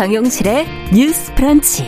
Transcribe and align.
정용실의 0.00 0.66
뉴스 0.94 1.34
프런치. 1.34 1.86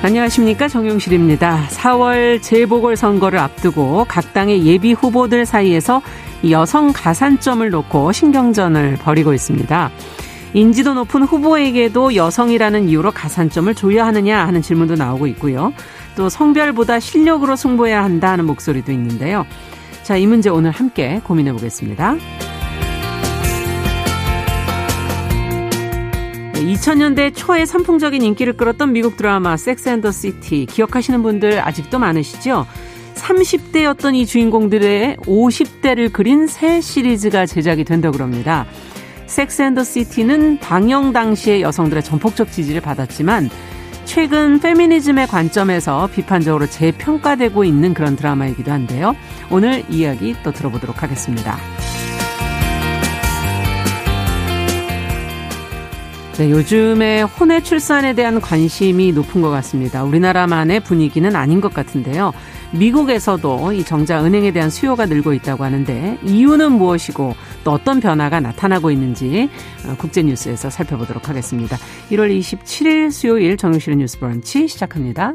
안녕하십니까 0.00 0.68
정용실입니다. 0.68 1.66
4월 1.68 2.40
재보궐선거를 2.40 3.38
앞두고 3.38 4.06
각 4.08 4.32
당의 4.32 4.64
예비 4.64 4.94
후보들 4.94 5.44
사이에서 5.44 6.00
여성 6.48 6.94
가산점을 6.94 7.68
놓고 7.68 8.12
신경전을 8.12 8.96
벌이고 9.02 9.34
있습니다. 9.34 9.90
인지도 10.54 10.94
높은 10.94 11.24
후보에게도 11.24 12.14
여성이라는 12.14 12.88
이유로 12.88 13.10
가산점을 13.10 13.74
줘야 13.74 14.06
하느냐 14.06 14.46
하는 14.46 14.62
질문도 14.62 14.94
나오고 14.94 15.26
있고요. 15.26 15.74
또 16.16 16.30
성별보다 16.30 17.00
실력으로 17.00 17.54
승부해야 17.54 18.02
한다 18.02 18.30
하는 18.30 18.46
목소리도 18.46 18.90
있는데요. 18.92 19.44
자, 20.04 20.16
이 20.16 20.26
문제 20.26 20.48
오늘 20.48 20.70
함께 20.70 21.20
고민해 21.22 21.52
보겠습니다. 21.52 22.16
2000년대 26.80 27.34
초에 27.34 27.66
선풍적인 27.66 28.22
인기를 28.22 28.54
끌었던 28.54 28.92
미국 28.92 29.16
드라마 29.18 29.56
Sex 29.58 29.88
and 29.90 30.01
the 30.01 30.12
City 30.12 30.66
기억하시는 30.66 31.22
분들 31.22 31.60
아직도 31.60 31.98
많으시죠? 31.98 32.66
30대였던 33.14 34.14
이 34.14 34.24
주인공들의 34.24 35.18
50대를 35.18 36.10
그린 36.10 36.46
새 36.46 36.80
시리즈가 36.80 37.44
제작이 37.44 37.84
된다고 37.84 38.16
그럽니다. 38.16 38.64
섹스 39.26 39.60
앤더 39.60 39.84
시티는 39.84 40.58
방영 40.60 41.12
당시의 41.12 41.60
여성들의 41.60 42.02
전폭적 42.02 42.50
지지를 42.50 42.80
받았지만 42.80 43.50
최근 44.06 44.58
페미니즘의 44.58 45.26
관점에서 45.26 46.08
비판적으로 46.12 46.66
재평가되고 46.66 47.62
있는 47.62 47.92
그런 47.92 48.16
드라마이기도 48.16 48.72
한데요. 48.72 49.14
오늘 49.50 49.84
이야기 49.90 50.34
또 50.42 50.50
들어보도록 50.50 51.02
하겠습니다. 51.02 51.58
네, 56.40 56.50
요즘에 56.50 57.20
혼외 57.20 57.62
출산에 57.62 58.14
대한 58.14 58.40
관심이 58.40 59.12
높은 59.12 59.42
것 59.42 59.50
같습니다. 59.50 60.04
우리나라만의 60.04 60.80
분위기는 60.80 61.36
아닌 61.36 61.60
것 61.60 61.74
같은데요. 61.74 62.32
미국에서도 62.72 63.74
이 63.74 63.84
정자 63.84 64.24
은행에 64.24 64.50
대한 64.50 64.70
수요가 64.70 65.04
늘고 65.04 65.34
있다고 65.34 65.64
하는데 65.64 66.18
이유는 66.24 66.72
무엇이고 66.72 67.34
또 67.62 67.70
어떤 67.72 68.00
변화가 68.00 68.40
나타나고 68.40 68.90
있는지 68.90 69.50
어, 69.86 69.94
국제뉴스에서 69.98 70.70
살펴보도록 70.70 71.28
하겠습니다. 71.28 71.76
1월 72.10 72.34
27일 72.38 73.10
수요일 73.10 73.58
정용실의 73.58 73.98
뉴스 73.98 74.18
브런치 74.18 74.66
시작합니다. 74.66 75.34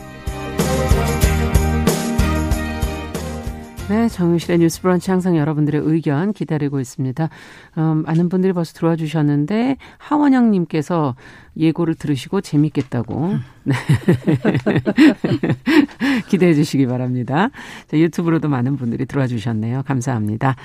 네, 3.89 4.07
정유실의 4.07 4.59
뉴스 4.59 4.81
브런치 4.81 5.11
항상 5.11 5.35
여러분들의 5.35 5.81
의견 5.83 6.31
기다리고 6.31 6.79
있습니다. 6.79 7.29
음, 7.77 8.03
많은 8.05 8.29
분들이 8.29 8.53
벌써 8.53 8.71
들어와 8.73 8.95
주셨는데 8.95 9.75
하원영 9.97 10.51
님께서 10.51 11.15
예고를 11.57 11.95
들으시고 11.95 12.39
재밌겠다고 12.39 13.35
네. 13.63 13.75
기대해 16.29 16.53
주시기 16.53 16.87
바랍니다. 16.87 17.49
자, 17.87 17.97
유튜브로도 17.97 18.47
많은 18.47 18.77
분들이 18.77 19.05
들어와 19.05 19.27
주셨네요. 19.27 19.83
감사합니다. 19.85 20.55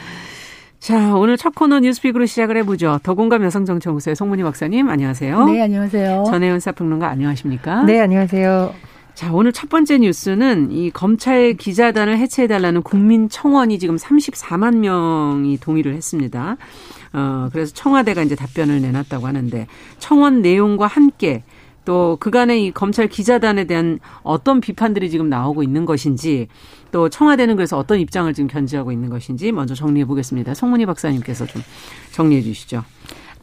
자, 0.78 1.16
오늘 1.16 1.36
첫 1.36 1.52
코너 1.52 1.80
뉴스픽으로 1.80 2.26
시작을 2.26 2.56
해보죠. 2.58 3.00
더공감 3.02 3.42
여성정치연구소의 3.42 4.14
송문희 4.14 4.44
박사님, 4.44 4.88
안녕하세요. 4.88 5.46
네, 5.46 5.62
안녕하세요. 5.62 6.24
전혜연 6.28 6.60
사평론가, 6.60 7.08
안녕하십니까? 7.08 7.82
네, 7.82 8.00
안녕하세요. 8.00 8.72
자, 9.16 9.32
오늘 9.32 9.50
첫 9.50 9.70
번째 9.70 9.96
뉴스는 9.96 10.72
이 10.72 10.90
검찰 10.90 11.54
기자단을 11.54 12.18
해체해달라는 12.18 12.82
국민 12.82 13.30
청원이 13.30 13.78
지금 13.78 13.96
34만 13.96 14.76
명이 14.76 15.56
동의를 15.56 15.94
했습니다. 15.94 16.58
어, 17.14 17.48
그래서 17.50 17.72
청와대가 17.72 18.22
이제 18.22 18.34
답변을 18.34 18.82
내놨다고 18.82 19.26
하는데 19.26 19.68
청원 19.98 20.42
내용과 20.42 20.86
함께 20.86 21.44
또 21.86 22.18
그간의 22.20 22.66
이 22.66 22.72
검찰 22.72 23.08
기자단에 23.08 23.64
대한 23.64 24.00
어떤 24.22 24.60
비판들이 24.60 25.08
지금 25.08 25.30
나오고 25.30 25.62
있는 25.62 25.86
것인지 25.86 26.48
또 26.92 27.08
청와대는 27.08 27.56
그래서 27.56 27.78
어떤 27.78 27.98
입장을 27.98 28.30
지금 28.34 28.48
견지하고 28.48 28.92
있는 28.92 29.08
것인지 29.08 29.50
먼저 29.50 29.74
정리해 29.74 30.04
보겠습니다. 30.04 30.52
송문희 30.52 30.84
박사님께서 30.84 31.46
좀 31.46 31.62
정리해 32.12 32.42
주시죠. 32.42 32.84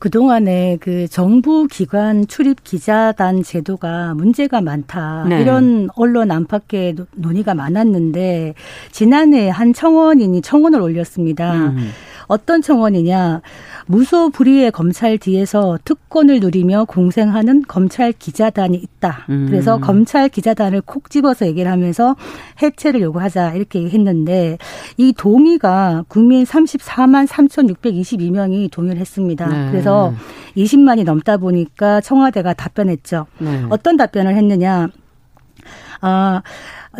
그동안에 0.03 0.79
그 0.81 1.07
정부 1.07 1.65
기관 1.65 2.27
출입 2.27 2.65
기자단 2.65 3.41
제도가 3.41 4.13
문제가 4.15 4.59
많다. 4.59 5.25
네. 5.29 5.41
이런 5.41 5.87
언론 5.95 6.29
안팎의 6.29 6.95
논의가 7.15 7.53
많았는데 7.53 8.53
지난해 8.91 9.47
한 9.47 9.71
청원인이 9.71 10.41
청원을 10.41 10.81
올렸습니다. 10.81 11.53
음. 11.53 11.89
어떤 12.27 12.61
청원이냐. 12.61 13.41
무소불위의 13.87 14.71
검찰 14.71 15.17
뒤에서 15.17 15.77
특권을 15.83 16.39
누리며 16.39 16.85
공생하는 16.85 17.63
검찰 17.67 18.11
기자단이 18.13 18.77
있다. 18.77 19.25
음. 19.29 19.47
그래서 19.49 19.77
검찰 19.79 20.29
기자단을 20.29 20.81
콕 20.81 21.09
집어서 21.09 21.45
얘기를 21.45 21.71
하면서 21.71 22.15
해체를 22.61 23.01
요구하자 23.01 23.53
이렇게 23.53 23.89
했는데 23.89 24.57
이 24.97 25.13
동의가 25.15 26.05
국민 26.07 26.43
34만 26.43 27.27
3,622명이 27.27 28.71
동의를 28.71 28.99
했습니다. 28.99 29.47
네. 29.47 29.71
그래서 29.71 30.13
20만이 30.55 31.03
넘다 31.03 31.37
보니까 31.37 32.01
청와대가 32.01 32.53
답변했죠. 32.53 33.25
네. 33.39 33.65
어떤 33.69 33.97
답변을 33.97 34.35
했느냐. 34.35 34.89
아, 36.05 36.41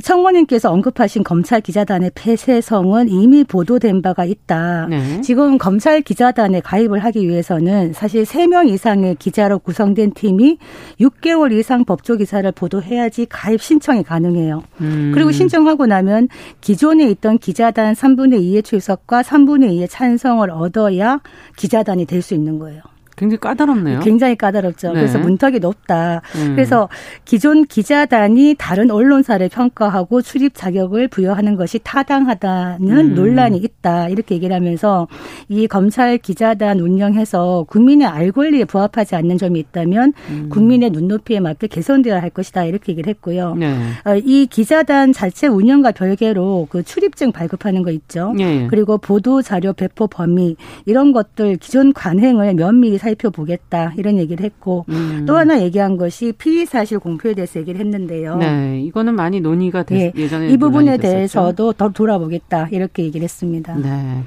청원님께서 0.02 0.72
언급하신 0.72 1.24
검찰 1.24 1.62
기자단의 1.62 2.12
폐쇄성은 2.16 3.10
이미 3.10 3.44
보도된 3.44 4.02
바가 4.02 4.26
있다. 4.26 4.88
네. 4.90 5.22
지금 5.22 5.58
검찰 5.60 6.02
기자단에 6.02 6.62
가입을 6.62 7.00
하기 7.04 7.28
위해서는 7.28 7.94
사실 7.94 8.24
3명 8.24 8.70
이상의 8.70 9.16
기자로 9.16 9.60
구성된 9.60 10.14
팀이 10.14 10.58
6개월 11.00 11.52
이상 11.52 11.86
법조 11.86 12.16
기사를 12.16 12.50
보도해야지 12.54 13.28
가입 13.30 13.62
신청이 13.62 14.04
가능해요. 14.04 14.64
음. 14.82 15.12
그리고 15.14 15.32
신청하고 15.32 15.86
나면 15.86 16.28
기존에 16.62 17.08
있던 17.12 17.38
기자단 17.38 17.94
3분의 17.94 18.42
2의 18.42 18.64
출석과 18.64 19.22
3분의 19.22 19.78
2의 19.78 19.88
찬성을 19.90 20.50
얻어야 20.50 21.20
기자단이 21.58 22.06
될 22.06 22.24
수 22.24 22.34
있는 22.34 22.58
거예요. 22.58 22.82
굉장히 23.16 23.40
까다롭네요. 23.40 24.00
굉장히 24.00 24.36
까다롭죠. 24.36 24.90
네. 24.90 24.94
그래서 24.96 25.20
문턱이 25.20 25.60
높다. 25.60 26.22
음. 26.36 26.56
그래서 26.56 26.90
기존 27.26 27.66
기자단이 27.66 28.56
다른 28.58 28.92
언론사를 28.92 29.48
평가하고 29.50 30.22
출입 30.22 30.54
자격을 30.56 31.08
부여하는 31.10 31.56
것이 31.56 31.80
타당하다는 31.84 32.90
음. 32.90 33.16
논란이 33.16 33.58
있다. 33.58 34.10
이렇게 34.10 34.36
얘기를 34.36 34.56
하면서 34.56 35.08
이 35.50 35.68
검찰 35.68 36.18
기자단 36.18 36.80
운영해서 36.80 37.66
국민의 37.70 38.08
알 38.08 38.32
권리에 38.32 38.66
부합하지 38.66 39.16
않는 39.16 39.38
점이 39.38 39.60
있다면 39.60 40.14
음. 40.30 40.50
국민의 40.50 40.90
눈높이에 40.90 41.40
맞게 41.40 41.68
개선되어야 41.68 42.22
할 42.22 42.30
것이다. 42.30 42.66
이렇게 42.66 42.94
얘기를 42.94 43.10
했고요. 43.10 43.56
네. 43.56 43.78
어, 44.06 44.16
이 44.16 44.48
기자단 44.48 45.14
자체 45.14 45.48
운영과 45.48 45.92
별개로 45.92 46.68
그 46.70 46.84
출입증 46.84 47.32
발급하는 47.32 47.84
거 47.84 47.92
있죠. 47.92 48.34
네. 48.36 48.68
그리고 48.70 48.98
보도 48.98 49.42
자료 49.42 49.74
배포 49.74 50.08
범위 50.08 50.56
이런 50.86 51.12
것들 51.12 51.58
기존 51.58 51.94
관행을 51.94 52.54
면밀히 52.56 52.98
살펴보겠다 53.04 53.94
이런 53.98 54.18
얘기를 54.18 54.44
했고 54.44 54.86
음. 54.90 55.26
또 55.28 55.38
하나 55.38 55.62
얘기한 55.62 55.98
것이 55.98 56.32
피의 56.34 56.66
사실 56.66 57.00
공표에 57.00 57.34
대해서 57.34 57.60
얘기를 57.60 57.80
했는데요. 57.80 58.38
네, 58.38 58.82
이거는 58.82 59.16
많이 59.16 59.40
논의가 59.40 59.84
됐, 59.84 59.96
예, 59.96 60.14
예전에 60.16 60.50
이 60.50 60.58
부분에 60.58 60.98
대해서도 60.98 61.74
더 61.74 61.90
돌아보겠다 61.90 62.70
이렇게 62.72 63.04
얘기를 63.04 63.24
했습니다. 63.24 63.76
네. 63.76 64.24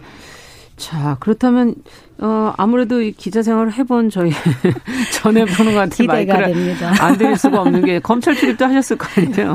자, 0.76 1.16
그렇다면 1.20 1.74
어 2.18 2.52
아무래도 2.56 3.02
이 3.02 3.12
기자 3.12 3.42
생활을 3.42 3.72
해본 3.74 4.10
저희 4.10 4.30
전에 5.12 5.44
보는 5.44 5.74
것 5.74 5.80
같은 5.80 6.06
마이크를 6.06 6.46
됩니다. 6.52 6.92
안 7.00 7.16
드릴 7.16 7.36
수가 7.36 7.60
없는 7.62 7.84
게 7.84 7.98
검찰 7.98 8.34
출입도 8.34 8.64
하셨을 8.64 8.96
거 8.96 9.06
아니에요. 9.16 9.54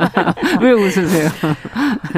왜 0.62 0.72
웃으세요? 0.72 1.28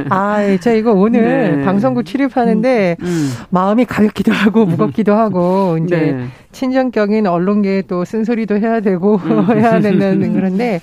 아, 0.09 0.43
예, 0.45 0.59
제가 0.59 0.77
이거 0.77 0.93
오늘 0.93 1.59
네. 1.59 1.65
방송국 1.65 2.05
출입하는데 2.05 2.97
음, 3.01 3.07
음. 3.07 3.33
마음이 3.51 3.85
가볍기도 3.85 4.33
하고 4.33 4.67
무겁기도 4.67 5.15
하고 5.15 5.79
이제 5.85 5.97
네. 5.97 6.27
친정격인 6.53 7.27
언론계에 7.27 7.83
또 7.83 8.05
쓴소리도 8.05 8.59
해야 8.59 8.81
되고 8.81 9.17
음. 9.17 9.51
해야 9.57 9.81
되는 9.81 10.33
그런데 10.33 10.81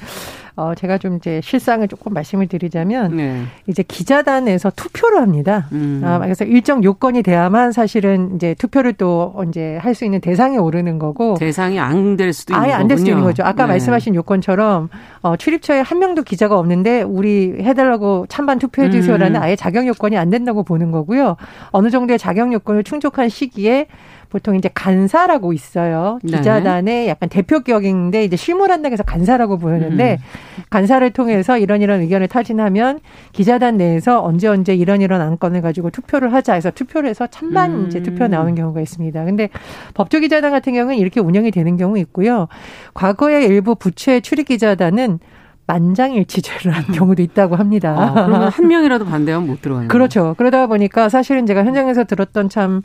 어, 0.59 0.75
제가 0.75 0.97
좀 0.97 1.15
이제 1.15 1.39
실상을 1.41 1.87
조금 1.87 2.13
말씀을 2.13 2.47
드리자면 2.47 3.15
네. 3.15 3.43
이제 3.67 3.81
기자단에서 3.81 4.71
투표를 4.75 5.21
합니다. 5.21 5.67
음. 5.71 6.01
아, 6.03 6.19
그래서 6.19 6.43
일정 6.43 6.83
요건이 6.83 7.23
돼야만 7.23 7.71
사실은 7.71 8.35
이제 8.35 8.55
투표를 8.57 8.93
또 8.93 9.33
이제 9.47 9.77
할 9.81 9.95
수 9.95 10.05
있는 10.05 10.19
대상에 10.21 10.57
오르는 10.57 10.99
거고 10.99 11.35
대상이 11.35 11.79
안 11.79 12.15
될 12.17 12.31
수도 12.33 12.53
있는 12.53 12.63
아예 12.65 12.73
안 12.73 12.87
될 12.87 12.97
수도 12.97 13.09
있는 13.11 13.23
거죠. 13.23 13.43
아까 13.43 13.63
네. 13.63 13.69
말씀하신 13.73 14.15
요건처럼 14.15 14.89
어, 15.21 15.35
출입처에 15.37 15.79
한 15.81 15.99
명도 15.99 16.23
기자가 16.23 16.57
없는데 16.59 17.01
우리 17.01 17.55
해달라고 17.61 18.25
찬반 18.29 18.59
투표해 18.59 18.89
주세요라는 18.91 19.35
음. 19.37 19.41
아예 19.41 19.55
자격 19.55 19.87
요건이 19.87 20.17
안 20.17 20.29
된다고 20.29 20.63
보는 20.63 20.91
거고요. 20.91 21.37
어느 21.71 21.89
정도의 21.89 22.19
자격 22.19 22.51
요건을 22.53 22.83
충족한 22.83 23.29
시기에 23.29 23.87
보통 24.29 24.55
이제 24.55 24.69
간사라고 24.73 25.53
있어요. 25.53 26.19
네. 26.23 26.37
기자단의 26.37 26.83
네. 26.83 27.07
약간 27.07 27.29
대표격인데 27.29 28.23
이제 28.23 28.35
실무한다고 28.35 28.93
해서 28.93 29.03
간사라고 29.03 29.57
보였는데 29.57 30.19
음. 30.19 30.63
간사를 30.69 31.09
통해서 31.11 31.57
이런 31.57 31.81
이런 31.81 32.01
의견을 32.01 32.27
타진하면 32.27 32.99
기자단 33.31 33.77
내에서 33.77 34.23
언제 34.23 34.47
언제 34.47 34.75
이런 34.75 35.01
이런 35.01 35.21
안건을 35.21 35.61
가지고 35.61 35.89
투표를 35.89 36.33
하자 36.33 36.53
해서 36.53 36.69
투표를 36.69 37.09
해서 37.09 37.25
찬반 37.27 37.71
음. 37.71 37.87
이제 37.87 38.03
투표 38.03 38.27
나오는 38.27 38.53
경우가 38.53 38.81
있습니다. 38.81 39.25
근데 39.25 39.49
법조기자단 39.95 40.51
같은 40.51 40.73
경우는 40.73 40.97
이렇게 40.97 41.19
운영이 41.19 41.49
되는 41.49 41.75
경우 41.75 41.97
있고요. 41.97 42.47
과거에 42.93 43.45
일부 43.45 43.75
부채 43.75 44.19
출입 44.19 44.47
기자단은 44.47 45.19
만장일치제를 45.65 46.71
한 46.71 46.83
경우도 46.85 47.21
있다고 47.21 47.55
합니다. 47.55 47.95
아, 47.95 48.25
그러면 48.25 48.49
한 48.49 48.67
명이라도 48.67 49.05
반대하면 49.05 49.47
못 49.47 49.61
들어가요. 49.61 49.87
그렇죠. 49.87 50.33
그러다 50.37 50.65
보니까 50.65 51.09
사실은 51.09 51.45
제가 51.45 51.63
현장에서 51.63 52.05
들었던 52.05 52.49
참 52.49 52.81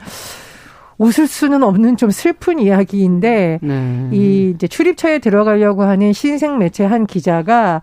웃을 0.99 1.27
수는 1.27 1.63
없는 1.63 1.97
좀 1.97 2.11
슬픈 2.11 2.59
이야기인데 2.59 3.59
네. 3.63 4.09
이 4.13 4.53
이제 4.55 4.67
출입처에 4.67 5.19
들어가려고 5.19 5.83
하는 5.83 6.13
신생 6.13 6.59
매체 6.59 6.85
한 6.85 7.07
기자가 7.07 7.83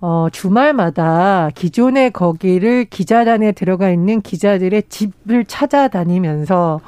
어 0.00 0.28
주말마다 0.30 1.50
기존의 1.54 2.10
거기를 2.10 2.84
기자단에 2.84 3.52
들어가 3.52 3.90
있는 3.90 4.20
기자들의 4.20 4.84
집을 4.88 5.44
찾아다니면서 5.46 6.80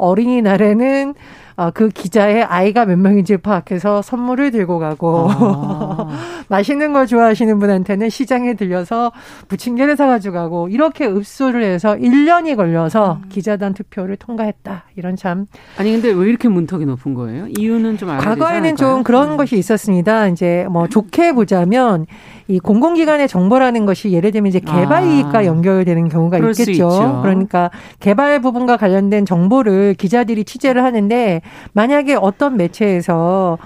어린이날에는 0.00 1.14
어, 1.60 1.70
그 1.74 1.90
기자의 1.90 2.42
아이가 2.42 2.86
몇 2.86 2.98
명인지 2.98 3.36
파악해서 3.36 4.00
선물을 4.00 4.50
들고 4.50 4.78
가고 4.78 5.28
아. 5.30 6.08
맛있는 6.48 6.94
거 6.94 7.04
좋아하시는 7.04 7.58
분한테는 7.58 8.08
시장에 8.08 8.54
들려서 8.54 9.12
부침개를 9.48 9.94
사가지고 9.94 10.34
가고 10.34 10.68
이렇게 10.70 11.06
읍소를 11.06 11.62
해서 11.62 11.96
1년이 11.96 12.56
걸려서 12.56 13.20
음. 13.22 13.28
기자단 13.28 13.74
투표를 13.74 14.16
통과했다. 14.16 14.84
이런 14.96 15.16
참 15.16 15.46
아니 15.76 15.92
근데 15.92 16.10
왜 16.10 16.30
이렇게 16.30 16.48
문턱이 16.48 16.86
높은 16.86 17.12
거예요? 17.12 17.46
이유는 17.58 17.98
좀 17.98 18.08
과거에는 18.08 18.76
좀 18.76 19.02
그런 19.02 19.32
음. 19.32 19.36
것이 19.36 19.58
있었습니다. 19.58 20.28
이제 20.28 20.66
뭐 20.70 20.88
좋게 20.88 21.32
보자면 21.32 22.06
이 22.50 22.58
공공기관의 22.58 23.28
정보라는 23.28 23.86
것이 23.86 24.10
예를 24.10 24.32
들면 24.32 24.48
이제 24.48 24.58
개발 24.58 25.06
이익과 25.06 25.38
아, 25.38 25.44
연결되는 25.44 26.08
경우가 26.08 26.38
있겠죠. 26.38 27.20
그러니까 27.22 27.70
개발 28.00 28.40
부분과 28.40 28.76
관련된 28.76 29.24
정보를 29.24 29.94
기자들이 29.94 30.42
취재를 30.42 30.82
하는데 30.82 31.42
만약에 31.74 32.16
어떤 32.16 32.56
매체에서 32.56 33.56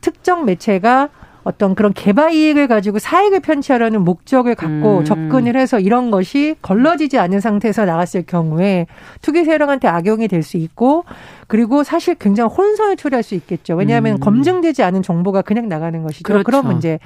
특정 0.00 0.44
매체가 0.46 1.10
어떤 1.48 1.74
그런 1.74 1.94
개발 1.94 2.34
이익을 2.34 2.68
가지고 2.68 2.98
사익을 2.98 3.40
편취하려는 3.40 4.02
목적을 4.02 4.54
갖고 4.54 4.98
음. 4.98 5.04
접근을 5.06 5.56
해서 5.56 5.80
이런 5.80 6.10
것이 6.10 6.56
걸러지지 6.60 7.18
않은 7.18 7.40
상태에서 7.40 7.86
나갔을 7.86 8.22
경우에 8.26 8.86
투기 9.22 9.44
세력한테 9.44 9.88
악용이 9.88 10.28
될 10.28 10.42
수 10.42 10.58
있고 10.58 11.04
그리고 11.46 11.82
사실 11.82 12.14
굉장히 12.14 12.50
혼선을 12.54 12.96
초래할 12.96 13.22
수 13.22 13.34
있겠죠. 13.34 13.74
왜냐하면 13.74 14.14
음. 14.14 14.20
검증되지 14.20 14.82
않은 14.82 15.02
정보가 15.02 15.42
그냥 15.42 15.68
나가는 15.68 16.02
것이죠. 16.02 16.22
그렇죠. 16.22 16.44
그런 16.44 16.66
문제. 16.66 16.98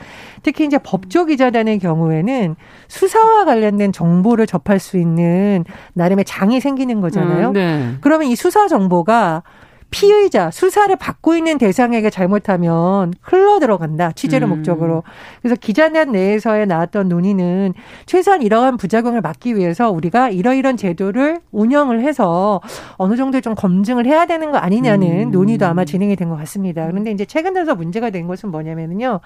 특히 0.42 0.66
이제 0.66 0.78
법조 0.78 1.24
기자단의 1.26 1.78
경우에는 1.78 2.56
수사와 2.88 3.44
관련된 3.44 3.92
정보를 3.92 4.46
접할 4.46 4.80
수 4.80 4.98
있는 4.98 5.64
나름의 5.94 6.24
장이 6.24 6.60
생기는 6.60 7.00
거잖아요. 7.00 7.48
음, 7.48 7.52
네. 7.52 7.94
그러면 8.00 8.26
이 8.28 8.36
수사 8.36 8.66
정보가 8.66 9.44
피의자 9.92 10.50
수사를 10.50 10.94
받고 10.96 11.36
있는 11.36 11.58
대상에게 11.58 12.10
잘못하면 12.10 13.12
흘러 13.20 13.60
들어간다 13.60 14.10
취재를 14.12 14.48
음. 14.48 14.56
목적으로 14.56 15.04
그래서 15.40 15.54
기자단 15.54 16.10
내에서의 16.12 16.66
나왔던 16.66 17.08
논의는 17.08 17.74
최소한 18.06 18.42
이러한 18.42 18.78
부작용을 18.78 19.20
막기 19.20 19.54
위해서 19.54 19.90
우리가 19.90 20.30
이러이런 20.30 20.76
제도를 20.76 21.40
운영을 21.52 22.00
해서 22.00 22.60
어느 22.96 23.16
정도 23.16 23.40
좀 23.40 23.54
검증을 23.54 24.06
해야 24.06 24.26
되는 24.26 24.50
거 24.50 24.58
아니냐는 24.58 25.28
음. 25.28 25.30
논의도 25.30 25.66
아마 25.66 25.84
진행이 25.84 26.16
된 26.16 26.32
것 26.32 26.36
같습니다. 26.38 26.86
그런데 26.86 27.10
이제 27.10 27.24
최근 27.26 27.52
들어서 27.52 27.74
문제가 27.74 28.08
된 28.10 28.26
것은 28.26 28.50
뭐냐면요 28.50 29.20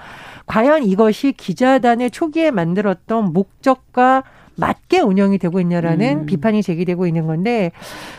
과연 0.47 0.83
이것이 0.83 1.33
기자단을 1.33 2.11
초기에 2.11 2.51
만들었던 2.51 3.33
목적과 3.33 4.25
맞게 4.57 5.01
운영이 5.01 5.39
되고 5.39 5.61
있냐라는 5.61 6.21
음. 6.21 6.27
비판이 6.27 6.63
제기되고 6.63 7.07
있는 7.07 7.27
건데 7.27 7.73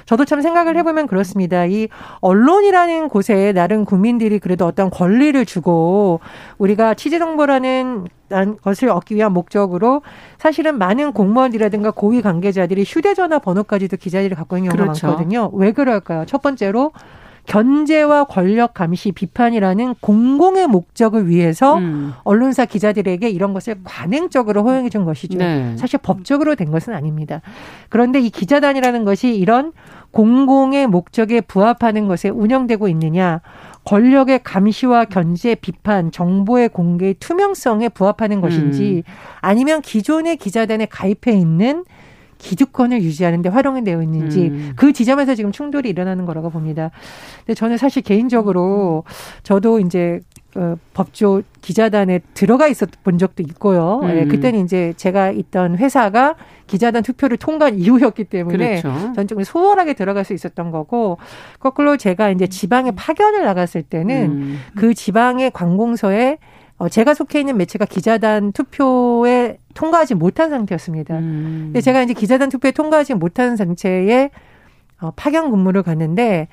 저도 0.05 0.25
참 0.25 0.41
생각을 0.41 0.77
해보면 0.77 1.07
그렇습니다. 1.07 1.65
이 1.65 1.87
언론이라는 2.21 3.09
곳에 3.09 3.51
나름 3.53 3.85
국민들이 3.85 4.39
그래도 4.39 4.65
어떤 4.65 4.89
권리를 4.89 5.43
주고 5.45 6.19
우리가 6.57 6.93
취재 6.93 7.19
정보라는 7.19 8.07
것을 8.61 8.89
얻기 8.89 9.15
위한 9.15 9.33
목적으로 9.33 10.01
사실은 10.37 10.77
많은 10.77 11.13
공무원이라든가 11.13 11.91
고위 11.91 12.21
관계자들이 12.21 12.83
휴대전화 12.83 13.39
번호까지도 13.39 13.97
기자들이 13.97 14.35
갖고 14.35 14.57
있는 14.57 14.69
경우가 14.69 14.83
그렇죠. 14.83 15.07
많거든요. 15.07 15.49
왜 15.53 15.71
그럴까요? 15.71 16.25
첫 16.25 16.41
번째로 16.41 16.91
견제와 17.47 18.25
권력 18.25 18.73
감시 18.73 19.13
비판이라는 19.13 19.95
공공의 20.01 20.67
목적을 20.67 21.29
위해서 21.29 21.77
음. 21.77 22.13
언론사 22.23 22.65
기자들에게 22.65 23.29
이런 23.29 23.53
것을 23.53 23.77
관행적으로 23.85 24.63
허용해 24.63 24.89
준 24.89 25.05
것이죠. 25.05 25.37
네. 25.39 25.75
사실 25.77 25.97
법적으로 25.97 26.55
된 26.55 26.71
것은 26.71 26.93
아닙니다. 26.93 27.41
그런데 27.89 28.19
이 28.19 28.29
기자단이라는 28.29 29.05
것이 29.05 29.33
이런 29.33 29.71
공공의 30.11 30.87
목적에 30.87 31.41
부합하는 31.41 32.07
것에 32.07 32.27
운영되고 32.29 32.89
있느냐, 32.89 33.41
권력의 33.85 34.41
감시와 34.43 35.05
견제, 35.05 35.55
비판, 35.55 36.11
정보의 36.11 36.67
공개의 36.69 37.13
투명성에 37.15 37.89
부합하는 37.89 38.41
것인지, 38.41 39.03
음. 39.07 39.11
아니면 39.39 39.81
기존의 39.81 40.35
기자단에 40.35 40.87
가입해 40.87 41.31
있는 41.31 41.85
기득권을 42.37 43.01
유지하는 43.01 43.41
데 43.41 43.49
활용이 43.49 43.83
되어 43.83 44.01
있는지 44.01 44.47
음. 44.47 44.73
그 44.75 44.93
지점에서 44.93 45.35
지금 45.35 45.51
충돌이 45.51 45.89
일어나는 45.89 46.25
거라고 46.25 46.49
봅니다. 46.49 46.91
근데 47.39 47.53
저는 47.53 47.77
사실 47.77 48.01
개인적으로 48.01 49.03
저도 49.43 49.79
이제 49.79 50.19
어, 50.55 50.75
법조 50.93 51.43
기자단에 51.61 52.19
들어가 52.33 52.67
있었 52.67 52.89
본 53.03 53.19
적도 53.19 53.43
있고요. 53.43 54.01
예, 54.03 54.07
음. 54.07 54.17
예, 54.17 54.25
그때는 54.25 54.65
이제 54.65 54.93
제가 54.97 55.29
있던 55.31 55.77
회사가 55.77 56.35
기자단 56.65 57.03
투표를 57.03 57.37
통과한 57.37 57.77
이후였기 57.77 58.23
때문에 58.23 58.81
그렇죠. 58.81 59.13
전좀 59.13 59.43
수월하게 59.43 59.93
들어갈 59.93 60.25
수 60.25 60.33
있었던 60.33 60.71
거고 60.71 61.19
거꾸로 61.59 61.95
제가 61.97 62.31
이제 62.31 62.47
지방에 62.47 62.91
파견을 62.91 63.43
나갔을 63.43 63.83
때는 63.83 64.31
음. 64.31 64.59
그 64.75 64.93
지방의 64.93 65.51
관공서에 65.51 66.39
어, 66.79 66.89
제가 66.89 67.13
속해 67.13 67.39
있는 67.39 67.57
매체가 67.57 67.85
기자단 67.85 68.51
투표에 68.51 69.57
통과하지 69.77 70.15
못한 70.15 70.49
상태였습니다. 70.49 71.19
음. 71.19 71.61
근데 71.67 71.81
제가 71.81 72.01
이제 72.01 72.13
기자단 72.13 72.49
투표에 72.49 72.71
통과하지 72.71 73.13
못한 73.13 73.55
상태에 73.55 74.31
어, 74.99 75.11
파견 75.15 75.51
근무를 75.51 75.83
갔는데 75.83 76.47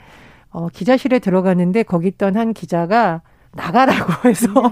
어, 0.51 0.69
기자실에 0.69 1.21
들어갔는데 1.21 1.85
거기 1.85 2.09
있던 2.09 2.37
한 2.37 2.53
기자가 2.53 3.23
나가라고 3.53 4.13
해서 4.29 4.49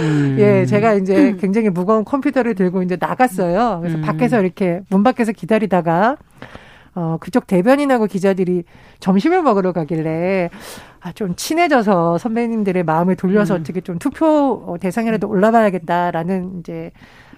음. 0.00 0.36
예 0.38 0.66
제가 0.66 0.94
이제 0.94 1.34
굉장히 1.40 1.70
무거운 1.70 2.04
컴퓨터를 2.04 2.54
들고 2.54 2.82
이제 2.82 2.98
나갔어요. 3.00 3.78
그래서 3.80 3.96
음. 3.96 4.02
밖에서 4.02 4.38
이렇게 4.42 4.82
문 4.90 5.02
밖에서 5.02 5.32
기다리다가 5.32 6.18
어, 6.94 7.16
그쪽 7.20 7.46
대변인하고 7.46 8.06
기자들이 8.06 8.64
점심을 9.00 9.42
먹으러 9.42 9.72
가길래 9.72 10.50
아, 11.00 11.12
좀 11.12 11.34
친해져서 11.36 12.18
선배님들의 12.18 12.82
마음을 12.82 13.16
돌려서 13.16 13.54
음. 13.54 13.60
어떻게 13.60 13.80
좀 13.80 13.98
투표 13.98 14.62
어, 14.66 14.76
대상이라도 14.78 15.26
올라가야겠다라는 15.26 16.58
이제 16.58 16.90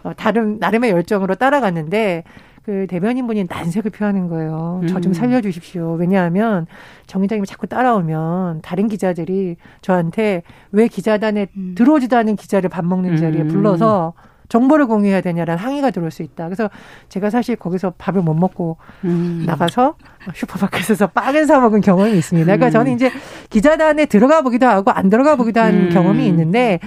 어, 0.02 0.12
다른 0.14 0.58
나름의 0.58 0.90
열정으로 0.90 1.34
따라갔는데 1.34 2.24
그 2.64 2.86
대변인분이 2.88 3.46
난색을 3.48 3.90
표하는 3.90 4.28
거예요. 4.28 4.82
저좀 4.88 5.10
음. 5.10 5.14
살려주십시오. 5.14 5.94
왜냐하면 5.94 6.66
정 7.06 7.22
기자님이 7.22 7.46
자꾸 7.46 7.66
따라오면 7.66 8.60
다른 8.62 8.86
기자들이 8.86 9.56
저한테 9.80 10.42
왜 10.70 10.86
기자단에 10.86 11.48
음. 11.56 11.74
들어오지도 11.76 12.16
않은 12.18 12.36
기자를 12.36 12.68
밥 12.68 12.84
먹는 12.84 13.16
자리에 13.16 13.42
음. 13.42 13.48
불러서 13.48 14.12
정보를 14.50 14.86
공유해야 14.86 15.20
되냐라는 15.20 15.62
항의가 15.62 15.90
들어올 15.90 16.10
수 16.10 16.22
있다. 16.22 16.44
그래서 16.44 16.68
제가 17.08 17.30
사실 17.30 17.56
거기서 17.56 17.94
밥을 17.96 18.20
못 18.20 18.34
먹고 18.34 18.76
음. 19.04 19.44
나가서 19.46 19.94
슈퍼마켓에서 20.34 21.06
빵을 21.08 21.46
사 21.46 21.60
먹은 21.60 21.80
경험이 21.80 22.18
있습니다. 22.18 22.44
그러니까 22.44 22.66
음. 22.66 22.70
저는 22.70 22.92
이제 22.92 23.10
기자단에 23.48 24.06
들어가 24.06 24.42
보기도 24.42 24.66
하고 24.66 24.90
안 24.90 25.08
들어가 25.08 25.36
보기도 25.36 25.60
한 25.60 25.74
음. 25.74 25.88
경험이 25.90 26.26
있는데 26.26 26.80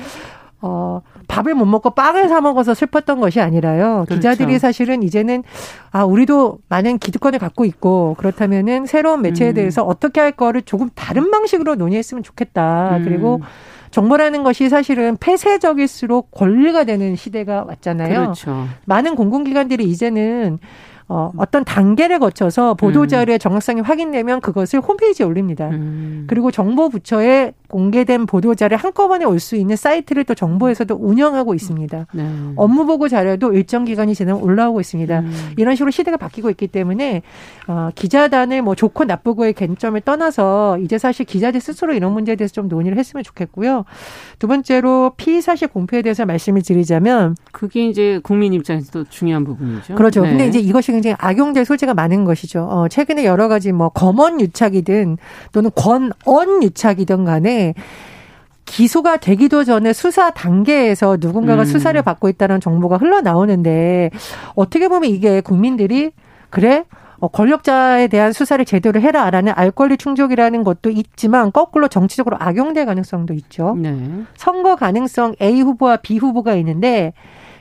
어, 0.62 1.01
밥을 1.27 1.53
못 1.53 1.65
먹고 1.65 1.92
빵을 1.92 2.30
사 2.30 2.42
먹어서 2.42 2.74
슬펐던 2.74 3.20
것이 3.20 3.42
아니라요. 3.42 4.06
그렇죠. 4.08 4.15
기자들이 4.15 4.60
사실은 4.60 5.03
이제는 5.03 5.44
아, 5.92 6.03
우리도 6.03 6.60
많은 6.70 6.98
기득권을 6.98 7.39
갖고 7.39 7.65
있고 7.65 8.15
그렇다면은 8.18 8.86
새로운 8.86 9.22
매체에 9.22 9.50
음. 9.50 9.53
대해서 9.53 9.84
어떻게 9.84 10.20
할 10.20 10.32
거를 10.32 10.62
조금 10.62 10.89
다른 10.96 11.32
방식으로 11.32 11.75
논의했으면 11.75 12.24
좋겠다. 12.24 12.98
음. 12.98 13.03
그리고 13.03 13.42
정보라는 13.92 14.44
것이 14.44 14.70
사실은 14.70 15.18
폐쇄적일수록 15.18 16.32
권리가 16.32 16.84
되는 16.84 17.15
시대가 17.15 17.63
왔잖아요. 17.68 18.20
그렇죠. 18.22 18.68
많은 18.86 19.15
공공기관들이 19.15 19.84
이제는 19.84 20.58
어, 21.08 21.32
어떤 21.38 21.63
단계를 21.63 22.18
거쳐서 22.20 22.74
보도자료의 22.74 23.38
음. 23.38 23.39
정확성이 23.39 23.82
확인되면 23.82 24.42
그것을 24.42 24.80
홈페이지에 24.80 25.25
올립니다. 25.25 25.70
음. 25.70 26.25
그리고 26.27 26.50
정보부처에 26.50 27.53
공개된 27.74 28.27
보도자료 28.27 28.77
한꺼번에 28.77 29.25
올 29.25 29.39
수 29.44 29.56
있는 29.56 29.75
사이트를 29.75 30.24
또 30.25 30.36
정부에서도 30.36 30.96
운영하고 30.96 31.53
있습니다. 31.53 32.08
네. 32.13 32.30
업무 32.56 32.86
보고 32.86 33.10
자료도 33.10 33.53
일정 33.53 33.84
기간이 33.84 34.13
지나면 34.15 34.42
올라오고 34.42 34.80
있습니다. 34.80 35.20
음. 35.20 35.53
이런 35.58 35.75
식으로 35.75 35.92
시대가 35.92 36.18
바뀌고 36.18 36.50
있기 36.51 36.68
때문에 36.68 37.24
어, 37.68 37.89
기자단을 37.96 38.62
뭐 38.62 38.75
좋고 38.75 39.03
나쁘고의 39.06 39.53
갱점을 39.53 40.00
떠나서 40.01 40.77
이제 40.80 40.98
사실 40.98 41.25
기자들 41.25 41.60
스스로 41.60 41.94
이런 41.94 42.13
문제에 42.13 42.36
대해서 42.36 42.53
좀 42.53 42.68
논의를 42.70 42.98
했으면 42.98 43.24
좋겠고요. 43.24 43.86
두 44.39 44.48
번째로 44.48 45.13
피사실 45.18 45.70
공표에 45.70 46.01
대해서 46.03 46.25
말씀을 46.25 46.62
드리자면 46.62 47.36
그게 47.51 47.88
이제 47.88 48.20
국민 48.24 48.53
입장에서도 48.53 49.06
중요한 49.10 49.44
부분이죠. 49.44 49.96
그렇죠. 49.96 50.22
네. 50.22 50.30
근데 50.30 50.48
이제 50.48 50.60
이것이 50.60 50.92
굉장히 50.92 51.15
악용될 51.20 51.65
소지가 51.65 51.94
많은 51.96 52.24
것이죠. 52.24 52.68
어, 52.70 52.88
최근에 52.88 53.25
여러 53.25 53.48
가지 53.48 53.72
뭐 53.72 53.89
검언 53.89 54.39
유착이든 54.39 55.18
또는 55.51 55.72
권언 55.75 56.63
유착이든 56.63 57.25
간에 57.25 57.62
기소가 58.65 59.17
되기도 59.17 59.63
전에 59.63 59.93
수사 59.93 60.32
단계에서 60.32 61.17
누군가가 61.20 61.63
음. 61.63 61.65
수사를 61.65 62.01
받고 62.01 62.29
있다는 62.29 62.60
정보가 62.60 62.98
흘러나오는데 62.98 64.10
어떻게 64.55 64.88
보면 64.88 65.10
이게 65.10 65.41
국민들이 65.41 66.12
그래 66.50 66.86
어, 67.20 67.27
권력자에 67.29 68.08
대한 68.08 68.34
수사를 68.34 68.63
제대로 68.65 69.00
해라라는 69.00 69.53
알 69.55 69.72
권리 69.72 69.96
충족이라는 69.96 70.63
것도 70.63 70.89
있지만 70.89 71.51
거꾸로 71.51 71.88
정치적으로 71.88 72.36
악용될 72.39 72.86
가능성도 72.86 73.34
있죠. 73.36 73.75
네. 73.77 73.96
선거 74.36 74.75
가능성 74.75 75.36
A 75.41 75.62
후보와 75.62 75.98
B 75.98 76.17
후보가 76.17 76.55
있는데 76.55 77.13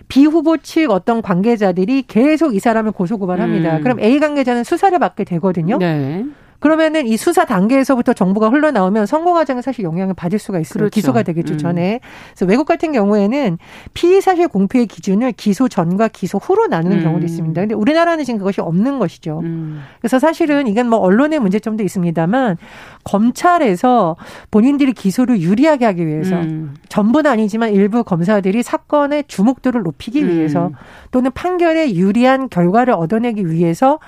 비후보 0.08 0.58
측 0.58 0.90
어떤 0.90 1.22
관계자들이 1.22 2.02
계속 2.08 2.54
이 2.54 2.58
사람을 2.58 2.92
고소 2.92 3.18
고발합니다. 3.18 3.76
음. 3.76 3.82
그럼 3.82 4.00
A 4.00 4.18
관계자는 4.18 4.64
수사를 4.64 4.98
받게 4.98 5.24
되거든요. 5.24 5.78
네. 5.78 6.24
그러면은 6.62 7.08
이 7.08 7.16
수사 7.16 7.44
단계에서부터 7.44 8.12
정보가 8.12 8.50
흘러나오면 8.50 9.06
선거 9.06 9.32
과정에 9.32 9.60
사실 9.62 9.84
영향을 9.84 10.14
받을 10.14 10.38
수가 10.38 10.60
있어요. 10.60 10.82
그렇죠. 10.82 10.94
기소가 10.94 11.24
되겠죠, 11.24 11.54
음. 11.54 11.58
전에. 11.58 11.98
그래서 12.28 12.46
외국 12.46 12.66
같은 12.66 12.92
경우에는 12.92 13.58
피의 13.94 14.22
사실 14.22 14.46
공표의 14.46 14.86
기준을 14.86 15.32
기소 15.32 15.68
전과 15.68 16.06
기소 16.06 16.38
후로 16.38 16.68
나누는 16.68 16.98
음. 16.98 17.02
경우도 17.02 17.26
있습니다. 17.26 17.60
근데 17.62 17.74
우리나라는 17.74 18.24
지금 18.24 18.38
그것이 18.38 18.60
없는 18.60 19.00
것이죠. 19.00 19.40
음. 19.40 19.82
그래서 19.98 20.20
사실은 20.20 20.68
이건 20.68 20.88
뭐 20.88 21.00
언론의 21.00 21.40
문제점도 21.40 21.82
있습니다만 21.82 22.58
검찰에서 23.02 24.14
본인들이 24.52 24.92
기소를 24.92 25.40
유리하게 25.40 25.84
하기 25.86 26.06
위해서 26.06 26.36
음. 26.36 26.74
전부는 26.88 27.28
아니지만 27.28 27.72
일부 27.72 28.04
검사들이 28.04 28.62
사건의 28.62 29.24
주목도를 29.26 29.82
높이기 29.82 30.28
위해서 30.28 30.68
음. 30.68 30.74
또는 31.10 31.32
판결에 31.32 31.96
유리한 31.96 32.48
결과를 32.48 32.94
얻어내기 32.94 33.50
위해서 33.50 33.98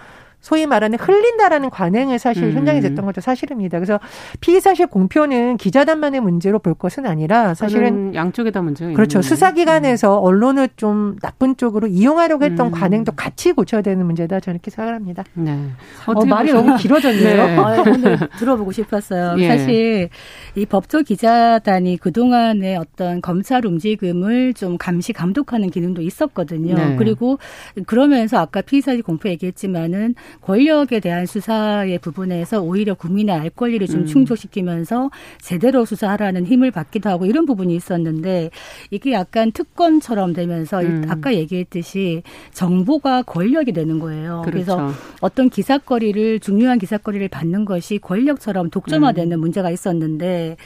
소위 0.44 0.66
말하는 0.66 0.98
흘린다라는 0.98 1.70
관행을 1.70 2.18
사실 2.18 2.44
음. 2.44 2.52
현장에 2.52 2.80
됐던 2.80 3.06
것도 3.06 3.22
사실입니다. 3.22 3.78
그래서 3.78 3.98
피의 4.40 4.60
사실 4.60 4.86
공표는 4.86 5.56
기자단만의 5.56 6.20
문제로 6.20 6.58
볼 6.58 6.74
것은 6.74 7.06
아니라 7.06 7.54
사실은 7.54 8.14
양쪽에 8.14 8.50
다 8.50 8.60
문제가 8.60 8.92
그렇죠. 8.92 9.22
수사기관에서 9.22 10.20
음. 10.20 10.22
언론을 10.22 10.68
좀 10.76 11.16
나쁜 11.22 11.56
쪽으로 11.56 11.86
이용하려고 11.86 12.44
했던 12.44 12.66
음. 12.66 12.72
관행도 12.72 13.12
같이 13.12 13.52
고쳐야 13.52 13.80
되는 13.80 14.04
문제다 14.04 14.40
저는 14.40 14.56
이렇게 14.56 14.70
생각합니다. 14.70 15.24
네. 15.32 15.70
어, 16.06 16.24
말이 16.26 16.52
너무 16.52 16.76
길어졌네요. 16.76 17.46
네. 17.46 17.56
아, 17.56 17.80
오늘 17.80 18.18
들어보고 18.38 18.70
싶었어요. 18.70 19.36
예. 19.38 19.48
사실 19.48 20.10
이 20.56 20.66
법조 20.66 21.04
기자단이 21.04 21.96
그동안의 21.96 22.76
어떤 22.76 23.22
검찰 23.22 23.64
움직임을 23.64 24.52
좀 24.52 24.76
감시 24.76 25.14
감독하는 25.14 25.70
기능도 25.70 26.02
있었거든요. 26.02 26.74
네. 26.74 26.96
그리고 26.96 27.38
그러면서 27.86 28.36
아까 28.36 28.60
피의 28.60 28.82
사실 28.82 29.02
공표 29.02 29.30
얘기했지만은 29.30 30.14
권력에 30.40 31.00
대한 31.00 31.26
수사의 31.26 31.98
부분에서 31.98 32.60
오히려 32.60 32.94
국민의 32.94 33.34
알 33.34 33.50
권리를 33.50 33.86
좀 33.86 34.00
음. 34.00 34.06
충족시키면서 34.06 35.10
제대로 35.40 35.84
수사하라는 35.84 36.46
힘을 36.46 36.70
받기도 36.70 37.10
하고 37.10 37.26
이런 37.26 37.46
부분이 37.46 37.74
있었는데 37.74 38.50
이게 38.90 39.12
약간 39.12 39.52
특권처럼 39.52 40.32
되면서 40.32 40.80
음. 40.82 41.04
아까 41.08 41.34
얘기했듯이 41.34 42.22
정보가 42.52 43.22
권력이 43.22 43.72
되는 43.72 43.98
거예요. 43.98 44.42
그렇죠. 44.44 44.50
그래서 44.50 44.92
어떤 45.20 45.50
기사거리를 45.50 46.40
중요한 46.40 46.78
기사거리를 46.78 47.28
받는 47.28 47.64
것이 47.64 47.98
권력처럼 47.98 48.70
독점화되는 48.70 49.36
음. 49.36 49.40
문제가 49.40 49.70
있었는데 49.70 50.56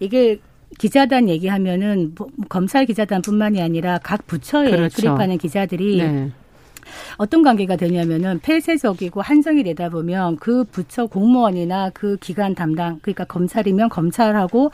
이게 0.00 0.40
기자단 0.78 1.28
얘기하면은 1.28 2.12
뭐 2.16 2.28
검찰 2.48 2.86
기자단뿐만이 2.86 3.60
아니라 3.60 3.98
각 4.02 4.26
부처에 4.26 4.70
그렇죠. 4.70 4.96
출입하는 4.96 5.38
기자들이 5.38 5.98
네. 5.98 6.30
어떤 7.16 7.42
관계가 7.42 7.76
되냐면은 7.76 8.40
폐쇄적이고 8.40 9.20
한정이 9.20 9.62
되다 9.64 9.88
보면 9.88 10.36
그 10.36 10.64
부처 10.64 11.06
공무원이나 11.06 11.90
그 11.90 12.16
기관 12.18 12.54
담당 12.54 12.98
그러니까 13.02 13.24
검찰이면 13.24 13.88
검찰하고 13.88 14.70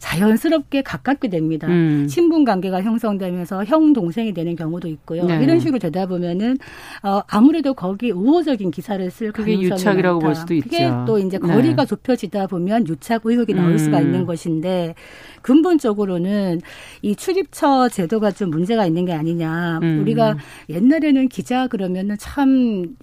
자연스럽게 0.00 0.82
가깝게 0.82 1.28
됩니다. 1.28 1.66
음. 1.68 2.06
친분 2.08 2.44
관계가 2.44 2.82
형성되면서 2.82 3.64
형 3.64 3.92
동생이 3.92 4.32
되는 4.32 4.56
경우도 4.56 4.88
있고요. 4.88 5.24
네. 5.24 5.42
이런 5.42 5.60
식으로 5.60 5.78
되다 5.78 6.06
보면은 6.06 6.56
어 7.02 7.20
아무래도 7.28 7.74
거기 7.74 8.10
우호적인 8.10 8.70
기사를 8.70 9.10
쓸 9.10 9.32
가능성이 9.32 9.64
유착이라고 9.64 10.20
많다. 10.20 10.26
볼 10.26 10.34
수도 10.34 10.54
있죠. 10.54 10.64
그게 10.68 10.90
또 11.06 11.18
이제 11.18 11.38
네. 11.38 11.46
거리가 11.46 11.84
네. 11.84 11.86
좁혀지다 11.86 12.46
보면 12.46 12.86
유착 12.88 13.22
의혹이 13.24 13.54
나올 13.54 13.72
음. 13.72 13.78
수가 13.78 14.00
있는 14.00 14.26
것인데 14.26 14.94
근본적으로는 15.42 16.60
이 17.02 17.14
출입처 17.14 17.88
제도가 17.88 18.32
좀 18.32 18.50
문제가 18.50 18.86
있는 18.86 19.04
게 19.04 19.12
아니냐. 19.12 19.80
음. 19.82 20.00
우리가 20.02 20.36
옛날에는 20.68 21.28
기자 21.28 21.66
그러면은 21.68 22.16
참 22.18 22.96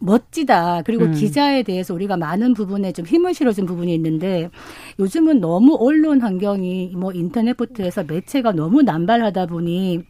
멋지다. 0.00 0.82
그리고 0.82 1.04
음. 1.04 1.12
기자에 1.12 1.62
대해서 1.62 1.94
우리가 1.94 2.16
많은 2.16 2.54
부분에 2.54 2.92
좀 2.92 3.06
힘을 3.06 3.34
실어준 3.34 3.66
부분이 3.66 3.94
있는데 3.94 4.50
요즘은 4.98 5.40
너무 5.40 5.76
언론 5.78 6.20
환경이 6.20 6.94
뭐 6.96 7.12
인터넷부터 7.12 7.82
해서 7.82 8.04
매체가 8.04 8.52
너무 8.52 8.82
남발하다 8.82 9.46
보니 9.46 10.04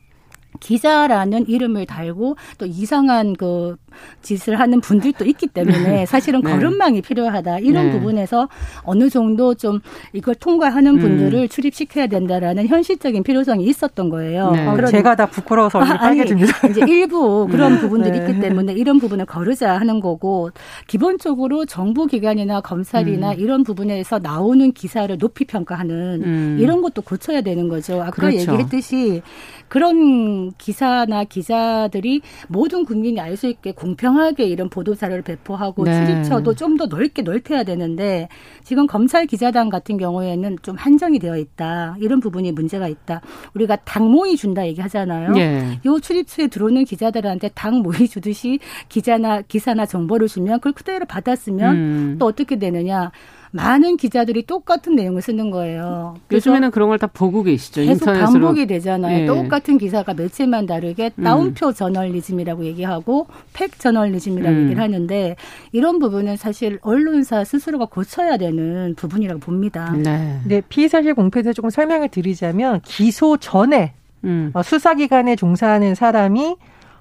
기자라는 0.60 1.48
이름을 1.48 1.86
달고 1.86 2.36
또 2.58 2.66
이상한 2.66 3.34
그 3.34 3.76
짓을 4.22 4.58
하는 4.58 4.80
분들도 4.80 5.24
있기 5.24 5.46
때문에 5.48 5.78
네. 5.78 6.06
사실은 6.06 6.42
네. 6.42 6.50
걸음망이 6.50 7.02
필요하다 7.02 7.60
이런 7.60 7.86
네. 7.86 7.92
부분에서 7.92 8.48
어느 8.82 9.08
정도 9.08 9.54
좀 9.54 9.80
이걸 10.12 10.34
통과하는 10.34 10.96
음. 10.96 10.98
분들을 10.98 11.38
음. 11.38 11.48
출입시켜야 11.48 12.06
된다라는 12.06 12.66
현실적인 12.66 13.22
필요성이 13.22 13.64
있었던 13.64 14.08
거예요. 14.10 14.50
네. 14.50 14.66
아, 14.66 14.84
제가 14.86 15.16
다 15.16 15.26
부끄러워서 15.26 15.78
얼굴 15.78 15.96
아, 15.96 15.98
빨개집니다. 15.98 16.68
이제 16.68 16.80
일부 16.88 17.46
그런 17.50 17.78
부분들이 17.78 18.18
있기 18.18 18.40
때문에 18.40 18.72
이런 18.74 18.98
부분을 18.98 19.26
거르자 19.26 19.78
하는 19.78 20.00
거고 20.00 20.50
기본적으로 20.86 21.64
정부 21.64 22.06
기관이나 22.06 22.60
검찰이나 22.60 23.32
음. 23.32 23.38
이런 23.38 23.62
부분에서 23.62 24.18
나오는 24.18 24.72
기사를 24.72 25.16
높이 25.18 25.44
평가하는 25.44 26.22
음. 26.24 26.56
이런 26.60 26.82
것도 26.82 27.02
고쳐야 27.02 27.40
되는 27.40 27.68
거죠. 27.68 28.02
아까 28.02 28.10
그렇죠. 28.10 28.52
얘기했듯이 28.52 29.22
그런 29.68 30.52
기사나 30.52 31.24
기자들이 31.24 32.20
모든 32.48 32.84
국민이 32.84 33.20
알 33.20 33.36
수 33.36 33.46
있게 33.48 33.72
공평하게 33.72 34.44
이런 34.46 34.70
보도 34.70 34.94
자료를 34.94 35.22
배포하고 35.22 35.84
네. 35.84 36.06
출입처도 36.06 36.54
좀 36.54 36.76
더 36.76 36.86
넓게 36.86 37.22
넓혀야 37.22 37.64
되는데 37.64 38.28
지금 38.62 38.86
검찰 38.86 39.26
기자단 39.26 39.68
같은 39.70 39.96
경우에는 39.96 40.58
좀 40.62 40.76
한정이 40.76 41.18
되어 41.18 41.36
있다. 41.38 41.96
이런 42.00 42.20
부분이 42.20 42.52
문제가 42.52 42.86
있다. 42.88 43.20
우리가 43.54 43.76
당 43.76 44.10
모의 44.10 44.36
준다 44.36 44.66
얘기하잖아요. 44.66 45.34
예. 45.38 45.80
요 45.86 45.98
출입처에 46.00 46.48
들어오는 46.48 46.84
기자들한테 46.84 47.48
당 47.54 47.78
모의 47.78 48.08
주듯이 48.08 48.58
기자나 48.88 49.42
기사나 49.42 49.86
정보를 49.86 50.28
주면 50.28 50.60
그걸 50.60 50.72
그대로 50.72 51.04
받았으면 51.06 51.76
음. 51.76 52.16
또 52.18 52.26
어떻게 52.26 52.58
되느냐? 52.58 53.10
많은 53.56 53.96
기자들이 53.96 54.46
똑같은 54.46 54.94
내용을 54.94 55.22
쓰는 55.22 55.50
거예요. 55.50 56.14
요즘에는 56.30 56.70
그런 56.70 56.88
걸 56.88 56.96
다 56.98 57.06
보고 57.08 57.42
계시죠. 57.42 57.82
계속 57.82 57.92
인터넷으로. 58.04 58.30
반복이 58.32 58.66
되잖아요. 58.66 59.22
예. 59.22 59.26
똑같은 59.26 59.76
기사가 59.78 60.14
매체만 60.14 60.66
다르게 60.66 61.10
다운표 61.22 61.68
음. 61.68 61.74
저널리즘이라고 61.74 62.64
얘기하고 62.64 63.26
팩 63.52 63.78
저널리즘이라고 63.78 64.54
음. 64.56 64.62
얘기를 64.64 64.82
하는데 64.82 65.36
이런 65.72 65.98
부분은 65.98 66.36
사실 66.36 66.78
언론사 66.82 67.44
스스로가 67.44 67.86
고쳐야 67.86 68.36
되는 68.38 68.94
부분이라고 68.96 69.40
봅니다. 69.40 69.92
네. 69.92 70.40
네 70.46 70.62
피의 70.68 70.88
사실 70.88 71.14
공표에서 71.14 71.52
조금 71.52 71.70
설명을 71.70 72.08
드리자면 72.08 72.80
기소 72.84 73.36
전에 73.36 73.92
음. 74.24 74.50
어, 74.54 74.62
수사기관에 74.62 75.36
종사하는 75.36 75.94
사람이 75.94 76.56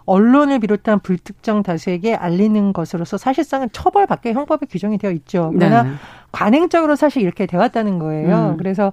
언론을 0.06 0.60
비롯한 0.60 1.00
불특정 1.00 1.64
다수에게 1.64 2.16
알리는 2.16 2.74
것으로서 2.74 3.18
사실상은 3.18 3.70
처벌받게 3.72 4.34
형법에 4.34 4.66
규정이 4.70 4.98
되어 4.98 5.12
있죠. 5.12 5.52
그러나 5.54 5.84
네. 5.84 5.90
관행적으로 6.32 6.96
사실 6.96 7.22
이렇게 7.22 7.46
되었다는 7.46 7.98
거예요. 7.98 8.52
음. 8.52 8.58
그래서 8.58 8.92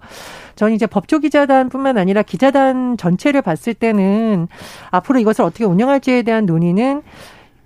저는 0.54 0.74
이제 0.74 0.86
법조 0.86 1.18
기자단뿐만 1.18 1.98
아니라 1.98 2.22
기자단 2.22 2.96
전체를 2.96 3.42
봤을 3.42 3.74
때는 3.74 4.48
앞으로 4.90 5.18
이것을 5.18 5.44
어떻게 5.44 5.64
운영할지에 5.64 6.22
대한 6.22 6.46
논의는 6.46 7.02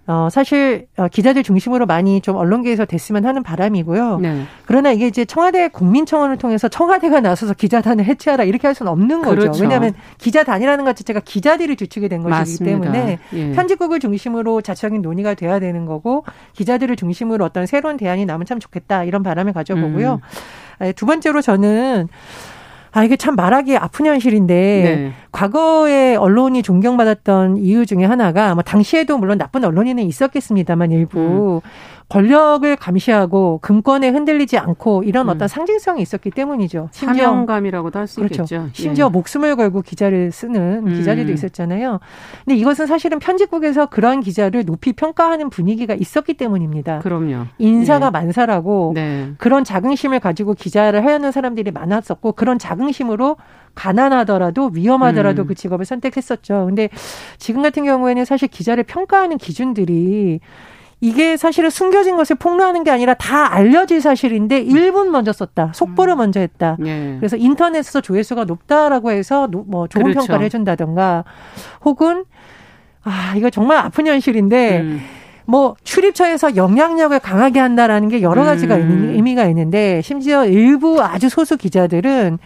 어, 0.09 0.29
사실 0.31 0.87
어, 0.97 1.09
기자들 1.09 1.43
중심으로 1.43 1.87
많이 1.87 2.21
좀 2.21 2.37
언론계에서 2.37 2.85
됐으면 2.85 3.27
하는 3.27 3.43
바람이고요. 3.43 4.19
네. 4.19 4.45
그러나 4.65 4.93
이게 4.93 5.09
이제 5.09 5.25
청와대 5.25 5.69
국민청원을 5.69 6.37
통해서 6.39 6.69
청와대가 6.69 7.21
나서서 7.21 7.55
기자단을 7.55 8.05
해체하라 8.05 8.45
이렇게 8.45 8.69
할 8.69 8.75
수는 8.75 8.93
없는 8.93 9.23
거죠. 9.23 9.41
그렇죠. 9.41 9.63
왜냐하면 9.63 9.95
기자단이라는 10.19 10.85
것 10.85 10.95
자체가 10.97 11.21
기자들이 11.21 11.75
주축이 11.75 12.09
된 12.09 12.23
것이기 12.23 12.31
맞습니다. 12.31 12.93
때문에 12.93 13.19
예. 13.33 13.53
편집국을 13.53 13.99
중심으로 13.99 14.61
자체적인 14.61 15.03
논의가 15.03 15.35
돼야 15.35 15.59
되는 15.59 15.87
거고 15.87 16.25
기자들을 16.53 16.95
중심으로 16.95 17.45
어떤 17.45 17.67
새로운 17.67 17.97
대안이 17.97 18.27
나면 18.27 18.47
참 18.47 18.61
좋겠다 18.61 19.05
이런 19.05 19.23
바람을 19.25 19.53
가져보고요. 19.53 20.21
음. 20.81 20.93
두 20.95 21.07
번째로 21.07 21.41
저는 21.41 22.09
아, 22.97 23.05
이게 23.05 23.17
참 23.17 23.37
말하기 23.37 23.77
아픈 23.77 24.07
현실인데, 24.07 24.55
네. 24.55 25.13
과거에 25.31 26.17
언론이 26.17 26.63
존경받았던 26.63 27.59
이유 27.59 27.85
중에 27.85 28.07
하나가, 28.07 28.55
뭐, 28.55 28.63
당시에도 28.63 29.19
물론 29.19 29.37
나쁜 29.37 29.65
언론인은 29.65 30.03
있었겠습니다만, 30.05 30.93
일부. 30.93 31.61
음. 31.63 31.69
권력을 32.09 32.77
감시하고 32.77 33.59
금권에 33.63 34.09
흔들리지 34.11 34.59
않고 34.59 35.03
이런 35.03 35.27
음. 35.27 35.31
어떤 35.31 35.49
상징성이 35.49 36.03
있었기 36.03 36.31
때문이죠. 36.31 36.89
심지어 36.93 37.27
사명감이라고도 37.27 37.99
할수 37.99 38.21
그렇죠. 38.21 38.43
있겠죠. 38.43 38.69
심지어 38.73 39.07
예. 39.07 39.11
목숨을 39.11 39.57
걸고 39.57 39.83
기자를 39.83 40.31
쓰는 40.31 40.87
음. 40.87 40.95
기자들도 40.95 41.33
있었잖아요. 41.33 41.99
근데 42.45 42.57
이것은 42.57 42.87
사실은 42.87 43.19
편집국에서 43.19 43.87
그러한 43.87 44.21
기자를 44.21 44.65
높이 44.65 44.93
평가하는 44.93 45.51
분위기가 45.51 45.95
있었기 45.95 46.35
때문입니다. 46.35 47.01
그럼요. 47.01 47.47
인사가 47.59 48.07
예. 48.07 48.11
만사라고 48.11 48.93
네. 48.95 49.33
그런 49.39 49.65
자긍심을 49.65 50.21
가지고 50.21 50.55
기자를 50.55 51.05
하려는 51.05 51.33
사람들이 51.33 51.73
많았었고 51.73 52.33
그런 52.33 52.61
자긍심으로 52.61 53.37
가난하더라도 53.75 54.71
위험하더라도 54.73 55.43
음. 55.43 55.47
그 55.49 55.55
직업을 55.57 55.85
선택했었죠. 55.85 56.67
근데 56.67 56.89
지금 57.39 57.63
같은 57.63 57.85
경우에는 57.85 58.25
사실 58.25 58.47
기자를 58.47 58.85
평가하는 58.85 59.39
기준들이 59.39 60.41
이게 61.01 61.37
사실은 61.37 61.69
숨겨진 61.69 62.17
것을 62.17 62.37
폭로하는 62.37 62.83
게 62.83 62.91
아니라 62.91 63.15
다 63.15 63.53
알려진 63.53 64.01
사실인데 64.01 64.65
1분 64.65 65.09
먼저 65.09 65.33
썼다. 65.33 65.73
속보를 65.75 66.15
음. 66.15 66.19
먼저 66.19 66.41
했다. 66.41 66.77
예. 66.87 67.17
그래서 67.19 67.37
인터넷에서 67.37 68.01
조회수가 68.01 68.45
높다라고 68.45 69.11
해서 69.11 69.47
뭐 69.49 69.89
좋은 69.89 70.05
그렇죠. 70.05 70.21
평가를 70.21 70.45
해준다던가 70.47 71.25
혹은 71.85 72.25
아, 73.05 73.35
이거 73.37 73.51
정말 73.51 73.79
아픈 73.79 74.07
현실인데 74.07 74.81
음. 74.81 75.01
뭐 75.45 75.77
출입처에서 75.85 76.57
영향력을 76.57 77.17
강하게 77.21 77.61
한다라는 77.61 78.09
게 78.09 78.23
여러 78.23 78.45
가지가 78.45 78.77
음. 78.77 79.13
의미가 79.15 79.45
있는데 79.47 80.01
심지어 80.03 80.45
일부 80.47 81.03
아주 81.03 81.29
소수 81.29 81.57
기자들은 81.57 82.39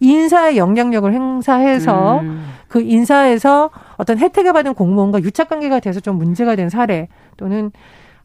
인사의 0.00 0.58
영향력을 0.58 1.10
행사해서 1.12 2.20
음. 2.20 2.44
그 2.68 2.82
인사에서 2.82 3.70
어떤 3.96 4.18
혜택을 4.18 4.52
받은 4.52 4.74
공무원과 4.74 5.22
유착 5.22 5.48
관계가 5.48 5.80
돼서 5.80 6.00
좀 6.00 6.18
문제가 6.18 6.56
된 6.56 6.68
사례 6.68 7.08
또는 7.36 7.72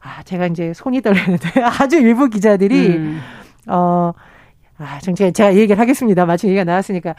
아 0.02 0.24
제가 0.24 0.48
이제 0.48 0.74
손이 0.74 1.02
떨리는데 1.02 1.62
아주 1.80 1.98
일부 1.98 2.30
기자들이 2.30 2.88
음. 2.90 3.20
어 3.68 4.14
아, 4.80 5.00
좀 5.00 5.14
제가, 5.14 5.32
제가 5.32 5.56
얘기를 5.56 5.78
하겠습니다. 5.80 6.26
마침 6.26 6.50
얘기가 6.50 6.64
나왔으니까. 6.64 7.16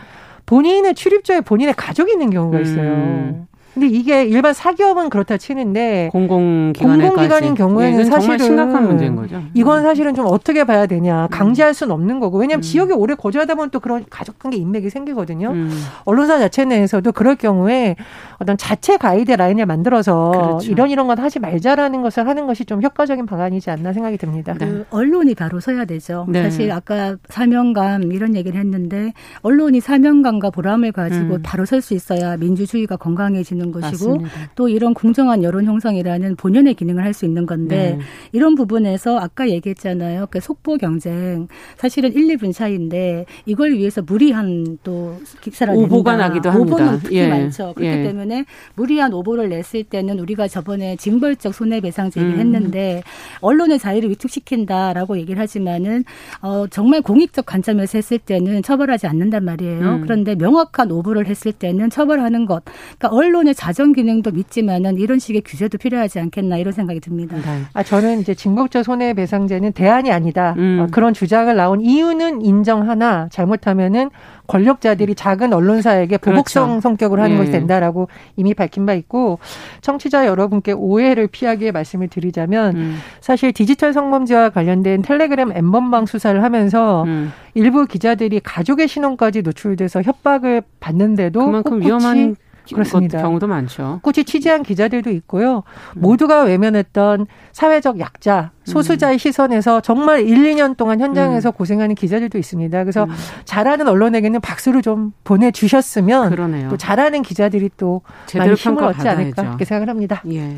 본인의 0.47 0.95
출입처에 0.95 1.43
본인의 1.43 1.75
가족이 1.75 2.13
있는 2.13 2.31
경우가 2.31 2.59
있어요. 2.61 2.91
음. 2.91 3.47
근데 3.75 3.87
이게 3.87 4.25
일반 4.25 4.53
사기업은 4.53 5.11
그렇다 5.11 5.37
치는데 5.37 6.11
공공기관인 6.13 7.55
경우에는 7.55 8.05
사실은 8.05 8.39
심각한 8.39 8.87
문제인 8.87 9.17
거죠. 9.17 9.43
이건 9.55 9.83
사실은 9.83 10.15
좀 10.15 10.27
어떻게 10.27 10.65
봐야 10.65 10.87
되냐 10.87 11.29
강제할 11.31 11.75
수는 11.75 11.93
없는 11.95 12.21
거고 12.21 12.39
왜냐하면 12.39 12.61
음. 12.61 12.63
지역에 12.63 12.93
오래 12.95 13.15
거주하다 13.15 13.55
보면 13.55 13.71
또 13.71 13.81
그런 13.81 14.05
가족 14.11 14.39
관계 14.39 14.57
인맥이 14.57 14.91
생기거든요. 14.91 15.51
음. 15.51 15.71
언론사 16.05 16.39
자체 16.39 16.65
내에서도 16.65 17.11
그럴 17.13 17.37
경우에 17.37 17.97
어떤 18.39 18.57
자체 18.57 18.97
가이드라인을 18.97 19.67
만들어서 19.67 20.31
그렇죠. 20.31 20.71
이런 20.71 20.91
이런 20.91 21.07
건 21.07 21.19
하지 21.19 21.39
말자라는 21.39 22.03
것을 22.03 22.27
하는 22.27 22.47
것이 22.47 22.65
좀 22.65 22.83
효과적인 22.83 23.27
방안이지 23.27 23.71
않나 23.71 23.93
생각이 23.93 24.17
듭니다. 24.17 24.55
그 24.59 24.65
네. 24.65 24.85
언론이 24.91 25.35
바로 25.35 25.61
서야 25.61 25.85
되죠. 25.85 26.27
네. 26.29 26.43
사실 26.45 26.73
아까 26.73 27.17
사명감 27.29 28.13
이런 28.13 28.35
얘기를 28.37 28.59
했는데 28.59 29.13
언론이 29.43 29.81
사명감과 29.81 30.51
보람을 30.51 30.93
가지고 30.93 31.35
음. 31.37 31.41
바로 31.43 31.65
설 31.65 31.81
수 31.81 31.95
있어야 31.95 32.37
민주주의가 32.37 32.97
건강해지는 32.97 33.60
있는 33.61 33.71
것이고 33.73 34.11
맞습니다. 34.17 34.51
또 34.55 34.69
이런 34.69 34.95
공정한 34.95 35.43
여론 35.43 35.67
형성이라는 35.67 36.37
본연의 36.37 36.75
기능을 36.75 37.05
할 37.05 37.11
수 37.11 37.25
있는 37.25 37.45
건데 37.45 37.97
네. 37.99 38.05
이런 38.31 38.55
부분에서 38.55 39.19
아까 39.19 39.49
얘기했잖아요. 39.51 40.29
그 40.31 40.39
속보 40.39 40.77
경쟁 40.77 41.49
사실은 41.77 42.13
1, 42.13 42.37
2분 42.37 42.55
차인데 42.55 43.27
이걸 43.47 43.73
위해서 43.73 44.01
무리한 44.01 44.79
또 44.85 45.17
기사를 45.41 45.75
오보가 45.75 46.13
낸다. 46.13 46.29
나기도 46.29 46.51
합니다. 46.51 46.77
오보는 46.77 47.01
특히 47.01 47.17
예. 47.17 47.29
많죠. 47.29 47.73
그렇기 47.75 47.99
예. 47.99 48.05
때문에 48.05 48.45
무리한 48.77 49.13
오보를 49.13 49.49
냈을 49.49 49.83
때는 49.83 50.21
우리가 50.21 50.47
저번에 50.47 50.95
징벌적 50.97 51.53
손해배상 51.53 52.11
제기를 52.11 52.35
음. 52.35 52.39
했는데 52.39 53.03
언론의 53.41 53.81
자유를 53.81 54.09
위축시킨다라고 54.11 55.19
얘기를 55.19 55.41
하지만은 55.43 56.05
어, 56.43 56.67
정말 56.71 57.03
공익적 57.03 57.45
관점에서 57.45 57.99
했을 57.99 58.19
때는 58.21 58.63
처벌하지 58.63 59.09
않는단 59.09 59.45
말이에요. 59.45 59.81
음. 59.81 60.01
그런데 60.03 60.37
명확한 60.37 60.93
오보를 60.93 61.27
했을 61.27 61.51
때는 61.51 61.91
처벌하는 61.91 62.47
것. 62.47 62.63
그러니까 62.99 63.09
언론의 63.09 63.50
언론의 63.51 63.55
자정 63.55 63.93
기능도 63.93 64.31
믿지만은 64.31 64.97
이런 64.97 65.19
식의 65.19 65.43
규제도 65.45 65.77
필요하지 65.77 66.21
않겠나 66.21 66.57
이런 66.57 66.73
생각이 66.73 67.01
듭니다. 67.01 67.37
네. 67.37 67.63
아 67.75 67.83
저는 67.83 68.21
이제 68.21 68.35
증거적 68.35 68.85
손해배상제는 68.85 69.73
대안이 69.73 70.11
아니다. 70.13 70.55
음. 70.57 70.81
어, 70.81 70.87
그런 70.91 71.13
주장을 71.13 71.55
나온 71.55 71.81
이유는 71.81 72.43
인정하나 72.43 73.29
잘못하면은 73.31 74.11
권력자들이 74.47 75.15
작은 75.15 75.53
언론사에게 75.53 76.19
보복성 76.19 76.69
그렇죠. 76.69 76.81
성격으로 76.81 77.23
하는 77.23 77.37
예. 77.37 77.39
것이 77.39 77.53
된다라고 77.53 78.09
이미 78.37 78.55
밝힌 78.55 78.87
바 78.87 78.95
있고 78.95 79.39
청취자 79.81 80.27
여러분께 80.27 80.73
오해를 80.73 81.29
피하기에 81.29 81.71
말씀을 81.71 82.09
드리자면 82.09 82.77
음. 82.77 82.99
사실 83.21 83.53
디지털 83.53 83.93
성범죄와 83.93 84.51
관련된 84.51 85.03
텔레그램 85.03 85.53
엠번방 85.53 86.07
수사를 86.07 86.43
하면서 86.43 87.05
음. 87.05 87.33
일부 87.55 87.87
기자들이 87.87 88.41
가족의 88.41 88.89
신원까지 88.89 89.43
노출돼서 89.43 90.03
협박을 90.03 90.63
받는데도 90.81 91.45
그만큼 91.47 91.81
위험한 91.81 92.37
그렇습니다. 92.75 93.23
경우도 93.23 93.47
많죠. 93.47 94.01
꾸준히 94.03 94.25
취재한 94.25 94.63
기자들도 94.63 95.11
있고요. 95.11 95.63
음. 95.97 96.01
모두가 96.01 96.43
외면했던 96.43 97.27
사회적 97.53 97.99
약자, 98.01 98.53
소수자의 98.65 99.17
음. 99.17 99.19
시선에서 99.19 99.81
정말 99.81 100.27
1, 100.27 100.37
2년 100.55 100.77
동안 100.77 101.01
현장에서 101.01 101.51
음. 101.51 101.53
고생하는 101.53 101.95
기자들도 101.95 102.39
있습니다. 102.39 102.85
그래서 102.85 103.05
음. 103.05 103.11
잘하는 103.45 103.89
언론에게는 103.89 104.41
박수를 104.41 104.83
좀 104.83 105.13
보내주셨으면 105.25 106.31
그러네요. 106.31 106.69
또 106.69 106.77
잘하는 106.77 107.23
기자들이 107.23 107.71
또 107.77 108.03
많이 108.37 108.55
힘을 108.55 108.85
얻지 108.85 109.09
않을까 109.09 109.43
이렇게 109.43 109.65
생각을 109.65 109.89
합니다. 109.89 110.23
예. 110.31 110.57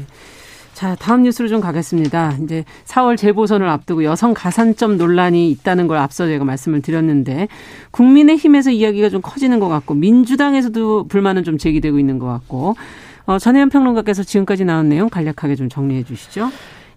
자, 0.83 0.97
다음 0.97 1.23
뉴스로 1.23 1.47
좀 1.47 1.61
가겠습니다. 1.61 2.39
이제 2.43 2.65
4월 2.87 3.17
재보선을 3.17 3.69
앞두고 3.69 4.03
여성 4.03 4.35
가산점 4.35 4.99
논란이 4.99 5.49
있다는 5.53 5.87
걸 5.87 5.97
앞서 5.97 6.27
제가 6.27 6.45
말씀을 6.45 6.83
드렸는데 6.83 7.47
국민의힘에서 7.93 8.73
이야기가 8.73 9.09
좀 9.09 9.23
커지는 9.23 9.61
것 9.61 9.69
같고 9.69 9.95
민주당에서도 9.95 11.07
불만은 11.07 11.45
좀 11.45 11.57
제기되고 11.57 12.01
있는 12.01 12.19
것 12.19 12.27
같고 12.27 12.75
어, 13.27 13.39
전혜연 13.39 13.69
평론가께서 13.69 14.25
지금까지 14.25 14.65
나온 14.65 14.89
내용 14.89 15.09
간략하게 15.09 15.55
좀 15.55 15.69
정리해 15.69 16.03
주시죠. 16.03 16.51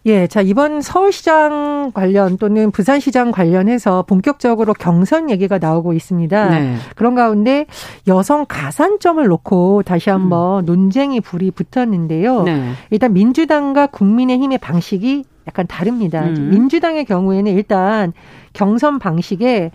예, 0.08 0.28
자, 0.28 0.42
이번 0.42 0.82
서울시장 0.82 1.92
관련 1.94 2.38
또는 2.38 2.70
부산시장 2.70 3.32
관련해서 3.32 4.04
본격적으로 4.04 4.74
경선 4.74 5.32
얘기가 5.32 5.58
나오고 5.58 5.94
있습니다. 5.94 6.50
네. 6.50 6.76
그런 6.96 7.16
가운데 7.16 7.66
여성 8.08 8.46
가산점을 8.48 9.26
놓고 9.26 9.82
다시 9.84 10.12
한번 10.12 10.64
음. 10.64 10.66
논쟁이 10.66 11.22
불이 11.22 11.52
붙었는데요. 11.52 12.44
네. 12.44 12.72
일단 12.92 13.14
민주당과 13.14 13.88
국민의힘의 13.88 14.60
방식이 14.60 15.24
약간 15.48 15.66
다릅니다. 15.66 16.24
음. 16.24 16.50
민주당의 16.52 17.06
경우에는 17.06 17.52
일단 17.52 18.14
경선 18.54 19.00
방식에 19.00 19.72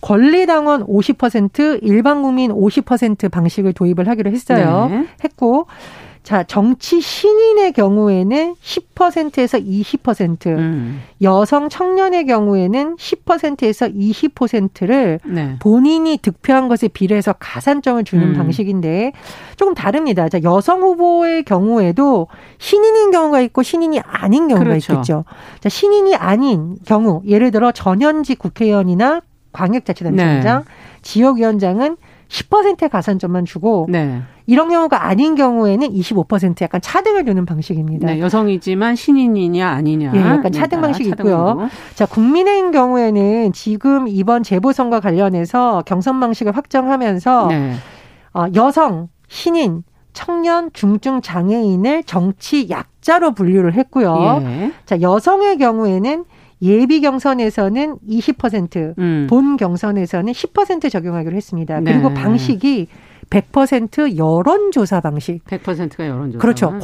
권리당원 0.00 0.84
50%, 0.86 1.80
일반 1.82 2.22
국민 2.22 2.52
50% 2.52 3.30
방식을 3.30 3.72
도입을 3.72 4.08
하기로 4.08 4.30
했어요. 4.30 4.88
네. 4.90 5.06
했고 5.24 5.66
자, 6.22 6.44
정치 6.44 7.00
신인의 7.00 7.72
경우에는 7.72 8.54
10%에서 8.62 9.58
20%, 9.58 10.46
음. 10.46 11.02
여성 11.20 11.68
청년의 11.68 12.26
경우에는 12.26 12.96
10%에서 12.96 13.88
20%를 13.88 15.18
네. 15.24 15.56
본인이 15.58 16.16
득표한 16.18 16.68
것에 16.68 16.86
비례해서 16.86 17.32
가산점을 17.32 18.04
주는 18.04 18.28
음. 18.28 18.34
방식인데 18.34 19.12
조금 19.56 19.74
다릅니다. 19.74 20.28
자, 20.28 20.40
여성 20.44 20.82
후보의 20.82 21.42
경우에도 21.42 22.28
신인인 22.58 23.10
경우가 23.10 23.40
있고 23.40 23.64
신인이 23.64 23.98
아닌 24.00 24.46
경우가 24.46 24.64
그렇죠. 24.64 24.92
있겠죠. 24.92 25.24
자, 25.58 25.68
신인이 25.68 26.14
아닌 26.14 26.76
경우, 26.86 27.22
예를 27.26 27.50
들어 27.50 27.72
전현직 27.72 28.38
국회의원이나 28.38 29.22
광역자치단체장, 29.52 30.64
네. 30.64 30.72
지역위원장은 31.02 31.96
10%의 32.32 32.88
가산점만 32.88 33.44
주고 33.44 33.86
네. 33.90 34.22
이런 34.46 34.70
경우가 34.70 35.04
아닌 35.04 35.34
경우에는 35.34 35.86
25% 35.92 36.62
약간 36.62 36.80
차등을 36.80 37.26
두는 37.26 37.44
방식입니다. 37.44 38.06
네, 38.06 38.20
여성이지만 38.20 38.96
신인이냐 38.96 39.68
아니냐. 39.68 40.12
예, 40.14 40.20
약간 40.20 40.50
차등 40.50 40.80
방식이 40.80 41.10
있고요. 41.10 41.68
자, 41.94 42.06
국민의힘 42.06 42.70
경우에는 42.70 43.52
지금 43.52 44.08
이번 44.08 44.42
재보선과 44.42 45.00
관련해서 45.00 45.82
경선 45.84 46.20
방식을 46.20 46.56
확정하면서 46.56 47.46
네. 47.48 47.74
어, 48.32 48.46
여성, 48.54 49.08
신인, 49.28 49.82
청년, 50.14 50.70
중증 50.72 51.20
장애인을 51.20 52.04
정치 52.04 52.68
약자로 52.70 53.32
분류를 53.32 53.74
했고요. 53.74 54.40
예. 54.42 54.72
자, 54.86 55.00
여성의 55.02 55.58
경우에는 55.58 56.24
예비 56.62 57.00
경선에서는 57.00 57.98
20%, 58.08 58.94
음. 58.98 59.26
본 59.28 59.56
경선에서는 59.56 60.32
10% 60.32 60.90
적용하기로 60.90 61.36
했습니다. 61.36 61.80
그리고 61.80 62.08
네. 62.08 62.14
방식이 62.14 62.86
100% 63.32 64.18
여론조사 64.18 65.00
방식. 65.00 65.42
100%가 65.46 66.06
여론조사. 66.06 66.40
그렇죠. 66.40 66.70
네. 66.72 66.78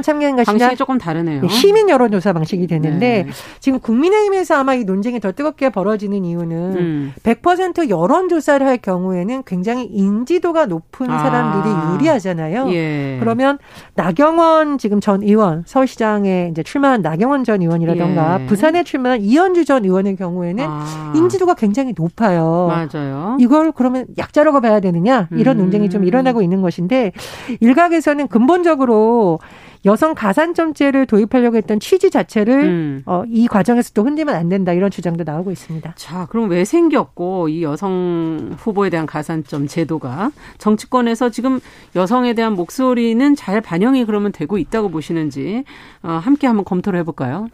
참여한 0.00 0.36
것이 0.36 0.46
방식이 0.46 0.76
조금 0.76 0.96
다르네요. 0.96 1.46
시민 1.48 1.90
여론조사 1.90 2.32
방식이 2.32 2.66
되는데 2.66 3.24
네. 3.26 3.32
지금 3.60 3.78
국민의힘에서 3.78 4.56
아마 4.56 4.74
이 4.74 4.84
논쟁이 4.84 5.20
더 5.20 5.32
뜨겁게 5.32 5.68
벌어지는 5.68 6.24
이유는 6.24 6.56
음. 6.76 7.12
100% 7.22 7.90
여론조사를 7.90 8.66
할 8.66 8.78
경우에는 8.78 9.42
굉장히 9.44 9.84
인지도가 9.84 10.66
높은 10.66 11.10
아. 11.10 11.18
사람들이 11.18 11.74
유리하잖아요. 11.94 12.72
예. 12.72 13.18
그러면 13.20 13.58
나경원 13.94 14.78
지금 14.78 15.00
전 15.00 15.22
의원 15.22 15.62
서울시장에 15.66 16.48
이제 16.50 16.62
출마한 16.62 17.02
나경원 17.02 17.44
전 17.44 17.60
의원이라던가 17.60 18.40
예. 18.42 18.46
부산에 18.46 18.82
출마한 18.84 19.20
이현주 19.20 19.66
전 19.66 19.84
의원의 19.84 20.16
경우에는 20.16 20.64
아. 20.66 21.12
인지도가 21.14 21.54
굉장히 21.54 21.92
높아요. 21.96 22.68
맞아요. 22.68 23.36
이걸 23.40 23.72
그러면 23.72 24.06
약자라고 24.16 24.60
봐야 24.60 24.80
되느냐 24.80 25.28
이런 25.32 25.58
음. 25.58 25.62
논쟁이 25.64 25.81
논쟁이 25.82 25.90
좀 25.90 26.04
일어나고 26.04 26.42
있는 26.42 26.62
것인데 26.62 27.12
일각에서는 27.60 28.28
근본적으로 28.28 29.40
여성 29.84 30.14
가산점제를 30.14 31.06
도입하려고 31.06 31.56
했던 31.56 31.80
취지 31.80 32.10
자체를 32.10 32.62
음. 32.62 33.02
어, 33.04 33.24
이 33.28 33.48
과정에서 33.48 33.90
또 33.94 34.04
흔들면 34.04 34.34
안 34.34 34.48
된다 34.48 34.72
이런 34.72 34.92
주장도 34.92 35.24
나오고 35.24 35.50
있습니다. 35.50 35.94
자, 35.96 36.26
그럼 36.26 36.50
왜 36.50 36.64
생겼고 36.64 37.48
이 37.48 37.64
여성 37.64 38.54
후보에 38.58 38.90
대한 38.90 39.06
가산점 39.06 39.66
제도가 39.66 40.30
정치권에서 40.58 41.30
지금 41.30 41.58
여성에 41.96 42.34
대한 42.34 42.52
목소리는 42.52 43.34
잘 43.34 43.60
반영이 43.60 44.04
그러면 44.04 44.30
되고 44.30 44.56
있다고 44.56 44.88
보시는지 44.88 45.64
어, 46.02 46.12
함께 46.12 46.46
한번 46.46 46.64
검토를 46.64 47.00
해볼까요? 47.00 47.48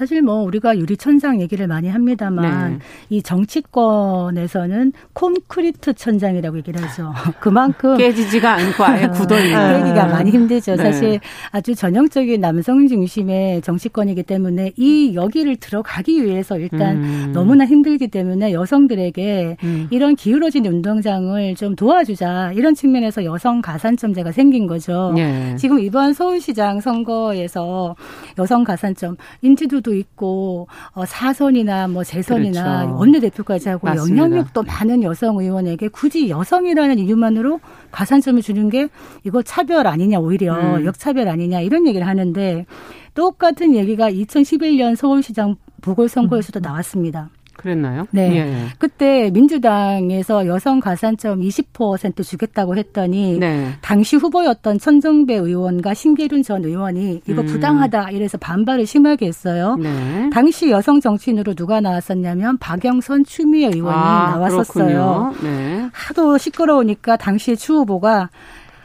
사실 0.00 0.22
뭐 0.22 0.36
우리가 0.44 0.78
유리천장 0.78 1.42
얘기를 1.42 1.66
많이 1.66 1.90
합니다만 1.90 2.70
네. 2.72 2.78
이 3.10 3.22
정치권에서는 3.22 4.94
콘크리트 5.12 5.92
천장이라고 5.92 6.56
얘기를 6.56 6.82
하죠. 6.82 7.12
그만큼 7.38 7.98
깨지지가 7.98 8.50
않고 8.50 8.82
아예 8.82 9.08
굳어 9.12 9.38
있는 9.38 9.82
깨기가 9.82 10.06
많이 10.06 10.30
힘들죠. 10.30 10.76
네. 10.76 10.84
사실 10.84 11.20
아주 11.50 11.74
전형적인 11.74 12.40
남성 12.40 12.88
중심의 12.88 13.60
정치권이기 13.60 14.22
때문에 14.22 14.72
이 14.78 15.14
여기를 15.14 15.56
들어가기 15.56 16.24
위해서 16.24 16.58
일단 16.58 16.96
음. 16.96 17.32
너무나 17.34 17.66
힘들기 17.66 18.08
때문에 18.08 18.54
여성들에게 18.54 19.58
음. 19.62 19.88
이런 19.90 20.16
기울어진 20.16 20.64
운동장을 20.64 21.54
좀 21.56 21.76
도와주자 21.76 22.52
이런 22.54 22.74
측면에서 22.74 23.26
여성 23.26 23.60
가산점제가 23.60 24.32
생긴 24.32 24.66
거죠. 24.66 25.12
네. 25.14 25.56
지금 25.56 25.78
이번 25.78 26.14
서울시장 26.14 26.80
선거에서 26.80 27.96
여성 28.38 28.64
가산점 28.64 29.18
인지도도 29.42 29.89
도 29.90 29.94
있고 29.94 30.68
어, 30.92 31.04
사선이나 31.04 31.88
뭐 31.88 32.04
재선이나 32.04 32.82
그렇죠. 32.82 32.98
원내대표까지 32.98 33.68
하고 33.68 33.86
맞습니다. 33.88 34.22
영향력도 34.22 34.62
많은 34.62 35.02
여성 35.02 35.38
의원에게 35.38 35.88
굳이 35.88 36.28
여성이라는 36.30 36.98
이유만으로 36.98 37.60
가산점을 37.90 38.40
주는 38.42 38.70
게 38.70 38.88
이거 39.24 39.42
차별 39.42 39.86
아니냐 39.86 40.20
오히려 40.20 40.54
음. 40.54 40.84
역차별 40.84 41.28
아니냐 41.28 41.60
이런 41.60 41.86
얘기를 41.86 42.06
하는데 42.06 42.66
똑같은 43.14 43.74
얘기가 43.74 44.10
2011년 44.10 44.94
서울시장 44.94 45.56
보궐선거에서도 45.80 46.60
음. 46.60 46.62
나왔습니다. 46.62 47.30
그랬나요? 47.60 48.06
네. 48.10 48.36
예. 48.36 48.66
그때 48.78 49.30
민주당에서 49.30 50.46
여성 50.46 50.80
가산점 50.80 51.40
20% 51.40 52.24
주겠다고 52.24 52.76
했더니 52.76 53.38
네. 53.38 53.72
당시 53.80 54.16
후보였던 54.16 54.78
천정배 54.78 55.34
의원과 55.34 55.94
신계륜 55.94 56.42
전 56.42 56.64
의원이 56.64 57.22
이거 57.26 57.42
음. 57.42 57.46
부당하다 57.46 58.10
이래서 58.10 58.38
반발을 58.38 58.86
심하게 58.86 59.26
했어요. 59.26 59.76
네. 59.76 60.30
당시 60.32 60.70
여성 60.70 61.00
정치인으로 61.00 61.54
누가 61.54 61.80
나왔었냐면 61.80 62.58
박영선 62.58 63.24
추미애 63.24 63.70
의원이 63.74 63.96
아, 63.96 64.30
나왔었어요. 64.36 65.34
네. 65.42 65.88
하도 65.92 66.38
시끄러우니까 66.38 67.16
당시에 67.16 67.56
추 67.56 67.74
후보가 67.74 68.30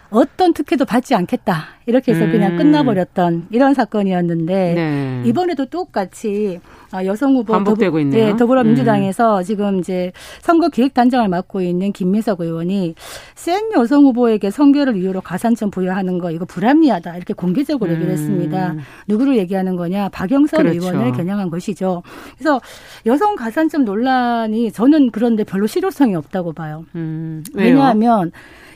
어떤 0.09 0.53
특혜도 0.53 0.85
받지 0.85 1.15
않겠다. 1.15 1.75
이렇게 1.87 2.13
해서 2.13 2.25
음. 2.25 2.31
그냥 2.31 2.57
끝나버렸던 2.57 3.47
이런 3.51 3.73
사건이었는데 3.73 4.73
네. 4.73 5.23
이번에도 5.25 5.65
똑같이 5.65 6.59
아, 6.91 7.05
여성 7.05 7.35
후보 7.35 7.53
반복되고 7.53 7.91
더불, 7.91 8.01
있네요. 8.01 8.25
네, 8.31 8.37
더불어민주당에서 8.37 9.39
음. 9.39 9.43
지금 9.43 9.79
이제 9.79 10.11
선거 10.41 10.69
기획단장을 10.69 11.27
맡고 11.27 11.61
있는 11.61 11.91
김민석 11.91 12.41
의원이 12.41 12.95
센 13.35 13.71
여성 13.73 14.05
후보에게 14.05 14.49
성별을 14.49 14.95
이유로 14.95 15.21
가산점 15.21 15.69
부여하는 15.69 16.17
거 16.17 16.31
이거 16.31 16.45
불합리하다 16.45 17.17
이렇게 17.17 17.33
공개적으로 17.33 17.91
음. 17.91 17.95
얘기를 17.95 18.13
했습니다. 18.13 18.75
누구를 19.07 19.37
얘기하는 19.37 19.75
거냐? 19.75 20.09
박영선 20.09 20.63
그렇죠. 20.63 20.79
의원을 20.79 21.11
겨냥한 21.11 21.49
것이죠. 21.49 22.01
그래서 22.37 22.59
여성 23.05 23.35
가산점 23.35 23.85
논란이 23.85 24.71
저는 24.71 25.11
그런데 25.11 25.43
별로 25.43 25.67
실효성이 25.67 26.15
없다고 26.15 26.53
봐요. 26.53 26.85
음. 26.95 27.43
왜냐하면 27.53 28.31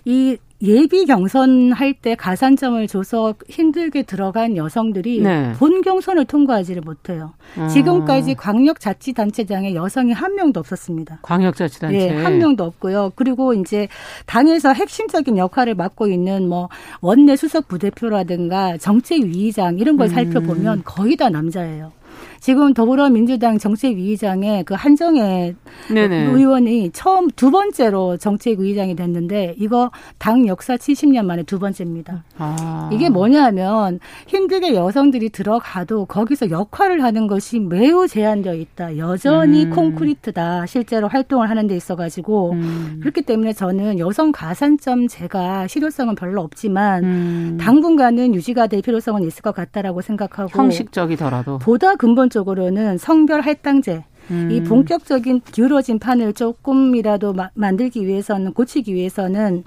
이 0.05 0.37
예비 0.61 1.05
경선 1.05 1.71
할 1.71 1.93
때 2.01 2.15
가산점을 2.15 2.87
줘서 2.87 3.33
힘들게 3.49 4.03
들어간 4.03 4.55
여성들이 4.55 5.21
네. 5.21 5.51
본 5.53 5.81
경선을 5.81 6.25
통과하지를 6.25 6.81
못해요. 6.81 7.33
아. 7.57 7.67
지금까지 7.67 8.35
광역자치단체장에 8.35 9.73
여성이 9.73 10.13
한 10.13 10.35
명도 10.35 10.59
없었습니다. 10.61 11.19
광역자치단체 11.23 11.97
예, 11.97 12.09
한 12.23 12.37
명도 12.37 12.63
없고요. 12.63 13.11
그리고 13.15 13.53
이제 13.53 13.87
당에서 14.27 14.71
핵심적인 14.73 15.37
역할을 15.37 15.75
맡고 15.75 16.07
있는 16.07 16.47
뭐 16.47 16.69
원내 17.01 17.35
수석 17.35 17.67
부대표라든가 17.67 18.77
정책위의장 18.77 19.79
이런 19.79 19.97
걸 19.97 20.07
음. 20.07 20.09
살펴보면 20.09 20.83
거의 20.85 21.17
다 21.17 21.29
남자예요. 21.29 21.91
지금 22.39 22.73
더불어민주당 22.73 23.57
정책위의장의 23.57 24.63
그 24.63 24.73
한정혜 24.73 25.55
네네. 25.91 26.25
의원이 26.27 26.91
처음 26.91 27.29
두 27.29 27.51
번째로 27.51 28.17
정책위의장이 28.17 28.95
됐는데 28.95 29.55
이거 29.57 29.91
당 30.17 30.47
역사 30.47 30.75
70년 30.75 31.25
만에 31.25 31.43
두 31.43 31.59
번째입니다. 31.59 32.23
아. 32.37 32.89
이게 32.93 33.09
뭐냐면 33.09 33.99
힘들게 34.27 34.73
여성들이 34.73 35.29
들어가도 35.29 36.05
거기서 36.05 36.49
역할을 36.49 37.03
하는 37.03 37.27
것이 37.27 37.59
매우 37.59 38.07
제한되어 38.07 38.53
있다. 38.53 38.97
여전히 38.97 39.65
음. 39.65 39.71
콘크리트다. 39.71 40.65
실제로 40.65 41.07
활동을 41.07 41.49
하는 41.49 41.67
데 41.67 41.75
있어가지고 41.75 42.51
음. 42.53 42.97
그렇기 43.01 43.23
때문에 43.23 43.53
저는 43.53 43.99
여성 43.99 44.31
가산점 44.31 45.07
제가 45.07 45.67
실효성은 45.67 46.15
별로 46.15 46.41
없지만 46.41 47.03
음. 47.03 47.57
당분간은 47.59 48.33
유지가 48.33 48.67
될 48.67 48.81
필요성은 48.81 49.23
있을 49.23 49.41
것 49.41 49.53
같다라고 49.53 50.01
생각하고 50.01 50.49
형식적이더라도 50.49 51.57
보다 51.59 51.95
근본 51.95 52.28
기본적으로는 52.29 52.97
성별 52.97 53.41
할당제 53.41 54.03
음. 54.31 54.49
이 54.51 54.63
본격적인 54.63 55.41
기울어진 55.51 55.99
판을 55.99 56.33
조금이라도 56.33 57.33
마, 57.33 57.49
만들기 57.55 58.05
위해서는 58.05 58.53
고치기 58.53 58.93
위해서는 58.93 59.63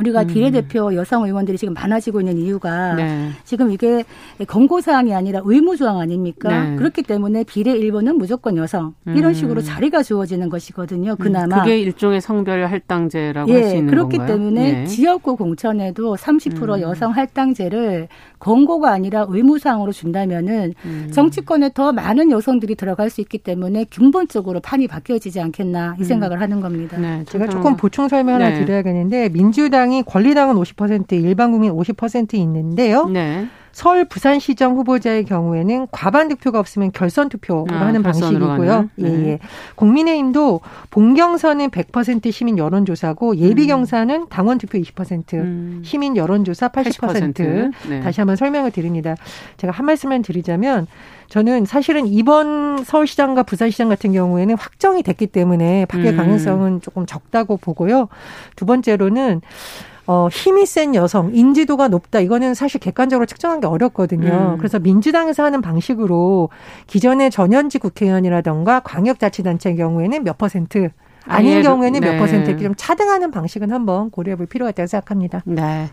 우리가 0.00 0.22
음. 0.22 0.26
비례대표 0.26 0.94
여성 0.94 1.24
의원들이 1.24 1.58
지금 1.58 1.74
많아지고 1.74 2.20
있는 2.20 2.38
이유가 2.38 2.94
네. 2.94 3.30
지금 3.44 3.70
이게 3.70 4.04
권고사항이 4.46 5.14
아니라 5.14 5.40
의무조항 5.44 5.98
아닙니까? 5.98 6.48
네. 6.48 6.76
그렇기 6.76 7.02
때문에 7.02 7.44
비례 7.44 7.74
1번은 7.74 8.14
무조건 8.14 8.56
여성 8.56 8.94
이런 9.06 9.26
음. 9.26 9.34
식으로 9.34 9.62
자리가 9.62 10.02
주어지는 10.02 10.48
것이거든요. 10.48 11.16
그나마 11.16 11.62
그게 11.62 11.78
일종의 11.78 12.20
성별 12.20 12.66
할당제라고 12.66 13.50
예, 13.50 13.54
할수 13.54 13.76
있는 13.76 13.90
그렇기 13.90 14.16
건가요? 14.18 14.36
때문에 14.36 14.82
예. 14.82 14.86
지역구 14.86 15.36
공천에도 15.36 16.16
30% 16.16 16.76
음. 16.76 16.80
여성 16.80 17.12
할당제를 17.12 18.08
권고가 18.38 18.90
아니라 18.90 19.26
의무사항으로 19.28 19.92
준다면은 19.92 20.74
음. 20.84 21.10
정치권에 21.12 21.70
더 21.74 21.92
많은 21.92 22.30
여성들이 22.30 22.74
들어갈 22.74 23.10
수 23.10 23.20
있기 23.20 23.38
때문에 23.38 23.84
근본적으로 23.84 24.60
판이 24.60 24.88
바뀌어지지 24.88 25.40
않겠나 25.40 25.96
이 25.98 26.02
음. 26.02 26.04
생각을 26.04 26.40
하는 26.40 26.60
겁니다. 26.60 26.98
네, 26.98 27.22
제가 27.26 27.48
조금 27.48 27.76
보충 27.76 28.08
설명 28.08 28.36
하나 28.36 28.50
네. 28.50 28.64
드려야겠는데 28.64 29.28
민주당 29.30 29.89
민주당이 29.90 30.04
권리당은 30.04 30.54
50% 30.54 31.12
일반 31.12 31.50
국민 31.50 31.72
50% 31.72 32.34
있는데요. 32.34 33.06
네. 33.06 33.48
서울 33.72 34.04
부산시장 34.04 34.76
후보자의 34.76 35.24
경우에는 35.24 35.88
과반 35.90 36.28
득표가 36.28 36.58
없으면 36.58 36.92
결선 36.92 37.28
투표로 37.28 37.66
아, 37.70 37.86
하는 37.86 38.02
방식이고요. 38.02 38.88
예, 38.98 39.02
네. 39.02 39.10
예, 39.10 39.28
예. 39.28 39.38
국민의힘도 39.74 40.60
본경선은 40.90 41.70
100% 41.70 42.32
시민 42.32 42.58
여론조사고 42.58 43.36
예비 43.36 43.62
음. 43.62 43.68
경선은 43.68 44.28
당원 44.28 44.58
투표 44.58 44.78
20%, 44.78 45.34
음. 45.34 45.82
시민 45.84 46.16
여론조사 46.16 46.68
80%. 46.68 47.34
80%. 47.34 47.72
네. 47.88 48.00
다시 48.00 48.20
한번 48.20 48.36
설명을 48.36 48.70
드립니다. 48.70 49.14
제가 49.56 49.72
한 49.72 49.86
말씀만 49.86 50.22
드리자면 50.22 50.86
저는 51.28 51.64
사실은 51.64 52.06
이번 52.08 52.82
서울시장과 52.84 53.44
부산시장 53.44 53.88
같은 53.88 54.12
경우에는 54.12 54.56
확정이 54.56 55.02
됐기 55.04 55.28
때문에 55.28 55.86
바뀔 55.86 56.08
음. 56.08 56.16
가능성은 56.16 56.80
조금 56.80 57.06
적다고 57.06 57.56
보고요. 57.56 58.08
두 58.56 58.66
번째로는 58.66 59.40
어, 60.12 60.26
힘이 60.28 60.66
센 60.66 60.96
여성, 60.96 61.32
인지도가 61.32 61.86
높다. 61.86 62.18
이거는 62.18 62.54
사실 62.54 62.80
객관적으로 62.80 63.26
측정하기 63.26 63.64
어렵거든요. 63.64 64.54
음. 64.54 64.58
그래서 64.58 64.80
민주당에서 64.80 65.44
하는 65.44 65.60
방식으로 65.60 66.48
기존의 66.88 67.30
전현직 67.30 67.80
국회의원이라던가 67.80 68.80
광역자치단체의 68.80 69.76
경우에는 69.76 70.24
몇 70.24 70.36
퍼센트, 70.36 70.90
아닌 71.26 71.58
아예, 71.58 71.62
경우에는 71.62 72.00
네. 72.00 72.10
몇 72.10 72.18
퍼센트 72.18 72.50
이렇게 72.50 72.64
좀 72.64 72.74
차등하는 72.76 73.30
방식은 73.30 73.70
한번 73.70 74.10
고려해 74.10 74.34
볼 74.34 74.46
필요가 74.46 74.70
있다고 74.70 74.88
생각합니다. 74.88 75.42
네. 75.44 75.86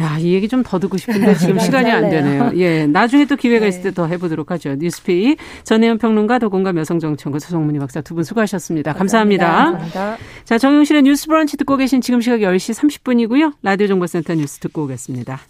야, 0.00 0.16
이 0.18 0.32
얘기 0.32 0.48
좀 0.48 0.62
더 0.62 0.78
듣고 0.78 0.96
싶은데 0.96 1.34
지금 1.34 1.58
시간이 1.60 1.90
안 1.90 2.08
되네요. 2.08 2.52
예, 2.56 2.86
나중에 2.86 3.24
또 3.26 3.36
기회가 3.36 3.64
네. 3.64 3.68
있을 3.68 3.82
때 3.82 3.90
더 3.92 4.06
해보도록 4.06 4.50
하죠. 4.52 4.74
뉴스페이 4.76 5.36
전혜연 5.64 5.98
평론가 5.98 6.38
더공감 6.38 6.78
여성정치연구 6.78 7.38
소송문희 7.40 7.78
박사 7.78 8.00
두 8.00 8.14
분 8.14 8.24
수고하셨습니다. 8.24 8.94
감사합니다. 8.94 9.46
감사합니다. 9.46 9.78
감사합니다. 10.00 10.24
자, 10.44 10.58
정용실의 10.58 11.02
뉴스 11.02 11.26
브런치 11.26 11.56
듣고 11.58 11.76
계신 11.76 12.00
지금 12.00 12.20
시각 12.22 12.38
10시 12.40 12.74
30분이고요. 13.02 13.54
라디오 13.62 13.86
정보센터 13.88 14.34
뉴스 14.34 14.58
듣고 14.60 14.84
오겠습니다. 14.84 15.40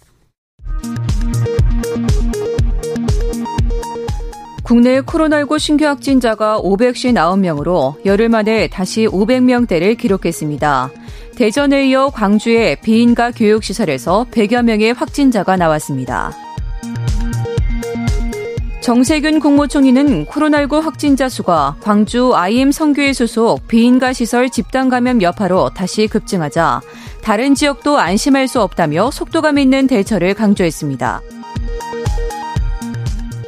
국내 4.63 5.01
코로나19 5.01 5.59
신규 5.59 5.87
확진자가 5.87 6.61
559명으로 6.61 7.97
열흘 8.07 8.29
만에 8.29 8.69
다시 8.69 9.07
500명대를 9.07 9.99
기록했습니다. 9.99 10.91
대전에 11.37 11.89
이어 11.89 12.11
광주의 12.11 12.77
비인가 12.81 13.31
교육시설에서 13.33 14.27
100여 14.31 14.63
명의 14.63 14.93
확진자가 14.93 15.57
나왔습니다. 15.57 16.33
정세균 18.81 19.39
국무총리는 19.39 20.27
코로나19 20.27 20.81
확진자 20.81 21.29
수가 21.29 21.77
광주 21.81 22.35
IM 22.35 22.73
성교회 22.73 23.13
소속 23.13 23.69
비인가 23.69 24.13
시설 24.13 24.51
집단 24.51 24.89
감염 24.89 25.23
여파로 25.23 25.71
다시 25.71 26.09
급증하자 26.09 26.81
다른 27.23 27.55
지역도 27.55 27.99
안심할 27.99 28.49
수 28.49 28.61
없다며 28.61 29.13
속도감 29.13 29.59
있는 29.59 29.87
대처를 29.87 30.35
강조했습니다. 30.35 31.23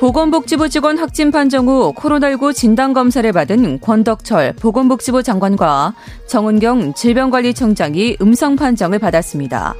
보건복지부 0.05 0.69
직원 0.69 0.99
확진 0.99 1.31
판정 1.31 1.67
후 1.67 1.95
코로나19 1.95 2.55
진단검사를 2.55 3.33
받은 3.33 3.81
권덕철 3.81 4.53
보건복지부 4.61 5.23
장관과 5.23 5.95
정은경 6.27 6.93
질병관리청장이 6.93 8.19
음성 8.21 8.55
판정을 8.55 8.99
받았습니다. 8.99 9.75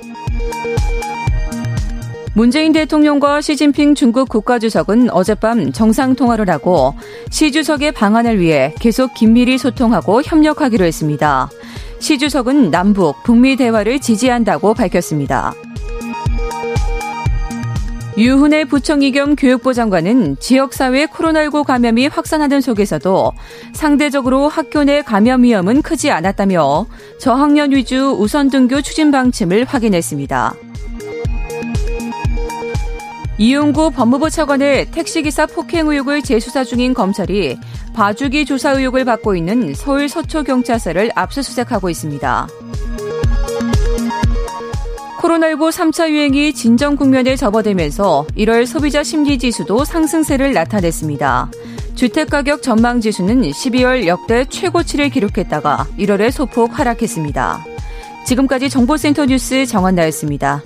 문재인 2.33 2.73
대통령과 2.73 3.43
시진핑 3.43 3.95
중국 3.95 4.31
국가주석은 4.31 5.11
어젯밤 5.11 5.73
정상통화를 5.73 6.49
하고 6.49 6.95
시 7.29 7.53
주석의 7.53 7.93
방안을 7.93 8.41
위해 8.41 8.73
계속 8.81 9.13
긴밀히 9.13 9.59
소통하고 9.59 10.23
협력하기로 10.23 10.87
했습니다. 10.87 11.51
시 11.99 12.17
주석은 12.17 12.71
남북, 12.71 13.23
북미 13.25 13.57
대화를 13.57 14.01
지지한다고 14.01 14.73
밝혔습니다. 14.73 15.53
유훈의 18.17 18.67
부총리 18.67 19.11
겸 19.11 19.35
교육부 19.35 19.75
장관은 19.75 20.37
지역사회 20.39 21.07
코로나19 21.07 21.65
감염이 21.65 22.07
확산하는 22.07 22.61
속에서도 22.61 23.33
상대적으로 23.73 24.49
학교 24.49 24.85
내 24.85 25.03
감염 25.03 25.43
위험은 25.43 25.83
크지 25.83 26.13
않았다며 26.13 26.87
저학년 27.19 27.73
위주 27.73 28.17
우선 28.17 28.51
등교 28.51 28.83
추진 28.83 29.11
방침을 29.11 29.65
확인했습니다. 29.65 30.55
이용구 33.37 33.91
법무부 33.91 34.31
차관의 34.31 34.93
택시기사 34.93 35.47
폭행 35.47 35.89
의혹을 35.89 36.23
재수사 36.23 36.63
중인 36.63 36.95
검찰이 36.95 37.59
봐주기 37.95 38.45
조사 38.45 38.71
의혹을 38.71 39.05
받고 39.05 39.35
있는 39.35 39.75
서울 39.75 40.09
서초경찰서를 40.09 41.11
압수수색하고 41.17 41.91
있습니다. 41.91 42.47
코로나19 45.25 45.71
3차 45.71 46.11
유행이 46.11 46.53
진정 46.53 46.97
국면에 46.97 47.35
접어들면서 47.35 48.27
1월 48.37 48.67
소비자 48.67 49.03
심리 49.03 49.39
지수도 49.39 49.83
상승세를 49.83 50.53
나타냈습니다. 50.53 51.51
주택가격 51.95 52.63
전망 52.63 53.01
지수는 53.01 53.41
12월 53.41 54.07
역대 54.07 54.45
최고치를 54.45 55.09
기록했다가 55.09 55.87
1월에 55.99 56.31
소폭 56.31 56.79
하락했습니다. 56.79 57.65
지금까지 58.27 58.69
정보센터 58.69 59.25
뉴스 59.25 59.65
정한나였습니다. 59.65 60.63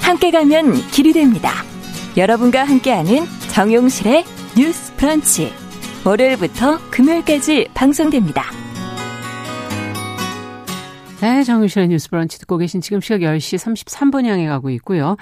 함께 0.00 0.30
가면 0.30 0.72
길이 0.92 1.12
됩니다. 1.12 1.52
여러분과 2.16 2.64
함께하는 2.64 3.26
정용실의 3.50 4.24
뉴스 4.56 4.94
브런치. 4.96 5.59
월요일부터 6.06 6.78
금요일까지 6.90 7.68
방송됩니다. 7.74 8.44
네, 11.20 11.42
정유실의 11.42 11.88
뉴스 11.88 12.08
브런치 12.08 12.38
듣고 12.38 12.56
계신 12.56 12.80
지금 12.80 13.02
시각 13.02 13.20
10시 13.20 13.58
33분 13.58 14.24
향해 14.24 14.48
가고 14.48 14.70
있고요. 14.70 15.16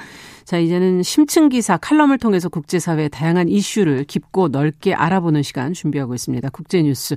자, 0.45 0.59
이제는 0.59 1.03
심층 1.03 1.49
기사 1.49 1.77
칼럼을 1.77 2.19
통해서 2.19 2.49
국제사회의 2.49 3.09
다양한 3.09 3.49
이슈를 3.49 4.05
깊고 4.05 4.49
넓게 4.49 4.95
알아보는 4.95 5.43
시간 5.43 5.73
준비하고 5.73 6.15
있습니다. 6.15 6.49
국제뉴스. 6.51 7.17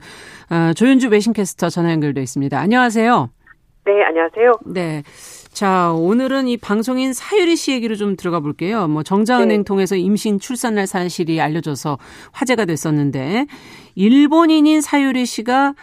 아, 0.50 0.74
조윤주 0.74 1.10
외신캐스터 1.10 1.70
전화 1.70 1.92
연결돼 1.92 2.24
있습니다. 2.24 2.60
안녕하세요. 2.60 3.30
네, 3.86 4.04
안녕하세요. 4.04 4.52
네. 4.66 5.04
자, 5.52 5.92
오늘은 5.92 6.48
이 6.48 6.58
방송인 6.58 7.14
사유리 7.14 7.56
씨 7.56 7.72
얘기로 7.74 7.96
좀 7.96 8.16
들어가 8.16 8.40
볼게요. 8.40 8.88
뭐 8.88 9.04
정자은행 9.04 9.60
네. 9.60 9.64
통해서 9.64 9.96
임신 9.96 10.40
출산날 10.40 10.88
사실이 10.88 11.42
알려져서 11.42 11.98
화제가 12.32 12.66
됐었는데 12.66 13.48
일본인인 13.96 14.82
사유리 14.82 15.26
씨가 15.26 15.74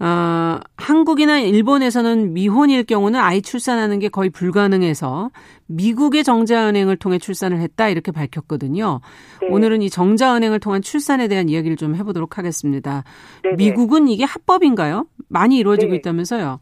어, 0.00 0.60
한국이나 0.76 1.40
일본에서는 1.40 2.32
미혼일 2.32 2.84
경우는 2.84 3.18
아이 3.18 3.42
출산하는 3.42 3.98
게 3.98 4.08
거의 4.08 4.30
불가능해서 4.30 5.30
미국의 5.66 6.22
정자은행을 6.22 6.96
통해 6.98 7.18
출산을 7.18 7.58
했다 7.60 7.88
이렇게 7.88 8.12
밝혔거든요. 8.12 9.00
네. 9.42 9.48
오늘은 9.50 9.82
이 9.82 9.90
정자은행을 9.90 10.60
통한 10.60 10.82
출산에 10.82 11.26
대한 11.26 11.48
이야기를 11.48 11.76
좀 11.76 11.96
해보도록 11.96 12.38
하겠습니다. 12.38 13.02
네, 13.42 13.50
네. 13.50 13.56
미국은 13.56 14.06
이게 14.06 14.22
합법인가요? 14.22 15.06
많이 15.28 15.58
이루어지고 15.58 15.90
네. 15.90 15.98
있다면서요? 15.98 16.60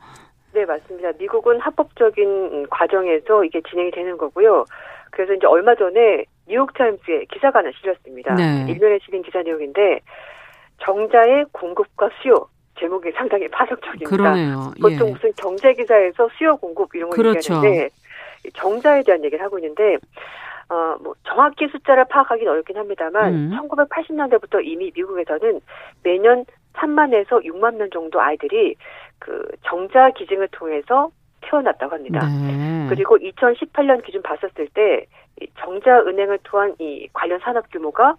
네, 0.56 0.64
맞습니다. 0.64 1.12
미국은 1.18 1.60
합법적인 1.60 2.68
과정에서 2.70 3.44
이게 3.44 3.60
진행이 3.68 3.90
되는 3.90 4.16
거고요. 4.16 4.64
그래서 5.10 5.34
이제 5.34 5.46
얼마 5.46 5.74
전에 5.74 6.24
뉴욕타임스에 6.48 7.26
기사가 7.30 7.58
하나 7.58 7.70
실렸습니다. 7.78 8.34
네. 8.34 8.64
일면에 8.66 8.98
실린 9.04 9.22
기사 9.22 9.42
내용인데 9.42 10.00
정자의 10.78 11.44
공급과 11.52 12.08
수요 12.22 12.48
제목이 12.78 13.12
상당히 13.12 13.48
파격적입니다. 13.48 14.08
그러네요. 14.08 14.72
보통 14.80 15.08
예. 15.08 15.12
무슨 15.12 15.32
경제 15.36 15.74
기사에서 15.74 16.26
수요 16.38 16.56
공급 16.56 16.94
이런 16.94 17.10
걸 17.10 17.16
그렇죠. 17.18 17.56
얘기하는데 17.56 17.88
정자에 18.54 19.02
대한 19.02 19.22
얘기를 19.24 19.44
하고 19.44 19.58
있는데 19.58 19.98
어, 20.70 20.96
뭐, 21.00 21.14
정확히 21.22 21.68
숫자를 21.68 22.06
파악하기는 22.08 22.50
어렵긴 22.50 22.76
합니다만, 22.76 23.32
음. 23.32 23.50
1980년대부터 23.54 24.64
이미 24.64 24.90
미국에서는 24.92 25.60
매년 26.02 26.44
3만에서 26.76 27.44
6만 27.44 27.76
명 27.76 27.88
정도 27.90 28.20
아이들이 28.20 28.74
그 29.26 29.44
정자 29.64 30.10
기증을 30.10 30.48
통해서 30.52 31.10
태어났다고 31.40 31.96
합니다. 31.96 32.20
네. 32.26 32.86
그리고 32.88 33.18
2018년 33.18 34.04
기준 34.04 34.22
봤었을 34.22 34.68
때 34.72 35.04
정자 35.58 35.98
은행을 36.02 36.38
통한 36.44 36.74
이 36.78 37.08
관련 37.12 37.40
산업 37.40 37.68
규모가 37.72 38.14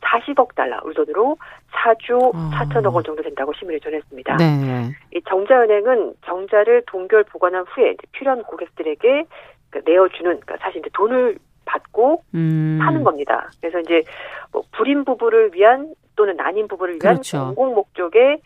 40억 0.00 0.54
달러 0.54 0.80
우리 0.84 0.94
돈으로 0.94 1.36
4조 1.72 2.34
어. 2.34 2.50
4천억 2.54 2.94
원 2.94 3.02
정도 3.02 3.22
된다고 3.22 3.52
시민이 3.52 3.80
전했습니다. 3.80 4.36
네. 4.36 4.92
이 5.14 5.20
정자은행은 5.28 6.14
정자를 6.24 6.84
동결 6.86 7.24
보관한 7.24 7.64
후에 7.68 7.96
필요한 8.12 8.42
고객들에게 8.44 9.24
그 9.70 9.82
내어주는 9.84 10.22
그러니까 10.22 10.56
사실 10.58 10.78
이제 10.78 10.90
돈을 10.92 11.38
받고 11.64 12.22
음. 12.34 12.78
사는 12.82 13.02
겁니다. 13.02 13.50
그래서 13.60 13.80
이제 13.80 14.02
뭐 14.52 14.62
불임 14.72 15.04
부부를 15.04 15.50
위한 15.54 15.94
또는 16.14 16.36
난임 16.36 16.68
부부를 16.68 16.94
위한 16.94 17.14
그렇죠. 17.14 17.54
공공 17.54 17.74
목적의 17.74 18.22
예, 18.22 18.40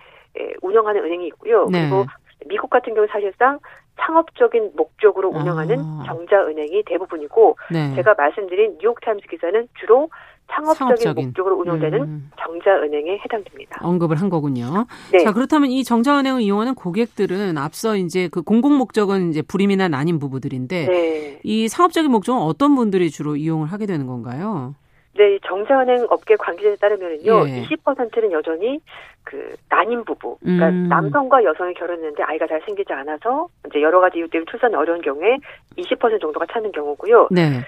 운영하는 0.62 1.05
은행이 1.05 1.27
있고요. 1.29 1.66
네. 1.70 1.81
그리고 1.83 2.07
미국 2.46 2.70
같은 2.70 2.94
경우 2.94 3.07
사실상 3.11 3.59
창업적인 4.01 4.72
목적으로 4.77 5.31
운영하는 5.31 5.79
아. 5.81 6.05
정자은행이 6.07 6.85
대부분이고 6.85 7.57
네. 7.72 7.94
제가 7.94 8.14
말씀드린 8.16 8.77
뉴욕타임스 8.81 9.27
기사는 9.29 9.68
주로 9.81 10.11
상업적인, 10.49 10.96
상업적인. 10.96 11.25
목적으로 11.27 11.57
운영되는 11.57 12.03
음. 12.03 12.31
정자은행에 12.38 13.18
해당됩니다. 13.25 13.81
언급을 13.83 14.20
한 14.20 14.29
거군요. 14.29 14.87
네. 15.11 15.25
자 15.25 15.33
그렇다면 15.33 15.70
이 15.70 15.83
정자은행을 15.83 16.42
이용하는 16.42 16.75
고객들은 16.75 17.59
앞서 17.59 17.96
이제 17.96 18.29
그 18.31 18.42
공공 18.42 18.77
목적은 18.79 19.31
이제 19.31 19.42
불임이나 19.42 19.88
난임 19.88 20.18
부부들인데 20.18 20.87
네. 20.87 21.40
이 21.42 21.66
상업적인 21.66 22.11
목적은 22.11 22.40
어떤 22.40 22.77
분들이 22.77 23.11
주로 23.11 23.35
이용을 23.35 23.72
하게 23.72 23.87
되는 23.87 24.07
건가요? 24.07 24.75
네, 25.16 25.38
정자은행 25.46 26.07
업계 26.11 26.37
관계자에 26.37 26.76
따르면요, 26.76 27.48
예. 27.48 27.62
20%는 27.62 28.33
여전히 28.33 28.81
그 29.24 29.55
난임 29.68 30.05
부부, 30.05 30.38
그러니까 30.40 30.68
음. 30.68 30.88
남성과 30.88 31.42
여성이 31.44 31.74
결혼했는데 31.74 32.22
아이가 32.22 32.46
잘 32.46 32.61
생기지 32.66 32.92
않아서 32.92 33.48
이제 33.66 33.81
여러 33.83 34.00
가지 34.00 34.18
이유 34.18 34.29
때문에 34.29 34.46
출산이 34.50 34.74
어려운 34.74 35.00
경우에 35.00 35.38
20% 35.76 36.20
정도가 36.20 36.46
찾는 36.52 36.72
경우고요. 36.72 37.29
네. 37.31 37.61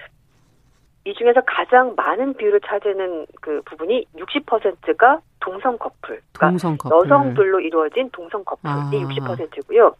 이 1.04 1.14
중에서 1.14 1.40
가장 1.46 1.94
많은 1.96 2.34
비율을 2.34 2.60
차지하는 2.66 3.26
그 3.40 3.62
부분이 3.64 4.04
60%가 4.14 5.20
동성 5.40 5.78
커플, 5.78 6.20
그러니까 6.32 6.50
동성 6.50 6.76
커플. 6.76 6.96
여성들로 6.96 7.60
이루어진 7.60 8.10
동성 8.10 8.44
커플이 8.44 8.70
아. 8.70 8.90
60%고요. 8.90 9.94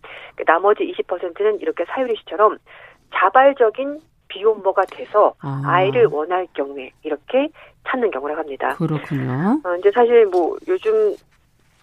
나머지 0.47 0.85
20%는 0.85 1.61
이렇게 1.61 1.85
사유리 1.87 2.15
씨처럼 2.19 2.59
자발적인 3.15 4.01
비혼모가 4.29 4.85
돼서 4.87 5.35
아. 5.41 5.83
이를 5.83 6.07
원할 6.07 6.47
경우에 6.53 6.93
이렇게 7.03 7.49
찾는 7.87 8.11
경우라고 8.11 8.41
합니다. 8.41 8.75
그렇군요. 8.77 9.61
어, 9.65 9.77
이제 9.77 9.91
사실 9.93 10.27
뭐 10.27 10.57
요즘 10.69 11.17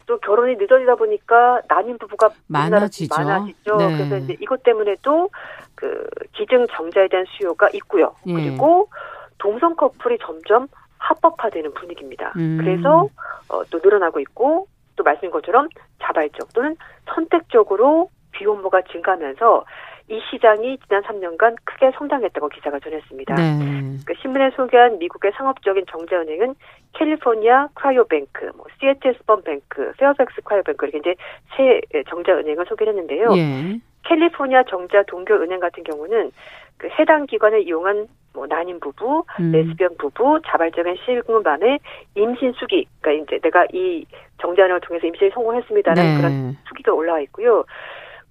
또 0.06 0.18
결혼이 0.20 0.56
늦어지다 0.56 0.96
보니까 0.96 1.62
난임 1.68 1.98
부부가 1.98 2.30
많아지죠. 2.48 3.16
많아지죠. 3.16 3.78
네. 3.78 3.98
그래서 3.98 4.18
이제 4.18 4.38
이것 4.40 4.62
때문에도 4.64 5.30
그 5.74 6.08
기증 6.34 6.68
정자에 6.68 7.08
대한 7.08 7.26
수요가 7.30 7.70
있고요. 7.74 8.16
예. 8.28 8.34
그리고 8.34 8.90
동성 9.38 9.76
커플이 9.76 10.18
점점 10.22 10.68
합법화되는 11.00 11.74
분위기입니다. 11.74 12.34
음. 12.38 12.58
그래서 12.62 13.10
어, 13.50 13.64
또 13.66 13.80
늘어나고 13.84 14.20
있고 14.22 14.68
또 14.96 15.04
말씀하신 15.04 15.32
것처럼 15.32 15.70
자발적 16.02 16.54
또는 16.54 16.76
선택적으로 17.14 18.10
비혼모가 18.32 18.84
증가하면서 18.92 19.66
이 20.08 20.22
시장이 20.30 20.78
지난 20.88 21.02
3년간 21.02 21.56
크게 21.64 21.92
성장했다고 21.98 22.50
기사가 22.50 22.80
전했습니다. 22.80 23.36
네. 23.36 23.98
그 24.06 24.14
신문에 24.22 24.52
소개한 24.52 25.00
미국의 25.00 25.32
상업적인 25.36 25.86
정자은행은 25.90 26.54
California 26.94 27.68
Cryobank, 27.74 28.52
뭐 28.56 28.66
Seattle 28.80 29.16
Sperm 29.16 29.55
Bank, 29.55 29.94
Fairfax 29.98 30.42
Cryobank 30.44 30.86
이렇게 30.86 31.00
이제 31.00 31.16
세 31.58 31.82
정자은행을 32.10 32.66
소개했는데요. 32.68 33.34
예. 33.36 33.80
캘리포니아 34.04 34.64
정자 34.64 35.02
동교은행 35.08 35.60
같은 35.60 35.84
경우는 35.84 36.32
그 36.78 36.88
해당 37.00 37.26
기관을 37.26 37.64
이용한 37.64 38.08
뭐 38.34 38.46
난임 38.46 38.80
부부, 38.80 39.24
음. 39.40 39.52
레스비언 39.52 39.98
부부, 39.98 40.42
자발적인 40.46 40.98
실금반의 41.06 41.80
임신 42.16 42.52
수기, 42.54 42.86
그러니까 43.02 43.36
이제 43.36 43.42
내가 43.42 43.66
이 43.74 44.06
정자은행을 44.40 44.82
통해서 44.82 45.08
임신에 45.08 45.32
성공했습니다라는 45.32 46.12
네. 46.12 46.18
그런 46.18 46.58
수기가 46.68 46.94
올라와 46.94 47.22
있고요. 47.22 47.64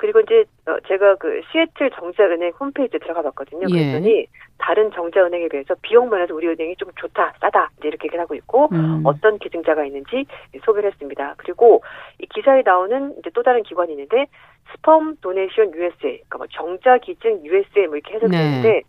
그리고 0.05 0.21
이제 0.21 0.45
어, 0.67 0.77
제가 0.87 1.14
그 1.14 1.40
시애틀 1.51 1.90
정자은행 1.93 2.53
홈페이지에 2.61 2.99
들어가 2.99 3.23
봤거든요. 3.23 3.64
예. 3.71 3.73
그랬더니 3.73 4.19
예. 4.19 4.27
다른 4.59 4.90
정자은행에 4.90 5.49
비해서 5.49 5.75
비용 5.81 6.11
면에서 6.11 6.35
우리 6.35 6.47
은행이 6.47 6.77
좀 6.77 6.90
좋다, 6.97 7.33
싸다 7.40 7.71
이제 7.79 7.88
이렇게 7.88 8.09
얘기를 8.09 8.21
하고 8.21 8.35
있고 8.35 8.69
음. 8.73 9.01
어떤 9.05 9.38
기증자가 9.38 9.83
있는지 9.87 10.27
소개를 10.62 10.90
했습니다. 10.90 11.37
그리고 11.38 11.83
이 12.19 12.27
기사에 12.27 12.61
나오는 12.67 13.14
이제 13.19 13.31
또 13.33 13.43
다른 13.43 13.62
기관이 13.62 13.93
있는데 13.93 14.27
스펌 14.73 15.14
도네이션 15.23 15.73
USA, 15.73 16.21
그러니까 16.29 16.37
뭐 16.37 16.47
정자 16.49 16.99
기증 16.99 17.43
USA 17.43 17.87
뭐 17.87 17.97
이렇게 17.97 18.17
해석되는데 18.17 18.69
네. 18.69 18.83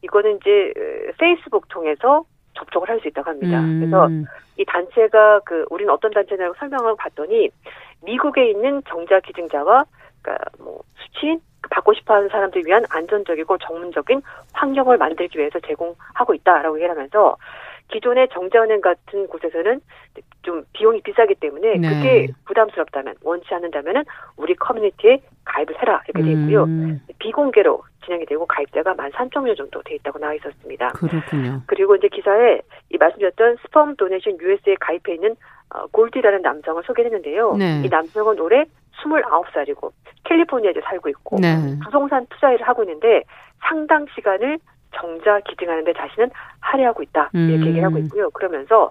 이거는 0.00 0.38
이제 0.40 0.72
어, 0.74 1.12
페이스북 1.18 1.68
통해서 1.68 2.24
접촉을 2.54 2.88
할 2.88 2.98
수 3.00 3.08
있다고 3.08 3.28
합니다. 3.28 3.60
음. 3.60 3.80
그래서 3.80 4.08
이 4.56 4.64
단체가 4.64 5.40
그 5.44 5.66
우리는 5.68 5.92
어떤 5.92 6.12
단체냐고 6.12 6.54
설명을 6.58 6.96
봤더니 6.96 7.50
미국에 8.02 8.48
있는 8.48 8.80
정자 8.88 9.20
기증자와 9.20 9.84
그러니까 10.26 10.44
뭐 10.58 10.82
수치 10.96 11.38
받고 11.70 11.94
싶어하는 11.94 12.28
사람들 12.28 12.66
위한 12.66 12.84
안전적이고 12.90 13.58
전문적인 13.58 14.22
환경을 14.52 14.98
만들기 14.98 15.38
위해서 15.38 15.58
제공하고 15.60 16.34
있다라고 16.34 16.76
얘기를 16.76 16.94
하면서 16.94 17.36
기존의 17.88 18.28
정자은행 18.32 18.80
같은 18.80 19.28
곳에서는 19.28 19.80
좀 20.42 20.64
비용이 20.72 21.02
비싸기 21.02 21.36
때문에 21.36 21.76
네. 21.78 21.88
그게 21.88 22.26
부담스럽다면 22.44 23.14
원치 23.22 23.54
않는다면은 23.54 24.04
우리 24.36 24.54
커뮤니티에 24.56 25.22
가입을 25.44 25.80
해라 25.80 26.02
이렇게 26.08 26.22
돼 26.24 26.32
있고요. 26.32 26.64
음. 26.64 27.00
비공개로 27.18 27.82
진행이 28.06 28.24
되고 28.26 28.46
가입자가 28.46 28.94
만 28.94 29.10
3천 29.10 29.42
명 29.42 29.54
정도 29.54 29.82
돼 29.82 29.96
있다고 29.96 30.18
나와 30.18 30.34
있었습니다. 30.34 30.88
그렇군요. 30.90 31.62
그리고 31.66 31.96
이제 31.96 32.08
기사에 32.08 32.60
이 32.90 32.96
말씀드렸던 32.96 33.56
스펌 33.62 33.94
도네이션 33.96 34.38
US에 34.40 34.76
가입해 34.80 35.14
있는 35.14 35.36
어, 35.70 35.86
골디라는 35.88 36.42
남성을 36.42 36.82
소개했는데요. 36.86 37.56
네. 37.56 37.82
이 37.84 37.88
남성은 37.88 38.38
올해 38.38 38.64
29살이고 39.02 39.92
캘리포니아에 40.24 40.74
살고 40.84 41.08
있고 41.10 41.36
네. 41.40 41.56
부동산 41.84 42.26
투자 42.30 42.52
일을 42.52 42.66
하고 42.66 42.82
있는데 42.84 43.22
상당 43.60 44.06
시간을 44.14 44.58
정자 44.94 45.40
기증하는데 45.40 45.92
자신은 45.92 46.30
할애하고 46.60 47.02
있다 47.02 47.30
이렇게 47.34 47.54
음. 47.56 47.66
얘기를 47.66 47.84
하고 47.84 47.98
있고요. 47.98 48.30
그러면서 48.30 48.90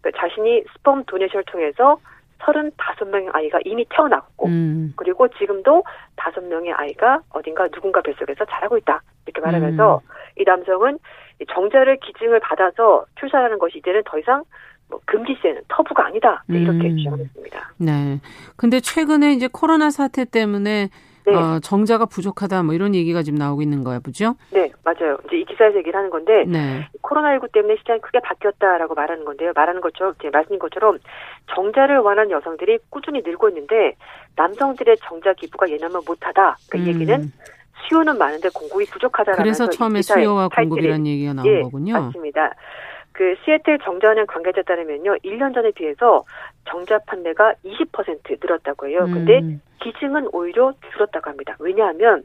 그 0.00 0.10
자신이 0.12 0.64
스펌 0.72 1.02
도네이션을 1.06 1.44
통해서 1.44 1.98
35명의 2.42 3.34
아이가 3.34 3.58
이미 3.64 3.84
태어났고 3.88 4.46
음. 4.46 4.92
그리고 4.96 5.28
지금도 5.28 5.84
5명의 6.16 6.72
아이가 6.74 7.20
어딘가 7.30 7.68
누군가 7.68 8.00
뱃속에서 8.00 8.44
자라고 8.44 8.76
있다 8.78 9.00
이렇게 9.26 9.40
말하면서 9.40 9.96
음. 9.96 10.40
이 10.40 10.44
남성은 10.44 10.98
정자를 11.52 11.98
기증을 11.98 12.40
받아서 12.40 13.04
출산하는 13.18 13.58
것이 13.58 13.78
이제는 13.78 14.02
더 14.04 14.18
이상 14.18 14.44
뭐 14.88 15.00
금지세는 15.06 15.62
터부가 15.68 16.06
아니다 16.06 16.42
이렇게 16.48 16.90
음. 16.90 16.96
주장했습니다. 16.98 17.72
네. 17.78 18.20
근데 18.56 18.80
최근에 18.80 19.32
이제 19.32 19.48
코로나 19.50 19.90
사태 19.90 20.24
때문에 20.24 20.88
네. 21.24 21.34
어, 21.34 21.60
정자가 21.60 22.06
부족하다 22.06 22.62
뭐 22.64 22.74
이런 22.74 22.94
얘기가 22.94 23.22
지금 23.22 23.38
나오고 23.38 23.62
있는 23.62 23.84
거야, 23.84 24.00
보죠? 24.00 24.34
네, 24.50 24.70
맞아요. 24.84 25.16
이제 25.26 25.38
이 25.38 25.44
기사에서 25.44 25.78
얘기를 25.78 25.96
하는 25.96 26.10
건데 26.10 26.44
네. 26.46 26.88
코로나19 27.02 27.52
때문에 27.52 27.76
시장이 27.76 28.00
크게 28.00 28.20
바뀌었다라고 28.20 28.94
말하는 28.94 29.24
건데요. 29.24 29.52
말하는 29.54 29.80
것처럼 29.80 30.14
제 30.20 30.30
말씀인 30.30 30.58
것처럼 30.58 30.98
정자를 31.54 31.98
원하는 31.98 32.30
여성들이 32.30 32.78
꾸준히 32.90 33.22
늘고 33.24 33.48
있는데 33.50 33.94
남성들의 34.36 34.96
정자 35.02 35.32
기부가 35.34 35.68
예나면 35.68 36.02
못하다. 36.06 36.56
그 36.70 36.78
음. 36.78 36.86
얘기는 36.86 37.32
수요는 37.88 38.16
많은데 38.18 38.48
공급이 38.54 38.86
부족하다라는 38.86 39.42
그래서 39.42 39.68
처음에 39.68 40.02
수요와 40.02 40.48
공급이라는 40.48 41.06
얘기가 41.06 41.32
나온 41.34 41.46
예, 41.46 41.62
거군요. 41.62 41.94
맞습니다. 41.94 42.54
그 43.12 43.34
시애틀 43.44 43.78
정자은행 43.80 44.26
관계자에 44.26 44.62
따르면요, 44.62 45.16
1년 45.22 45.54
전에 45.54 45.70
비해서 45.72 46.24
정자 46.64 46.98
판매가 47.06 47.54
20% 47.64 48.38
늘었다고 48.40 48.88
해요. 48.88 49.04
음. 49.06 49.12
근데 49.12 49.58
기증은 49.80 50.28
오히려 50.32 50.72
줄었다고 50.92 51.28
합니다. 51.28 51.56
왜냐하면 51.58 52.24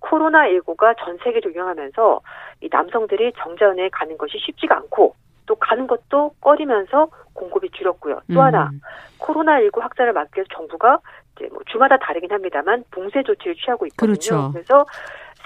코로나19가 0.00 0.94
전 0.98 1.18
세계로 1.24 1.52
유행하면서 1.54 2.20
이 2.60 2.68
남성들이 2.70 3.32
정자은행에 3.38 3.88
가는 3.90 4.18
것이 4.18 4.38
쉽지가 4.38 4.76
않고 4.76 5.14
또 5.46 5.54
가는 5.56 5.86
것도 5.86 6.32
꺼리면서 6.40 7.08
공급이 7.32 7.70
줄었고요. 7.70 8.20
또 8.32 8.40
음. 8.40 8.44
하나 8.44 8.70
코로나19 9.18 9.80
확산을 9.80 10.12
막기 10.12 10.38
위해서 10.38 10.48
정부가 10.54 10.98
이제 11.36 11.48
뭐 11.50 11.60
주마다 11.66 11.96
다르긴 11.98 12.32
합니다만 12.32 12.84
봉쇄 12.90 13.22
조치를 13.22 13.56
취하고 13.56 13.86
있거든요. 13.86 14.14
그렇죠. 14.14 14.50
그래서 14.52 14.86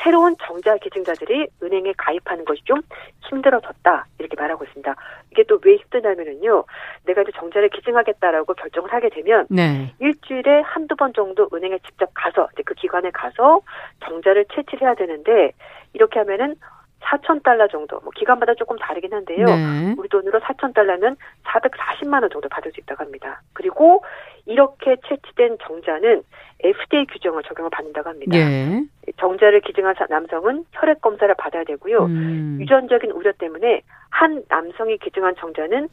새로운 0.02 0.34
정자 0.42 0.76
기증자들이 0.78 1.48
은행에 1.62 1.92
가입하는 1.98 2.44
것이 2.46 2.62
좀 2.64 2.80
힘들어졌다 3.28 4.06
이렇게 4.18 4.34
말하고 4.34 4.64
있습니다. 4.64 4.94
이게 5.30 5.42
또 5.44 5.60
왜 5.62 5.76
힘드냐면은요, 5.76 6.64
내가 7.04 7.20
이제 7.22 7.32
정자를 7.36 7.68
기증하겠다라고 7.68 8.54
결정을 8.54 8.90
하게 8.92 9.10
되면 9.10 9.46
네. 9.50 9.92
일주일에 9.98 10.62
한두 10.62 10.96
번 10.96 11.12
정도 11.12 11.48
은행에 11.52 11.78
직접 11.86 12.10
가서 12.14 12.48
이제 12.54 12.62
그 12.64 12.72
기관에 12.74 13.10
가서 13.10 13.60
정자를 14.04 14.46
채취를 14.54 14.82
해야 14.82 14.94
되는데 14.94 15.52
이렇게 15.92 16.18
하면은 16.20 16.56
4천 17.02 17.42
달러 17.42 17.66
정도, 17.68 17.98
뭐 18.00 18.10
기간마다 18.14 18.54
조금 18.54 18.76
다르긴 18.78 19.12
한데요. 19.12 19.46
네. 19.46 19.94
우리 19.98 20.08
돈으로 20.08 20.38
4천 20.40 20.74
달러면 20.74 21.16
440만 21.44 22.22
원 22.22 22.30
정도 22.30 22.48
받을 22.48 22.72
수 22.72 22.80
있다고 22.80 23.02
합니다. 23.04 23.40
그리고 23.52 24.04
이렇게 24.46 24.96
채취된 25.08 25.58
정자는 25.62 26.22
FDA 26.62 27.06
규정을 27.06 27.42
적용을 27.44 27.70
받는다고 27.70 28.08
합니다. 28.10 28.36
네. 28.36 28.84
정자를 29.18 29.60
기증한 29.60 29.94
남성은 30.08 30.66
혈액 30.72 31.00
검사를 31.00 31.34
받아야 31.34 31.64
되고요. 31.64 32.04
음. 32.04 32.58
유전적인 32.60 33.10
우려 33.12 33.32
때문에 33.32 33.82
한 34.10 34.42
남성이 34.48 34.98
기증한 34.98 35.34
정자는 35.36 35.88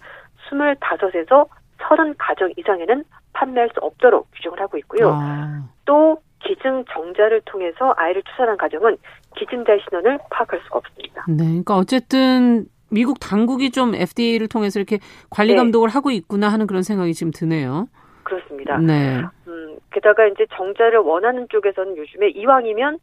25에서 0.50 1.48
30 1.80 2.16
가정 2.18 2.52
이상에는 2.58 3.04
판매할 3.34 3.70
수 3.74 3.80
없도록 3.82 4.28
규정을 4.36 4.60
하고 4.60 4.78
있고요. 4.78 5.12
아. 5.14 5.64
또 5.86 6.20
기증 6.40 6.86
정자를 6.92 7.42
통해서 7.46 7.94
아이를 7.98 8.24
출산한 8.24 8.58
가정은 8.58 8.98
기증자의 9.38 9.80
신원을 9.88 10.20
파악할 10.30 10.60
수가 10.66 10.80
없습니다. 10.80 11.26
네, 11.28 11.44
그러니까 11.44 11.76
어쨌든 11.78 12.66
미국 12.90 13.20
당국이 13.20 13.72
좀 13.72 13.96
FDA를 13.96 14.48
통해서 14.48 14.80
이렇게 14.80 15.00
관리 15.30 15.54
네. 15.54 15.58
감독을 15.58 15.90
네. 15.90 15.94
하고 15.94 16.12
있구나 16.12 16.50
하는 16.50 16.68
그런 16.68 16.84
생각이 16.84 17.14
지금 17.14 17.32
드네요. 17.32 17.88
그렇습니다. 18.24 18.78
네. 18.78 19.22
음, 19.48 19.78
게다가 19.92 20.26
이제 20.28 20.46
정자를 20.54 21.00
원하는 21.00 21.48
쪽에서는 21.50 21.98
요즘에 21.98 22.30
이왕이면 22.30 23.00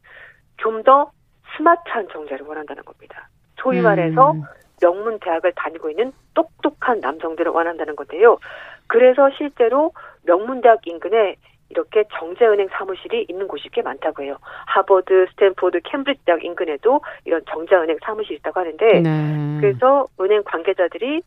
좀 0.59 0.83
더 0.85 1.11
스마트한 1.57 2.09
정자를 2.13 2.47
원한다는 2.47 2.83
겁니다. 2.85 3.29
소위 3.57 3.79
음. 3.79 3.85
말해서 3.85 4.35
명문 4.81 5.19
대학을 5.21 5.53
다니고 5.55 5.91
있는 5.91 6.13
똑똑한 6.35 7.01
남성들을 7.01 7.51
원한다는 7.53 7.97
건데요. 7.97 8.39
그래서 8.87 9.31
실제로 9.37 9.93
명문 10.23 10.61
대학 10.61 10.87
인근에 10.87 11.37
이렇게 11.71 12.05
정자은행 12.19 12.69
사무실이 12.73 13.27
있는 13.29 13.49
곳이 13.49 13.69
꽤 13.73 13.83
많다고 13.83 14.23
해요. 14.23 14.37
하버드, 14.67 15.27
스탠포드, 15.31 15.81
캠브리지 15.85 16.25
대학 16.25 16.45
인근에도 16.45 17.01
이런 17.25 17.43
정자은행 17.51 17.99
사무실이 18.05 18.37
있다고 18.37 18.61
하는데 18.61 19.01
네. 19.01 19.59
그래서 19.61 20.07
은행 20.21 20.43
관계자들이 20.45 21.23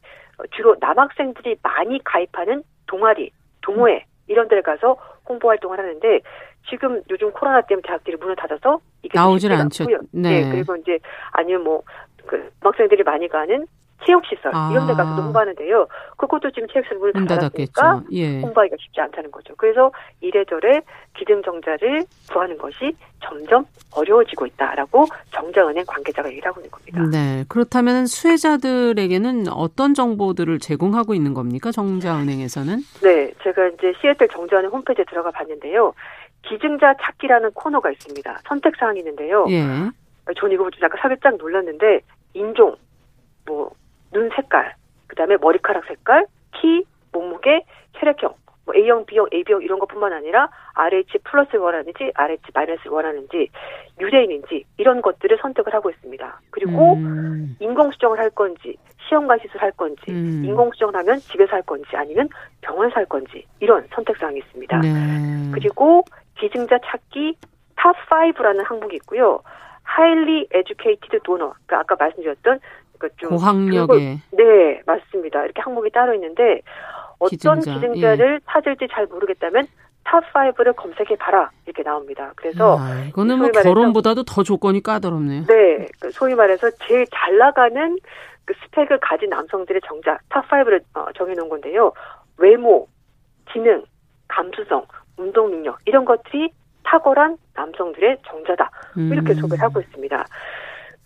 주로 0.51 0.75
남학생들이 0.79 1.57
많이 1.61 2.03
가입하는 2.03 2.63
동아리, 2.85 3.31
동호회 3.61 4.05
이런 4.27 4.47
데를 4.47 4.63
가서 4.63 4.97
홍보 5.27 5.49
활동을 5.49 5.79
하는데 5.79 6.21
지금 6.69 7.01
요즘 7.09 7.31
코로나 7.31 7.61
때문에 7.61 7.81
대학들이 7.85 8.17
문을 8.17 8.35
닫아서 8.35 8.79
이게 9.01 9.17
나오질 9.17 9.51
않죠. 9.51 9.85
네. 10.11 10.41
네. 10.41 10.51
그리고 10.51 10.75
이제 10.75 10.99
아니면 11.31 11.63
뭐그 11.63 12.51
학생들이 12.61 13.03
많이 13.03 13.27
가는 13.27 13.65
체육시설 14.05 14.51
아. 14.55 14.69
이런 14.71 14.87
데 14.87 14.93
가서도 14.93 15.21
홍보하는데요. 15.23 15.87
그것도 16.17 16.51
지금 16.51 16.67
체육시설 16.71 16.97
문을 16.97 17.25
닫았으니까 17.25 18.03
예. 18.11 18.41
홍보하기가 18.41 18.75
쉽지 18.79 19.01
않다는 19.01 19.31
거죠. 19.31 19.53
그래서 19.57 19.91
이래저래 20.21 20.81
기증정자를 21.17 22.05
구하는 22.31 22.57
것이 22.57 22.95
점점 23.23 23.65
어려워지고 23.95 24.45
있다라고 24.45 25.07
정자은행 25.31 25.85
관계자가 25.87 26.29
얘기를 26.29 26.47
하고 26.47 26.61
있는 26.61 26.71
겁니다. 26.71 27.03
네. 27.11 27.43
그렇다면 27.49 28.05
수혜자들에게는 28.05 29.47
어떤 29.49 29.93
정보들을 29.93 30.59
제공하고 30.59 31.13
있는 31.13 31.33
겁니까? 31.33 31.71
정자은행에서는? 31.71 32.79
네. 33.01 33.33
제가 33.43 33.67
이제 33.69 33.93
시애틀 33.99 34.27
정자은행 34.29 34.69
홈페이지에 34.71 35.05
들어가 35.05 35.31
봤는데요. 35.31 35.93
기증자 36.43 36.95
찾기라는 37.01 37.51
코너가 37.53 37.91
있습니다. 37.91 38.41
선택사항이 38.47 38.99
있는데요. 38.99 39.45
예. 39.49 39.63
전 40.37 40.51
이거 40.51 40.63
보고 40.63 40.69
약간 40.81 40.99
살짝 41.01 41.37
놀랐는데 41.37 42.01
인종, 42.33 42.75
뭐 43.45 43.71
눈 44.11 44.29
색깔, 44.35 44.75
그 45.07 45.15
다음에 45.15 45.37
머리카락 45.37 45.85
색깔, 45.85 46.25
키, 46.53 46.85
몸무게, 47.11 47.63
혈액형, 47.93 48.33
뭐 48.67 48.75
A형, 48.75 49.05
B형, 49.05 49.27
AB형 49.33 49.63
이런 49.63 49.79
것뿐만 49.79 50.11
아니라 50.11 50.49
RH 50.73 51.19
플러스를 51.23 51.61
원하는지 51.61 52.11
RH 52.13 52.51
마이너스를 52.53 52.91
원하는지 52.91 53.49
유대인인지 53.99 54.65
이런 54.77 55.01
것들을 55.01 55.37
선택을 55.41 55.73
하고 55.73 55.89
있습니다. 55.89 56.41
그리고 56.51 56.95
음. 56.95 57.55
인공수정을 57.59 58.19
할 58.19 58.29
건지 58.29 58.77
시험관 59.07 59.39
시술 59.39 59.61
할 59.61 59.71
건지 59.71 60.01
음. 60.09 60.43
인공수정을 60.45 60.95
하면 60.95 61.17
집에서 61.19 61.55
할 61.55 61.61
건지 61.63 61.87
아니면 61.93 62.27
병원에서 62.61 62.95
할 62.97 63.05
건지 63.05 63.45
이런 63.61 63.87
선택사항이 63.93 64.37
있습니다. 64.39 64.79
네. 64.79 65.51
그리고 65.53 66.03
기증자 66.37 66.77
찾기 66.85 67.37
탑5라는 67.77 68.65
항목이 68.65 68.97
있고요. 68.97 69.41
highly 69.87 70.45
educated 70.53 71.19
donor, 71.23 71.53
그러니까 71.65 71.79
아까 71.79 71.95
말씀드렸던 71.97 72.59
그러니까 72.97 73.09
좀 73.17 73.29
고학력에 73.29 74.17
네 74.31 74.81
맞습니다. 74.85 75.43
이렇게 75.43 75.61
항목이 75.61 75.89
따로 75.91 76.13
있는데 76.13 76.61
어떤 77.19 77.29
기증자. 77.29 77.73
기증자 77.73 78.15
를 78.15 78.35
예. 78.35 78.39
찾을지 78.47 78.87
잘 78.91 79.07
모르겠다면 79.07 79.67
탑5를 80.05 80.75
검색해 80.75 81.17
봐라 81.17 81.51
이렇게 81.65 81.83
나옵니다. 81.83 82.31
그래서 82.35 82.77
아, 82.79 83.03
이거는 83.09 83.39
뭐 83.39 83.49
결혼보다도 83.49 84.23
더 84.23 84.43
조건이 84.43 84.81
까다롭네요. 84.81 85.45
네, 85.47 85.87
그 85.99 86.11
소위 86.11 86.33
말해서 86.33 86.69
제일 86.87 87.05
잘 87.13 87.37
나가는 87.37 87.97
그 88.45 88.53
스펙을 88.63 88.99
가진 89.01 89.29
남성들의 89.29 89.81
정자 89.85 90.17
탑5를 90.29 90.81
어, 90.93 91.05
정해놓은 91.15 91.49
건데요. 91.49 91.91
외모, 92.37 92.87
지능, 93.51 93.83
감수성, 94.29 94.85
운동 95.17 95.51
능력 95.51 95.77
이런 95.85 96.05
것들이 96.05 96.51
탁월한 96.83 97.37
남성들의 97.53 98.19
정자다 98.25 98.69
이렇게 98.95 99.33
음. 99.33 99.35
소개를 99.35 99.61
하고 99.61 99.81
있습니다. 99.81 100.25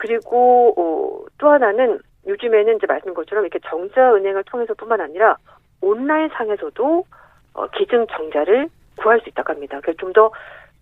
그리고 0.02 0.74
어, 0.78 1.26
또 1.38 1.50
하나는 1.50 2.00
요즘에는 2.26 2.78
이제 2.78 2.88
말씀 2.88 3.14
것처럼 3.14 3.46
이렇게 3.46 3.60
정자은행을 3.70 4.44
통해서뿐만 4.46 5.00
아니라 5.00 5.38
온라인 5.80 6.28
상에서도 6.30 7.06
어, 7.54 7.68
기증 7.68 8.08
정자를 8.08 8.68
구할 8.98 9.20
수 9.22 9.30
있다고 9.30 9.54
합니다. 9.54 9.80
그래서 9.82 9.98
좀 10.00 10.12
더 10.14 10.32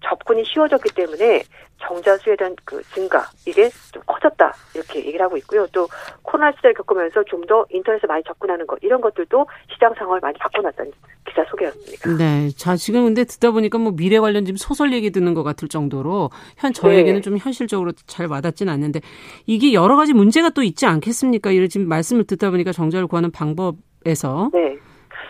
접근이 0.01 0.43
쉬워졌기 0.45 0.93
때문에 0.95 1.43
정자 1.81 2.17
수에 2.17 2.35
대한 2.35 2.55
그 2.65 2.81
증가 2.93 3.25
이게 3.47 3.69
좀 3.93 4.03
커졌다 4.05 4.53
이렇게 4.75 4.99
얘기를 4.99 5.21
하고 5.21 5.37
있고요. 5.37 5.65
또 5.67 5.87
코로나 6.21 6.51
시대를 6.51 6.73
겪으면서 6.73 7.23
좀 7.23 7.39
더 7.49 7.65
인터넷에 7.71 8.05
많이 8.05 8.21
접근하는 8.25 8.67
것 8.67 8.77
이런 8.83 9.01
것들도 9.01 9.47
시장 9.73 9.91
상황을 9.95 10.19
많이 10.19 10.37
바꿔놨다는 10.37 10.91
기사 11.25 11.43
소개였습니다. 11.45 12.15
네, 12.15 12.49
자 12.55 12.75
지금 12.75 13.05
근데 13.05 13.23
듣다 13.23 13.49
보니까 13.49 13.79
뭐 13.79 13.91
미래 13.95 14.19
관련 14.19 14.45
지금 14.45 14.55
소설 14.57 14.93
얘기 14.93 15.09
듣는 15.09 15.33
것 15.33 15.41
같을 15.41 15.67
정도로 15.67 16.29
현 16.57 16.71
저에게는 16.71 17.15
네. 17.15 17.21
좀 17.21 17.37
현실적으로 17.37 17.91
잘 18.05 18.27
와닿지는 18.27 18.71
않는데 18.71 19.01
이게 19.47 19.73
여러 19.73 19.95
가지 19.95 20.13
문제가 20.13 20.51
또 20.51 20.61
있지 20.61 20.85
않겠습니까? 20.85 21.49
이를 21.49 21.69
지금 21.69 21.87
말씀을 21.87 22.25
듣다 22.25 22.51
보니까 22.51 22.71
정자를 22.71 23.07
구하는 23.07 23.31
방법에서 23.31 24.51
네, 24.53 24.77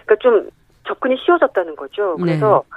그러니까 0.06 0.16
좀 0.20 0.50
접근이 0.88 1.16
쉬워졌다는 1.24 1.78
거죠. 1.78 2.18
그래서 2.18 2.66
네. 2.66 2.76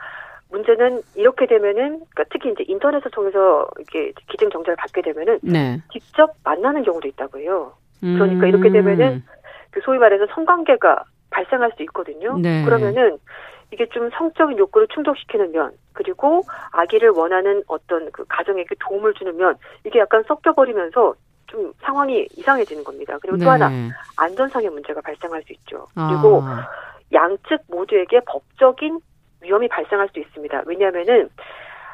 문제는 0.53 1.03
이렇게 1.15 1.47
되면은 1.47 1.75
그러니까 2.11 2.25
특히 2.31 2.51
이제 2.51 2.65
인터넷을 2.69 3.11
통해서 3.11 3.67
이렇게 3.79 4.13
기증 4.31 4.51
정자를 4.51 4.77
받게 4.77 5.03
되면은 5.03 5.41
네. 5.43 5.79
직접 5.93 6.35
만나는 6.45 6.85
경우도 6.85 7.09
있다고 7.09 7.39
해요. 7.39 7.73
그러니까 8.01 8.45
음. 8.45 8.49
이렇게 8.49 8.71
되면은 8.71 9.25
그 9.71 9.81
소위 9.83 9.99
말해서 9.99 10.27
성관계가 10.35 11.05
발생할 11.31 11.73
수 11.77 11.83
있거든요. 11.85 12.39
네. 12.39 12.65
그러면은 12.65 13.19
이게 13.73 13.87
좀 13.87 14.11
성적인 14.11 14.59
욕구를 14.59 14.87
충족시키는 14.89 15.53
면 15.53 15.73
그리고 15.95 16.43
아기를 16.73 17.11
원하는 17.11 17.63
어떤 17.67 18.11
그 18.13 18.25
가정에게 18.29 18.75
도움을 18.81 19.15
주는 19.15 19.35
면 19.37 19.57
이게 19.85 19.99
약간 19.99 20.23
섞여버리면서 20.29 21.15
좀 21.47 21.73
상황이 21.81 22.29
이상해지는 22.37 22.85
겁니다. 22.85 23.17
그리고 23.21 23.39
네. 23.39 23.45
또 23.45 23.51
하나 23.51 23.71
안전상의 24.17 24.69
문제가 24.69 25.01
발생할 25.01 25.43
수 25.45 25.53
있죠. 25.55 25.87
그리고 25.95 26.43
아. 26.43 26.69
양측 27.13 27.63
모두에게 27.69 28.21
법적인 28.27 29.01
위험이 29.43 29.69
발생할 29.69 30.09
수 30.13 30.21
있습니다. 30.21 30.63
왜냐하면은 30.67 31.29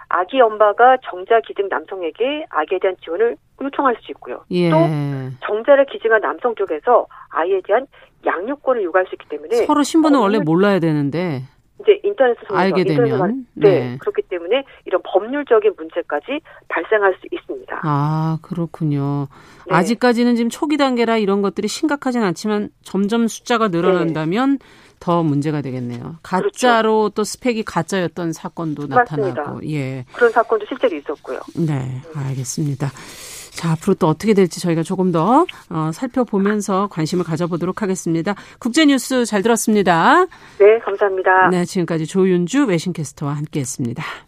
아기 0.08 0.40
엄마가 0.40 0.96
정자 1.04 1.40
기증 1.40 1.68
남성에게 1.68 2.46
아기에 2.48 2.78
대한 2.80 2.96
지원을 3.04 3.36
요청할 3.60 3.96
수 4.00 4.10
있고요. 4.12 4.44
예. 4.50 4.70
또 4.70 4.76
정자를 5.44 5.86
기증한 5.86 6.20
남성 6.20 6.54
쪽에서 6.54 7.06
아이에 7.28 7.60
대한 7.66 7.86
양육권을 8.24 8.82
요구할 8.84 9.06
수 9.06 9.14
있기 9.14 9.28
때문에 9.28 9.66
서로 9.66 9.82
신분은 9.82 10.18
원래 10.18 10.38
몰라야 10.38 10.78
되는데 10.78 11.42
이제 11.80 12.00
인터넷을 12.02 12.46
통해서 12.46 12.56
알게 12.56 12.84
되면 12.84 13.46
네, 13.54 13.70
네, 13.70 13.96
그렇기 14.00 14.22
때문에 14.22 14.64
이런 14.84 15.00
법률적인 15.04 15.74
문제까지 15.76 16.40
발생할 16.68 17.14
수 17.20 17.26
있습니다. 17.30 17.80
아 17.84 18.38
그렇군요. 18.42 19.28
네. 19.68 19.74
아직까지는 19.74 20.34
지금 20.34 20.50
초기 20.50 20.76
단계라 20.76 21.18
이런 21.18 21.42
것들이 21.42 21.68
심각하진 21.68 22.22
않지만 22.22 22.70
점점 22.82 23.28
숫자가 23.28 23.68
늘어난다면 23.68 24.58
네. 24.58 24.66
더 25.00 25.22
문제가 25.22 25.62
되겠네요. 25.62 26.16
가짜로 26.22 27.00
그렇죠. 27.02 27.14
또 27.14 27.24
스펙이 27.24 27.62
가짜였던 27.64 28.32
사건도 28.32 28.88
맞습니다. 28.88 29.28
나타나고 29.42 29.70
예 29.70 30.04
그런 30.14 30.30
사건도 30.30 30.66
실제로 30.68 30.96
있었고요. 30.96 31.40
네 31.56 32.02
알겠습니다. 32.14 32.90
자, 33.58 33.72
앞으로 33.72 33.94
또 33.94 34.06
어떻게 34.06 34.34
될지 34.34 34.60
저희가 34.60 34.84
조금 34.84 35.10
더 35.10 35.44
어, 35.68 35.90
살펴보면서 35.92 36.86
관심을 36.92 37.24
가져보도록 37.24 37.82
하겠습니다. 37.82 38.36
국제뉴스 38.60 39.24
잘 39.24 39.42
들었습니다. 39.42 40.26
네, 40.58 40.78
감사합니다. 40.84 41.48
네, 41.48 41.64
지금까지 41.64 42.06
조윤주 42.06 42.66
외신캐스터와 42.66 43.32
함께했습니다. 43.32 44.27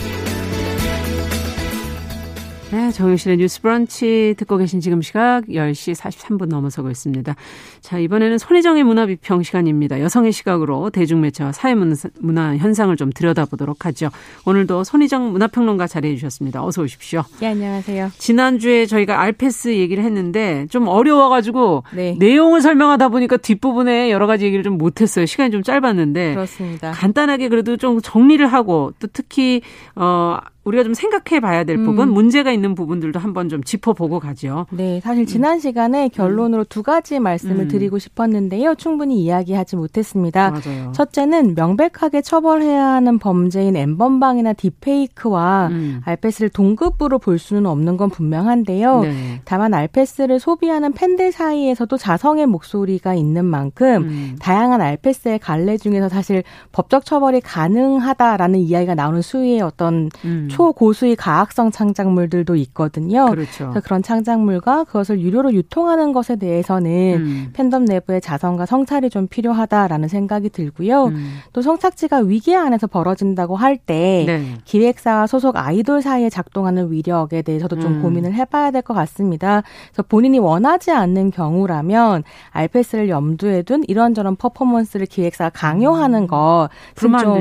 네, 2.71 2.89
정영실의 2.89 3.35
뉴스 3.35 3.61
브런치 3.61 4.35
듣고 4.37 4.55
계신 4.55 4.79
지금 4.79 5.01
시각 5.01 5.41
10시 5.47 5.93
43분 5.93 6.45
넘어서고 6.45 6.89
있습니다. 6.89 7.35
자, 7.81 7.99
이번에는 7.99 8.37
손희정의 8.37 8.85
문화비평 8.85 9.43
시간입니다. 9.43 9.99
여성의 9.99 10.31
시각으로 10.31 10.89
대중매체와 10.89 11.51
사회문화 11.51 12.55
현상을 12.55 12.95
좀 12.95 13.11
들여다보도록 13.13 13.85
하죠. 13.87 14.09
오늘도 14.45 14.85
손희정 14.85 15.33
문화평론가 15.33 15.85
자리해 15.85 16.15
주셨습니다. 16.15 16.63
어서 16.63 16.83
오십시오. 16.83 17.23
네, 17.41 17.47
안녕하세요. 17.47 18.11
지난주에 18.17 18.85
저희가 18.85 19.19
알패스 19.19 19.75
얘기를 19.75 20.05
했는데 20.05 20.65
좀 20.69 20.87
어려워가지고 20.87 21.83
네. 21.93 22.15
내용을 22.19 22.61
설명하다 22.61 23.09
보니까 23.09 23.35
뒷부분에 23.35 24.11
여러 24.11 24.27
가지 24.27 24.45
얘기를 24.45 24.63
좀 24.63 24.77
못했어요. 24.77 25.25
시간이 25.25 25.51
좀 25.51 25.61
짧았는데. 25.61 26.35
그렇습니다. 26.35 26.91
간단하게 26.91 27.49
그래도 27.49 27.75
좀 27.75 27.99
정리를 28.01 28.47
하고 28.47 28.93
또 28.99 29.09
특히, 29.11 29.61
어, 29.95 30.37
우리가 30.63 30.83
좀 30.83 30.93
생각해 30.93 31.39
봐야 31.39 31.63
될 31.63 31.77
음. 31.77 31.85
부분, 31.85 32.09
문제가 32.09 32.51
있는 32.51 32.75
부분들도 32.75 33.19
한번 33.19 33.49
좀 33.49 33.63
짚어보고 33.63 34.19
가죠. 34.19 34.67
네, 34.71 34.99
사실 35.01 35.25
지난 35.25 35.55
음. 35.55 35.59
시간에 35.59 36.07
결론으로 36.09 36.63
음. 36.63 36.65
두 36.69 36.83
가지 36.83 37.19
말씀을 37.19 37.61
음. 37.61 37.67
드리고 37.67 37.97
싶었는데요. 37.97 38.75
충분히 38.75 39.21
이야기하지 39.23 39.75
못했습니다. 39.75 40.51
맞아요. 40.51 40.91
첫째는 40.93 41.55
명백하게 41.55 42.21
처벌해야 42.21 42.85
하는 42.85 43.17
범죄인 43.17 43.75
엠번방이나 43.75 44.53
딥페이크와 44.53 45.69
음. 45.71 46.01
알패스를 46.05 46.49
동급으로 46.49 47.17
볼 47.17 47.39
수는 47.39 47.65
없는 47.65 47.97
건 47.97 48.09
분명한데요. 48.09 49.01
네. 49.01 49.41
다만 49.45 49.73
알패스를 49.73 50.39
소비하는 50.39 50.93
팬들 50.93 51.31
사이에서도 51.31 51.97
자성의 51.97 52.45
목소리가 52.45 53.15
있는 53.15 53.45
만큼 53.45 54.03
음. 54.03 54.35
다양한 54.39 54.81
알패스의 54.81 55.39
갈래 55.39 55.77
중에서 55.77 56.07
사실 56.07 56.43
법적 56.71 57.05
처벌이 57.05 57.41
가능하다라는 57.41 58.59
이야기가 58.59 58.93
나오는 58.93 59.21
수위의 59.21 59.61
어떤 59.61 60.09
초고수의 60.51 61.15
가학성 61.15 61.71
창작물들도 61.71 62.55
있거든요. 62.57 63.29
그렇죠. 63.29 63.73
그런 63.83 64.03
창작물과 64.03 64.83
그것을 64.83 65.21
유료로 65.21 65.53
유통하는 65.53 66.11
것에 66.13 66.35
대해서는 66.35 66.91
음. 67.17 67.49
팬덤 67.53 67.85
내부의 67.85 68.21
자성과 68.21 68.65
성찰이 68.65 69.09
좀 69.09 69.27
필요하다라는 69.27 70.07
생각이 70.09 70.49
들고요. 70.49 71.05
음. 71.05 71.39
또 71.53 71.61
성착지가 71.61 72.19
위기 72.19 72.55
안에서 72.55 72.87
벌어진다고 72.87 73.55
할때 73.55 74.23
네. 74.27 74.57
기획사와 74.65 75.27
소속 75.27 75.55
아이돌 75.57 76.01
사이에 76.01 76.29
작동하는 76.29 76.91
위력에 76.91 77.41
대해서도 77.41 77.79
좀 77.79 77.93
음. 77.93 78.01
고민을 78.01 78.33
해봐야 78.33 78.71
될 78.71 78.81
것 78.81 78.93
같습니다. 78.93 79.63
그래서 79.89 80.03
본인이 80.03 80.39
원하지 80.39 80.91
않는 80.91 81.31
경우라면 81.31 82.23
알패스를 82.51 83.09
염두에 83.09 83.63
둔 83.63 83.83
이런저런 83.87 84.35
퍼포먼스를 84.35 85.05
기획사가 85.05 85.49
강요하는 85.51 86.27
거 86.27 86.69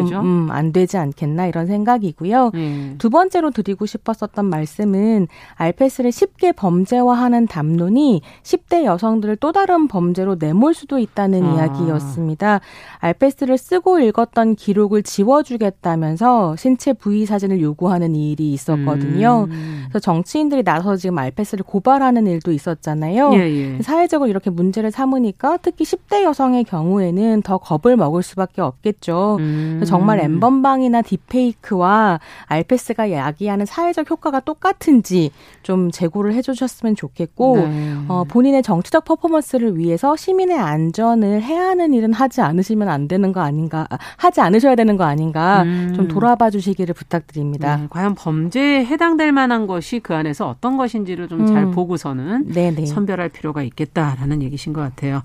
좀안 0.07 0.67
음, 0.67 0.73
되지 0.73 0.97
않겠나 0.97 1.47
이런 1.47 1.67
생각이고요. 1.67 2.51
네. 2.55 2.95
두 3.01 3.09
번째로 3.09 3.51
드리고 3.51 3.87
싶었었던 3.87 4.45
말씀은 4.45 5.27
알패스를 5.55 6.13
쉽게 6.13 6.53
범죄화하는 6.53 7.47
담론이 7.47 8.21
10대 8.43 8.85
여성들을 8.85 9.37
또 9.37 9.53
다른 9.53 9.89
범죄로 9.89 10.37
내몰 10.39 10.75
수도 10.75 10.99
있다는 10.99 11.43
아. 11.43 11.55
이야기였습니다. 11.55 12.61
알패스를 12.99 13.57
쓰고 13.57 14.01
읽었던 14.01 14.55
기록을 14.55 15.03
지워주겠다면서 15.03 16.57
신체 16.57 16.93
부위 16.93 17.25
사진을 17.25 17.63
요구하는 17.63 18.15
일이 18.15 18.53
있었거든요. 18.53 19.47
음. 19.49 19.85
그래서 19.89 19.99
정치인들이 20.01 20.63
나서 20.63 20.95
지금 20.97 21.17
알패스를 21.17 21.65
고발하는 21.65 22.27
일도 22.27 22.53
있었잖아요. 22.53 23.33
예, 23.33 23.39
예. 23.39 23.83
사회적으로 23.83 24.29
이렇게 24.29 24.51
문제를 24.51 24.91
삼으니까 24.91 25.57
특히 25.63 25.87
10대 25.87 26.23
여성의 26.23 26.65
경우에는 26.65 27.41
더 27.41 27.57
겁을 27.57 27.97
먹을 27.97 28.23
수밖에 28.23 28.61
없겠죠. 28.61 29.39
음. 29.41 29.83
정말 29.87 30.21
엠번방이나 30.21 31.01
딥페이크와 31.01 32.21
알패스 32.45 32.90
가 32.95 33.11
야기하는 33.11 33.67
사회적 33.67 34.11
효과가 34.11 34.41
똑같은지 34.41 35.31
좀 35.63 35.91
재고를 35.91 36.35
해주셨으면 36.35 36.97
좋겠고 36.97 37.57
네. 37.57 37.95
어, 38.09 38.25
본인의 38.25 38.63
정치적 38.63 39.05
퍼포먼스를 39.05 39.79
위해서 39.79 40.17
시민의 40.17 40.59
안전을 40.59 41.43
해야 41.43 41.69
하는 41.69 41.95
일은 41.95 42.13
하지 42.13 42.41
않으시면 42.41 42.89
안 42.89 43.07
되는 43.07 43.33
거 43.33 43.41
아닌가 43.41 43.87
하지 44.17 44.41
않으셔야 44.41 44.75
되는 44.75 44.97
거 44.97 45.05
아닌가 45.05 45.63
음. 45.63 45.93
좀 45.95 46.09
돌아봐 46.09 46.51
주시기를 46.51 46.95
부탁드립니다. 46.95 47.77
네, 47.77 47.87
과연 47.91 48.15
범죄에 48.15 48.85
해당될 48.85 49.33
만한 49.33 49.67
것이 49.67 50.01
그 50.01 50.15
안에서 50.15 50.49
어떤 50.49 50.77
것인지를 50.77 51.29
좀잘 51.29 51.65
음. 51.65 51.71
보고서는 51.71 52.49
네네. 52.49 52.77
네. 52.77 52.87
선별할 52.87 53.29
필요가 53.29 53.63
있겠다라는 53.63 54.43
얘기신 54.43 54.73
것 54.73 54.81
같아요. 54.81 55.23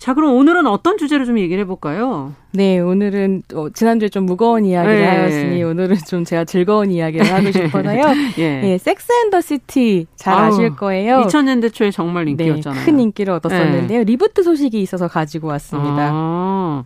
자, 0.00 0.14
그럼 0.14 0.34
오늘은 0.34 0.66
어떤 0.66 0.96
주제로 0.96 1.26
좀 1.26 1.38
얘기를 1.38 1.62
해볼까요? 1.64 2.32
네, 2.52 2.78
오늘은 2.78 3.42
어, 3.54 3.68
지난주에 3.68 4.08
좀 4.08 4.24
무거운 4.24 4.64
이야기를 4.64 4.98
네. 4.98 5.06
하였으니 5.06 5.62
오늘은 5.62 5.98
좀 6.08 6.24
제가 6.24 6.46
즐거운 6.46 6.90
이야기를 6.90 7.30
하고 7.30 7.52
싶어서요. 7.52 8.04
예. 8.38 8.60
네, 8.62 8.78
섹스 8.78 9.12
앤 9.12 9.28
더 9.30 9.42
시티 9.42 10.06
잘 10.16 10.32
아우, 10.32 10.46
아실 10.46 10.74
거예요. 10.74 11.20
2000년대 11.26 11.74
초에 11.74 11.90
정말 11.90 12.24
네, 12.24 12.30
인기였잖아요. 12.30 12.80
네, 12.80 12.86
큰 12.86 12.98
인기를 12.98 13.34
얻었었는데요. 13.34 13.98
네. 13.98 14.04
리부트 14.04 14.42
소식이 14.42 14.80
있어서 14.80 15.06
가지고 15.06 15.48
왔습니다. 15.48 16.08
아, 16.10 16.84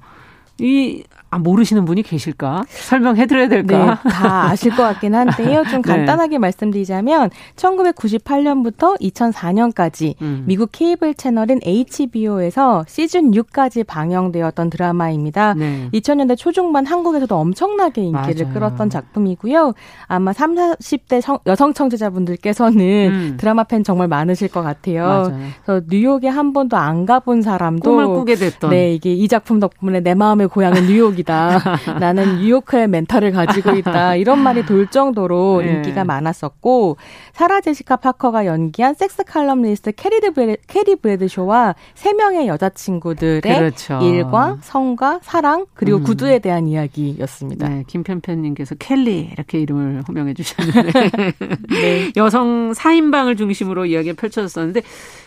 이 0.59 1.05
아, 1.35 1.39
모르시는 1.39 1.85
분이 1.85 2.05
계실까? 2.05 2.65
설명해드려야 2.69 3.49
될까? 3.49 3.99
네, 4.05 4.11
다 4.11 4.45
아실 4.51 4.71
것 4.71 4.85
같긴 4.85 5.17
한데요. 5.17 5.65
좀 5.69 5.83
네. 5.83 5.89
간단하게 5.91 6.37
네. 6.37 6.39
말씀드리자면 6.39 7.31
1998년부터 7.57 8.97
2004년까지 9.01 10.15
음. 10.23 10.45
미국 10.47 10.69
케이블 10.71 11.13
채널인 11.13 11.59
HBO에서 11.65 12.85
시즌 12.87 13.33
6까지 13.33 13.85
방영되었던 13.85 14.71
드라마입니다. 14.71 15.55
네. 15.55 15.89
2000년대 15.93 16.39
초중반 16.39 16.87
한국에서도 16.87 17.35
엄청나게 17.35 18.03
인기를 18.03 18.45
맞아요. 18.45 18.55
끌었던 18.55 18.91
작품이고요. 18.91 19.73
아마 20.07 20.33
3, 20.33 20.55
40대 20.55 21.21
성, 21.21 21.41
여성 21.47 21.75
청취자분들께서는 21.75 22.81
음. 22.81 23.37
드라마 23.39 23.65
팬 23.65 23.83
정말 23.83 24.07
많으실 24.07 24.47
것 24.49 24.63
같아요. 24.63 25.05
맞아요. 25.05 25.39
그래서 25.65 25.85
뉴욕에 25.91 26.29
한 26.29 26.53
번도 26.53 26.77
안 26.77 27.07
가본 27.07 27.43
사람도 27.43 27.91
꿈을 27.91 28.07
꾸게 28.07 28.37
됐던 28.37 28.71
네, 28.71 28.95
이게 28.95 29.13
이 29.13 29.27
작품 29.27 29.59
덕분에 29.59 29.99
내 29.99 30.15
마음의 30.15 30.47
고향은 30.49 30.87
뉴욕이 30.87 31.24
이다. 31.25 31.61
나는 31.99 32.39
뉴요커의 32.39 32.89
멘탈을 32.89 33.33
가지고 33.33 33.73
있다. 33.77 34.17
이런 34.17 34.39
말이 34.39 34.65
돌 34.65 34.87
정도로 34.87 35.63
네. 35.65 35.73
인기가 35.73 36.05
많았었고 36.05 36.97
사라 37.33 37.61
제시카 37.61 37.97
파커가 37.97 38.47
연기한 38.47 38.95
섹스 38.95 39.25
칼럼니스트 39.25 39.93
캐리드 39.93 40.33
브레, 40.33 40.57
캐리 40.67 40.97
브래드쇼와 40.97 41.75
세 41.95 42.13
명의 42.13 42.47
여자친구들의 42.47 43.41
그렇죠. 43.43 43.99
일과 44.03 44.59
성과 44.61 45.19
사랑 45.23 45.67
그리고 45.75 45.99
음. 45.99 46.05
구두에 46.05 46.39
대한 46.39 46.69
이야기였습니다. 46.69 47.69
네, 47.69 47.85
김편편님께서 47.87 48.77
캐리 48.77 49.31
이렇게 49.33 49.59
이름을 49.59 50.03
호명해 50.07 50.35
주셨는데 50.35 51.11
네. 51.71 52.13
여성 52.17 52.73
4인방을 52.73 53.37
중심으로 53.37 53.87
이야기가 53.87 54.15
펼쳐졌었는데 54.21 54.83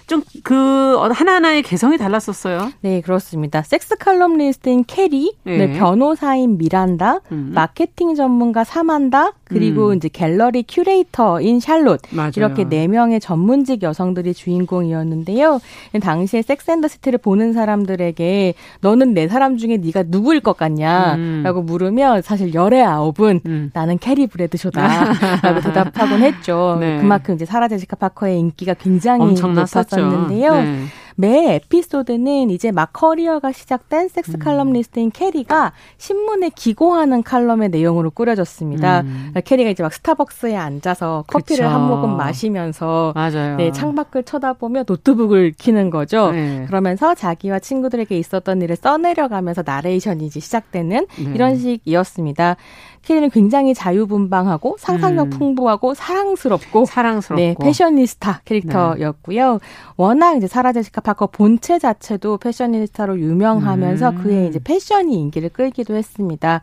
좀 0.08 0.24
그 0.44 0.98
하나하나의 1.14 1.64
개성이 1.64 1.98
달랐었어요. 1.98 2.72
네, 2.82 3.02
그렇습니다. 3.02 3.62
섹스 3.64 3.98
칼럼니스트인 3.98 4.86
캐리, 4.86 5.36
네. 5.44 5.58
네, 5.58 5.77
변호사인 5.78 6.58
미란다, 6.58 7.20
음. 7.32 7.52
마케팅 7.54 8.16
전문가 8.16 8.64
사만다, 8.64 9.34
그리고 9.44 9.90
음. 9.90 9.96
이제 9.96 10.10
갤러리 10.10 10.64
큐레이터인 10.68 11.60
샬롯 11.60 12.02
맞아요. 12.12 12.32
이렇게 12.36 12.64
네 12.68 12.88
명의 12.88 13.20
전문직 13.20 13.84
여성들이 13.84 14.34
주인공이었는데요. 14.34 15.60
당시에 16.02 16.42
섹스앤더시티를 16.42 17.20
보는 17.20 17.54
사람들에게 17.54 18.56
너는 18.82 19.14
네 19.14 19.28
사람 19.28 19.58
중에 19.58 19.78
네가 19.78 20.06
누구일 20.08 20.42
것 20.42 20.58
같냐라고 20.58 21.62
음. 21.62 21.66
물으면 21.66 22.22
사실 22.22 22.54
열의 22.54 22.84
아홉은 22.84 23.42
음. 23.46 23.72
나는 23.74 23.98
캐리 24.00 24.28
브래드쇼다라고 24.28 25.62
대답하곤 25.64 26.24
했죠. 26.24 26.78
네. 26.82 27.00
그만큼 27.00 27.36
이제 27.36 27.46
사라 27.46 27.68
제시카 27.68 27.96
파커의 27.96 28.40
인기가 28.40 28.74
굉장히 28.74 29.34
높았었는데요. 29.34 30.54
네. 30.56 30.84
매 31.20 31.56
에피소드는 31.56 32.52
이제 32.52 32.72
막 32.72 32.94
커리어가 32.94 33.52
시작된 33.52 34.08
섹스 34.08 34.34
음. 34.34 34.40
칼럼니스트인 34.40 35.10
캐리가 35.10 35.74
신문에 35.98 36.50
기고하는 36.50 37.24
칼럼의 37.24 37.70
내용으로 37.70 38.12
꾸려졌습니다. 38.12 39.02
음. 39.02 39.08
그러니까 39.08 39.42
캐리가 39.42 39.72
이제 39.72 39.82
막 39.82 39.92
스타벅스에 39.92 40.56
앉아서 40.56 41.24
커피를 41.26 41.66
그쵸. 41.66 41.76
한 41.76 41.88
모금 41.88 42.16
마시면서 42.16 43.14
맞아요. 43.16 43.58
네, 43.58 43.72
창밖을 43.72 44.24
쳐다보며 44.24 44.84
노트북을 44.86 45.54
키는 45.58 45.90
거죠. 45.90 46.32
네. 46.32 46.66
그러면서 46.68 47.16
자기와 47.16 47.58
친구들에게 47.58 48.16
있었던 48.16 48.62
일을 48.62 48.76
써내려가면서 48.76 49.64
나레이션이 49.66 50.24
이제 50.28 50.40
시작되는 50.40 51.08
네. 51.18 51.32
이런 51.34 51.58
식이었습니다. 51.58 52.58
캐리는 53.02 53.30
굉장히 53.30 53.74
자유분방하고 53.74 54.76
상상력 54.78 55.28
음. 55.28 55.30
풍부하고 55.30 55.94
사랑스럽고 55.94 56.86
사랑스럽고 56.86 57.42
네, 57.42 57.56
패셔니스타 57.60 58.42
캐릭터였고요. 58.44 59.54
네. 59.54 59.60
워낙 59.96 60.36
이제 60.36 60.46
사라 60.46 60.74
제시카 60.74 61.02
파커 61.08 61.28
본체 61.28 61.80
자체도 61.80 62.38
패셔니스타로 62.38 63.18
유명하면서 63.18 64.10
음. 64.10 64.24
그의 64.24 64.50
이제 64.50 64.60
패션이 64.62 65.16
인기를 65.16 65.50
끌기도 65.50 65.96
했습니다. 65.96 66.62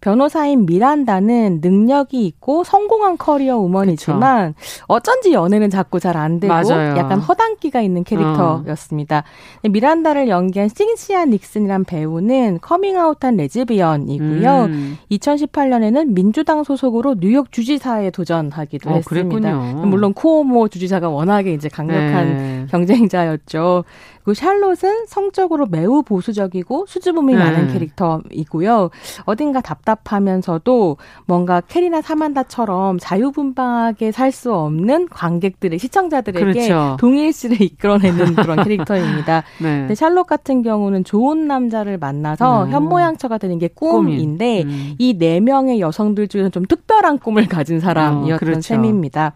변호사인 0.00 0.66
미란다는 0.66 1.60
능력이 1.62 2.26
있고 2.26 2.64
성공한 2.64 3.16
커리어 3.16 3.58
우먼이지만 3.58 4.54
그쵸. 4.54 4.84
어쩐지 4.88 5.32
연애는 5.32 5.70
자꾸 5.70 6.00
잘 6.00 6.16
안 6.16 6.40
되고 6.40 6.52
맞아요. 6.52 6.96
약간 6.96 7.18
허당기가 7.20 7.80
있는 7.82 8.02
캐릭터였습니다. 8.02 9.18
어. 9.64 9.68
미란다를 9.68 10.28
연기한 10.28 10.68
싱시아 10.68 11.26
닉슨이란 11.26 11.84
배우는 11.84 12.58
커밍아웃한 12.62 13.36
레즈비언이고요. 13.36 14.64
음. 14.64 14.98
2018년에는 15.10 16.12
민주당 16.14 16.64
소속으로 16.64 17.16
뉴욕 17.20 17.52
주지사에 17.52 18.10
도전하기도 18.10 18.90
어, 18.90 18.94
했습니다. 18.94 19.28
그랬군요. 19.28 19.86
물론 19.86 20.14
쿠오모 20.14 20.68
주지사가 20.68 21.08
워낙에 21.08 21.52
이제 21.52 21.68
강력한 21.68 22.36
네. 22.36 22.66
경쟁자였죠. 22.70 23.84
그 24.26 24.34
샬롯은 24.34 25.06
성적으로 25.06 25.66
매우 25.66 26.02
보수적이고 26.02 26.86
수줍음이 26.88 27.34
네. 27.34 27.38
많은 27.38 27.68
캐릭터이고요. 27.68 28.90
어딘가 29.24 29.60
답답하면서도 29.60 30.96
뭔가 31.26 31.60
캐리나 31.60 32.02
사만다처럼 32.02 32.98
자유분방하게 32.98 34.10
살 34.10 34.26
수 34.32 34.52
없는 34.52 35.08
관객들의 35.08 35.78
시청자들에게 35.78 36.44
그렇죠. 36.44 36.96
동일시를 36.98 37.58
이끌어내는 37.62 38.34
그런 38.34 38.64
캐릭터입니다. 38.64 39.44
네. 39.62 39.78
근데 39.78 39.94
샬롯 39.94 40.26
같은 40.26 40.62
경우는 40.62 41.04
좋은 41.04 41.46
남자를 41.46 41.96
만나서 41.96 42.64
음. 42.64 42.72
현모양처가 42.72 43.38
되는 43.38 43.60
게 43.60 43.68
꿈인데 43.68 44.64
음. 44.64 44.94
이네 44.98 45.40
명의 45.40 45.80
여성들 45.80 46.26
중에서 46.26 46.48
좀 46.48 46.64
특별한 46.66 47.20
꿈을 47.20 47.46
가진 47.46 47.78
사람이었던 47.78 48.34
어, 48.34 48.38
그렇죠. 48.38 48.60
셈입니다. 48.60 49.34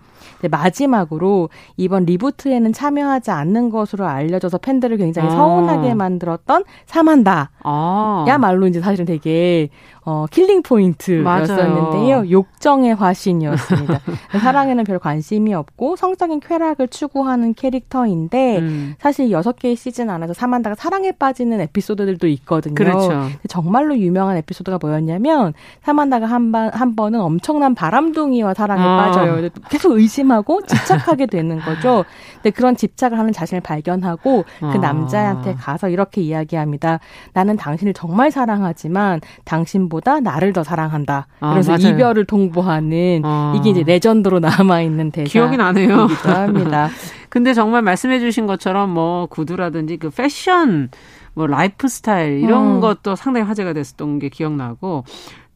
마지막으로 0.50 1.50
이번 1.76 2.04
리부트에는 2.04 2.72
참여하지 2.72 3.30
않는 3.30 3.70
것으로 3.70 4.06
알려져서 4.06 4.58
팬들을 4.58 4.96
굉장히 4.96 5.28
아. 5.28 5.32
서운하게 5.32 5.94
만들었던 5.94 6.64
사만다. 6.86 7.50
아. 7.62 8.24
야말로 8.28 8.66
이제 8.66 8.80
사실은 8.80 9.06
되게 9.06 9.68
어, 10.04 10.26
killing 10.30 10.62
point였었는데요. 10.62 12.30
욕정의 12.30 12.94
화신이었습니다. 12.94 14.00
사랑에는 14.40 14.84
별 14.84 14.98
관심이 14.98 15.52
없고 15.52 15.96
성적인 15.96 16.40
쾌락을 16.40 16.88
추구하는 16.88 17.54
캐릭터인데 17.54 18.58
음. 18.60 18.94
사실 18.98 19.30
여섯 19.30 19.56
개의 19.56 19.76
시즌 19.76 20.08
안에서 20.08 20.32
사만다가 20.32 20.74
사랑에 20.74 21.12
빠지는 21.12 21.60
에피소드들도 21.60 22.26
있거든요. 22.28 22.74
그렇죠. 22.74 23.28
정말로 23.48 23.96
유명한 23.98 24.36
에피소드가 24.38 24.78
뭐였냐면 24.80 25.52
사만다가 25.82 26.26
한, 26.26 26.50
번, 26.50 26.70
한 26.72 26.96
번은 26.96 27.20
엄청난 27.20 27.74
바람둥이와 27.74 28.54
사랑에 28.54 28.82
아. 28.82 28.96
빠져요. 28.96 29.50
계속 29.68 29.92
의심하고 29.92 30.62
집착하게 30.62 31.26
되는 31.26 31.58
거죠. 31.58 32.04
근데 32.36 32.50
그런 32.50 32.74
집착을 32.74 33.18
하는 33.18 33.32
자신을 33.32 33.60
발견하고 33.60 34.44
그 34.60 34.66
아. 34.66 34.74
남자한테 34.78 35.54
가서 35.54 35.90
이렇게 35.90 36.22
이야기합니다. 36.22 37.00
나는 37.34 37.56
당신을 37.56 37.92
정말 37.92 38.30
사랑하지만 38.30 39.20
당신 39.44 39.89
당보다 39.90 40.20
나를 40.20 40.52
더 40.52 40.62
사랑한다. 40.62 41.26
아, 41.40 41.50
그래서 41.50 41.72
맞아요. 41.72 41.94
이별을 41.94 42.24
통보하는 42.24 43.22
아. 43.24 43.54
이게 43.56 43.70
이제 43.70 43.82
레전드로 43.82 44.38
남아 44.38 44.82
있는 44.82 45.10
대사. 45.10 45.28
기억이 45.28 45.56
나네요. 45.56 46.06
합니다. 46.06 46.88
근데 47.28 47.52
정말 47.52 47.82
말씀해주신 47.82 48.46
것처럼 48.46 48.90
뭐 48.90 49.26
구두라든지 49.26 49.98
그 49.98 50.10
패션, 50.10 50.88
뭐 51.34 51.46
라이프 51.46 51.88
스타일 51.88 52.40
이런 52.40 52.76
음. 52.76 52.80
것도 52.80 53.16
상당히 53.16 53.46
화제가 53.46 53.72
됐었던 53.72 54.18
게 54.20 54.28
기억나고 54.28 55.04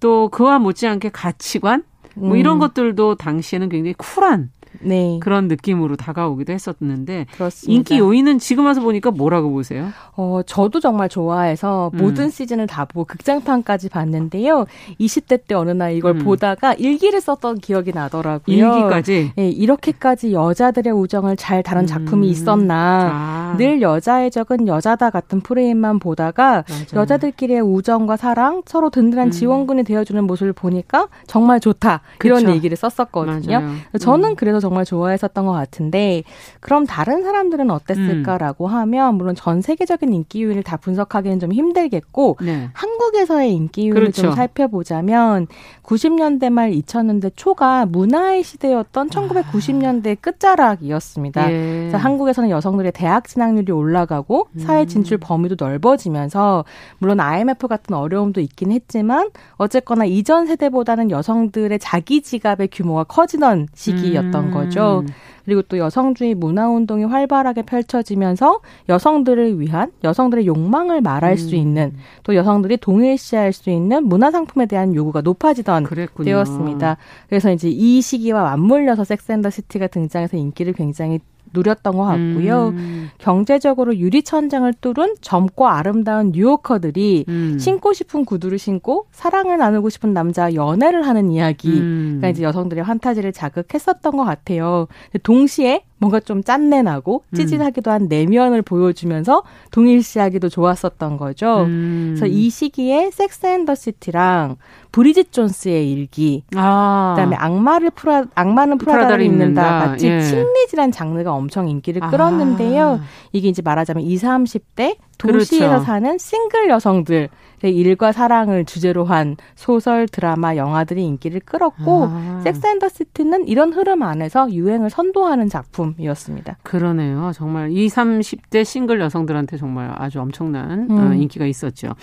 또 0.01 0.29
그와 0.29 0.59
못지않게 0.59 1.11
가치관 1.11 1.85
뭐 2.17 2.37
이런 2.37 2.57
음. 2.57 2.61
것들도 2.61 3.17
당시에는 3.17 3.69
굉장히 3.69 3.95
쿨한 3.95 4.51
네. 4.81 5.19
그런 5.21 5.49
느낌으로 5.49 5.97
다가오기도 5.97 6.53
했었는데 6.53 7.27
그렇습니다. 7.33 7.73
인기 7.73 7.99
요인은 7.99 8.39
지금 8.39 8.67
와서 8.67 8.81
보니까 8.81 9.11
뭐라고 9.11 9.51
보세요? 9.51 9.89
어, 10.17 10.41
저도 10.47 10.81
정말 10.81 11.09
좋아해서 11.09 11.91
음. 11.95 11.99
모든 11.99 12.31
시즌을 12.31 12.67
다 12.67 12.85
보고 12.85 13.05
극장판까지 13.05 13.89
봤는데요. 13.89 14.67
20대 15.01 15.41
때 15.47 15.55
어느 15.55 15.71
날 15.71 15.95
이걸 15.95 16.17
음. 16.17 16.19
보다가 16.25 16.75
일기를 16.75 17.21
썼던 17.21 17.59
기억이 17.59 17.93
나더라고요. 17.93 18.57
일기까지? 18.57 19.33
네, 19.37 19.49
이렇게까지 19.49 20.33
여자들의 20.33 20.93
우정을 20.93 21.37
잘 21.37 21.63
다룬 21.63 21.87
작품이 21.87 22.27
음. 22.27 22.31
있었나. 22.31 23.11
아. 23.13 23.57
늘 23.57 23.83
여자의 23.83 24.31
적은 24.31 24.67
여자다 24.67 25.11
같은 25.11 25.41
프레임만 25.41 25.99
보다가 25.99 26.65
맞아요. 26.69 26.85
여자들끼리의 26.95 27.61
우정과 27.61 28.17
사랑, 28.17 28.63
서로 28.67 28.91
든든한 28.91 29.29
음. 29.29 29.31
지원군이 29.31 29.85
되어주는 29.85 30.25
모습을 30.25 30.53
보니까 30.53 31.09
정말 31.27 31.61
좋다. 31.61 32.01
그쵸. 32.19 32.39
이런 32.39 32.55
얘기를 32.55 32.77
썼었거든요. 32.77 33.61
맞아요. 33.61 33.75
저는 34.01 34.31
음. 34.31 34.37
그래서 34.37 34.61
정말 34.65 34.85
좋아했었던 34.87 35.45
것 35.45 35.53
같은데 35.53 36.23
그럼 36.61 36.87
다른 36.87 37.23
사람들은 37.23 37.71
어땠을까라고 37.71 38.67
음. 38.67 38.73
하면 38.73 39.17
물론 39.17 39.35
전 39.35 39.61
세계적인 39.61 40.13
인기 40.13 40.43
요인을 40.43 40.63
다 40.63 40.79
분석하기는 40.79 41.39
좀 41.39 41.53
힘들겠고 41.53 42.39
네. 42.41 42.71
한국에서의 42.73 43.53
인기 43.53 43.83
요인을 43.89 44.01
그렇죠. 44.01 44.23
좀 44.23 44.33
살펴보자면 44.33 45.47
90년대 45.83 46.51
말 46.51 46.71
2000년대 46.73 47.33
초가 47.37 47.87
문화의 47.87 48.43
시대였던 48.43 49.11
1990년대 49.11 50.17
끝자락이었습니다. 50.21 51.53
예. 51.53 51.79
그래서 51.81 51.99
한국에서는 51.99 52.49
여성들의 52.51 52.93
대학 52.93 53.29
진학률이 53.29 53.71
올라가고 53.71 54.49
사회 54.59 54.83
음. 54.83 54.87
진출 54.87 55.19
범위도 55.19 55.57
넓어지면서 55.63 56.65
물론 56.99 57.21
IMF 57.21 57.69
같은 57.69 57.95
어려움도 57.95 58.41
있긴 58.41 58.73
했지만 58.73 59.31
어쨌거나 59.57 60.05
이전 60.05 60.47
세대보다는 60.47 61.11
여성들의 61.11 61.79
자기 61.81 62.23
지갑의 62.23 62.69
규모가 62.73 63.05
커지던 63.05 63.69
시기였던 63.75 64.51
거죠. 64.55 65.05
음. 65.07 65.13
그리고 65.45 65.63
또 65.63 65.77
여성주의 65.77 66.35
문화 66.35 66.69
운동이 66.69 67.05
활발하게 67.05 67.63
펼쳐지면서 67.63 68.61
여성들을 68.89 69.61
위한 69.61 69.93
여성들의 70.03 70.47
욕망을 70.47 71.03
말할 71.03 71.33
음. 71.33 71.37
수 71.37 71.55
있는 71.55 71.93
또 72.23 72.35
여성들이 72.35 72.79
동일시할 72.79 73.53
수 73.53 73.69
있는 73.71 74.05
문화 74.07 74.31
상품에 74.31 74.67
대한 74.67 74.95
요구가 74.95 75.21
높아지던 75.21 75.85
그랬군요. 75.85 76.25
때였습니다. 76.25 76.97
그래서 77.29 77.53
이제 77.53 77.69
이 77.69 78.01
시기와 78.01 78.43
맞물려서 78.43 79.05
섹스앤더 79.05 79.51
시티가 79.51 79.89
등장해서 79.89 80.37
인기를 80.37 80.73
굉장히 80.73 81.21
누렸던 81.55 81.97
것 81.97 82.05
같고요. 82.05 82.69
음. 82.75 83.11
경제적으로 83.19 83.97
유리천장을 83.97 84.71
뚫은 84.81 85.15
젊고 85.21 85.69
아름다운 85.69 86.33
뉴요커들이 86.33 87.25
음. 87.29 87.59
신고 87.59 87.93
싶은 87.93 88.25
구두를 88.25 88.59
신고 88.59 89.07
사랑을 89.13 89.57
나누고 89.57 89.89
싶은 89.89 90.13
남자 90.13 90.53
연애를 90.55 91.07
하는 91.07 91.31
이야기가 91.31 91.79
음. 91.79 92.23
이제 92.31 92.43
여성들의 92.43 92.85
환타지를 92.85 93.33
자극했었던 93.33 94.17
것 94.17 94.25
같아요. 94.25 94.89
동시에 95.23 95.85
뭔가 95.99 96.21
좀 96.21 96.43
짠내 96.43 96.83
나고 96.83 97.23
음. 97.31 97.37
찌질하기도 97.37 97.91
한 97.91 98.09
내면을 98.09 98.63
보여주면서 98.63 99.43
동일시하기도 99.71 100.49
좋았었던 100.49 101.17
거죠. 101.17 101.63
음. 101.63 102.15
그래서 102.17 102.27
이 102.27 102.51
시기에 102.51 103.11
섹스 103.11 103.47
앤더 103.47 103.75
시티랑 103.75 104.57
브리짓 104.93 105.33
존스의 105.33 105.91
일기, 105.91 106.45
아. 106.55 107.15
그다음에 107.17 107.37
악마를 107.37 107.91
풀어 107.91 108.25
악마는 108.35 108.79
프라다를 108.79 109.25
입는다 109.25 109.63
같이 109.63 110.07
예. 110.09 110.21
chick 110.21 110.51
lit이란 110.51 110.93
장르가 110.93 111.33
엄청 111.33 111.69
인기를 111.69 112.01
끌었는데요. 112.11 113.01
아. 113.01 113.05
이게 113.33 113.49
이제 113.49 113.63
말하자면 113.63 114.05
20, 114.05 114.25
30대 114.25 114.97
도시에서 115.19 115.69
그렇죠. 115.69 115.85
사는 115.85 116.19
싱글 116.19 116.69
여성들 116.69 117.29
일과 117.63 118.13
사랑을 118.13 118.65
주제로 118.65 119.05
한 119.05 119.37
소설, 119.55 120.07
드라마, 120.07 120.57
영화들이 120.57 121.03
인기를 121.05 121.41
끌었고 121.41 122.09
아. 122.11 122.41
섹스 122.45 122.67
앤더 122.67 122.89
시티는 122.89 123.49
이런 123.49 123.73
흐름 123.73 124.03
안에서 124.03 124.53
유행을 124.53 124.91
선도하는 124.91 125.49
작품이었습니다. 125.49 126.59
그러네요. 126.63 127.33
정말 127.35 127.71
20, 127.71 127.97
30대 127.97 128.65
싱글 128.65 129.01
여성들한테 129.01 129.57
정말 129.57 129.95
아주 129.97 130.21
엄청난 130.21 130.91
음. 130.91 130.99
어, 130.99 131.15
인기가 131.15 131.47
있었죠. 131.47 131.95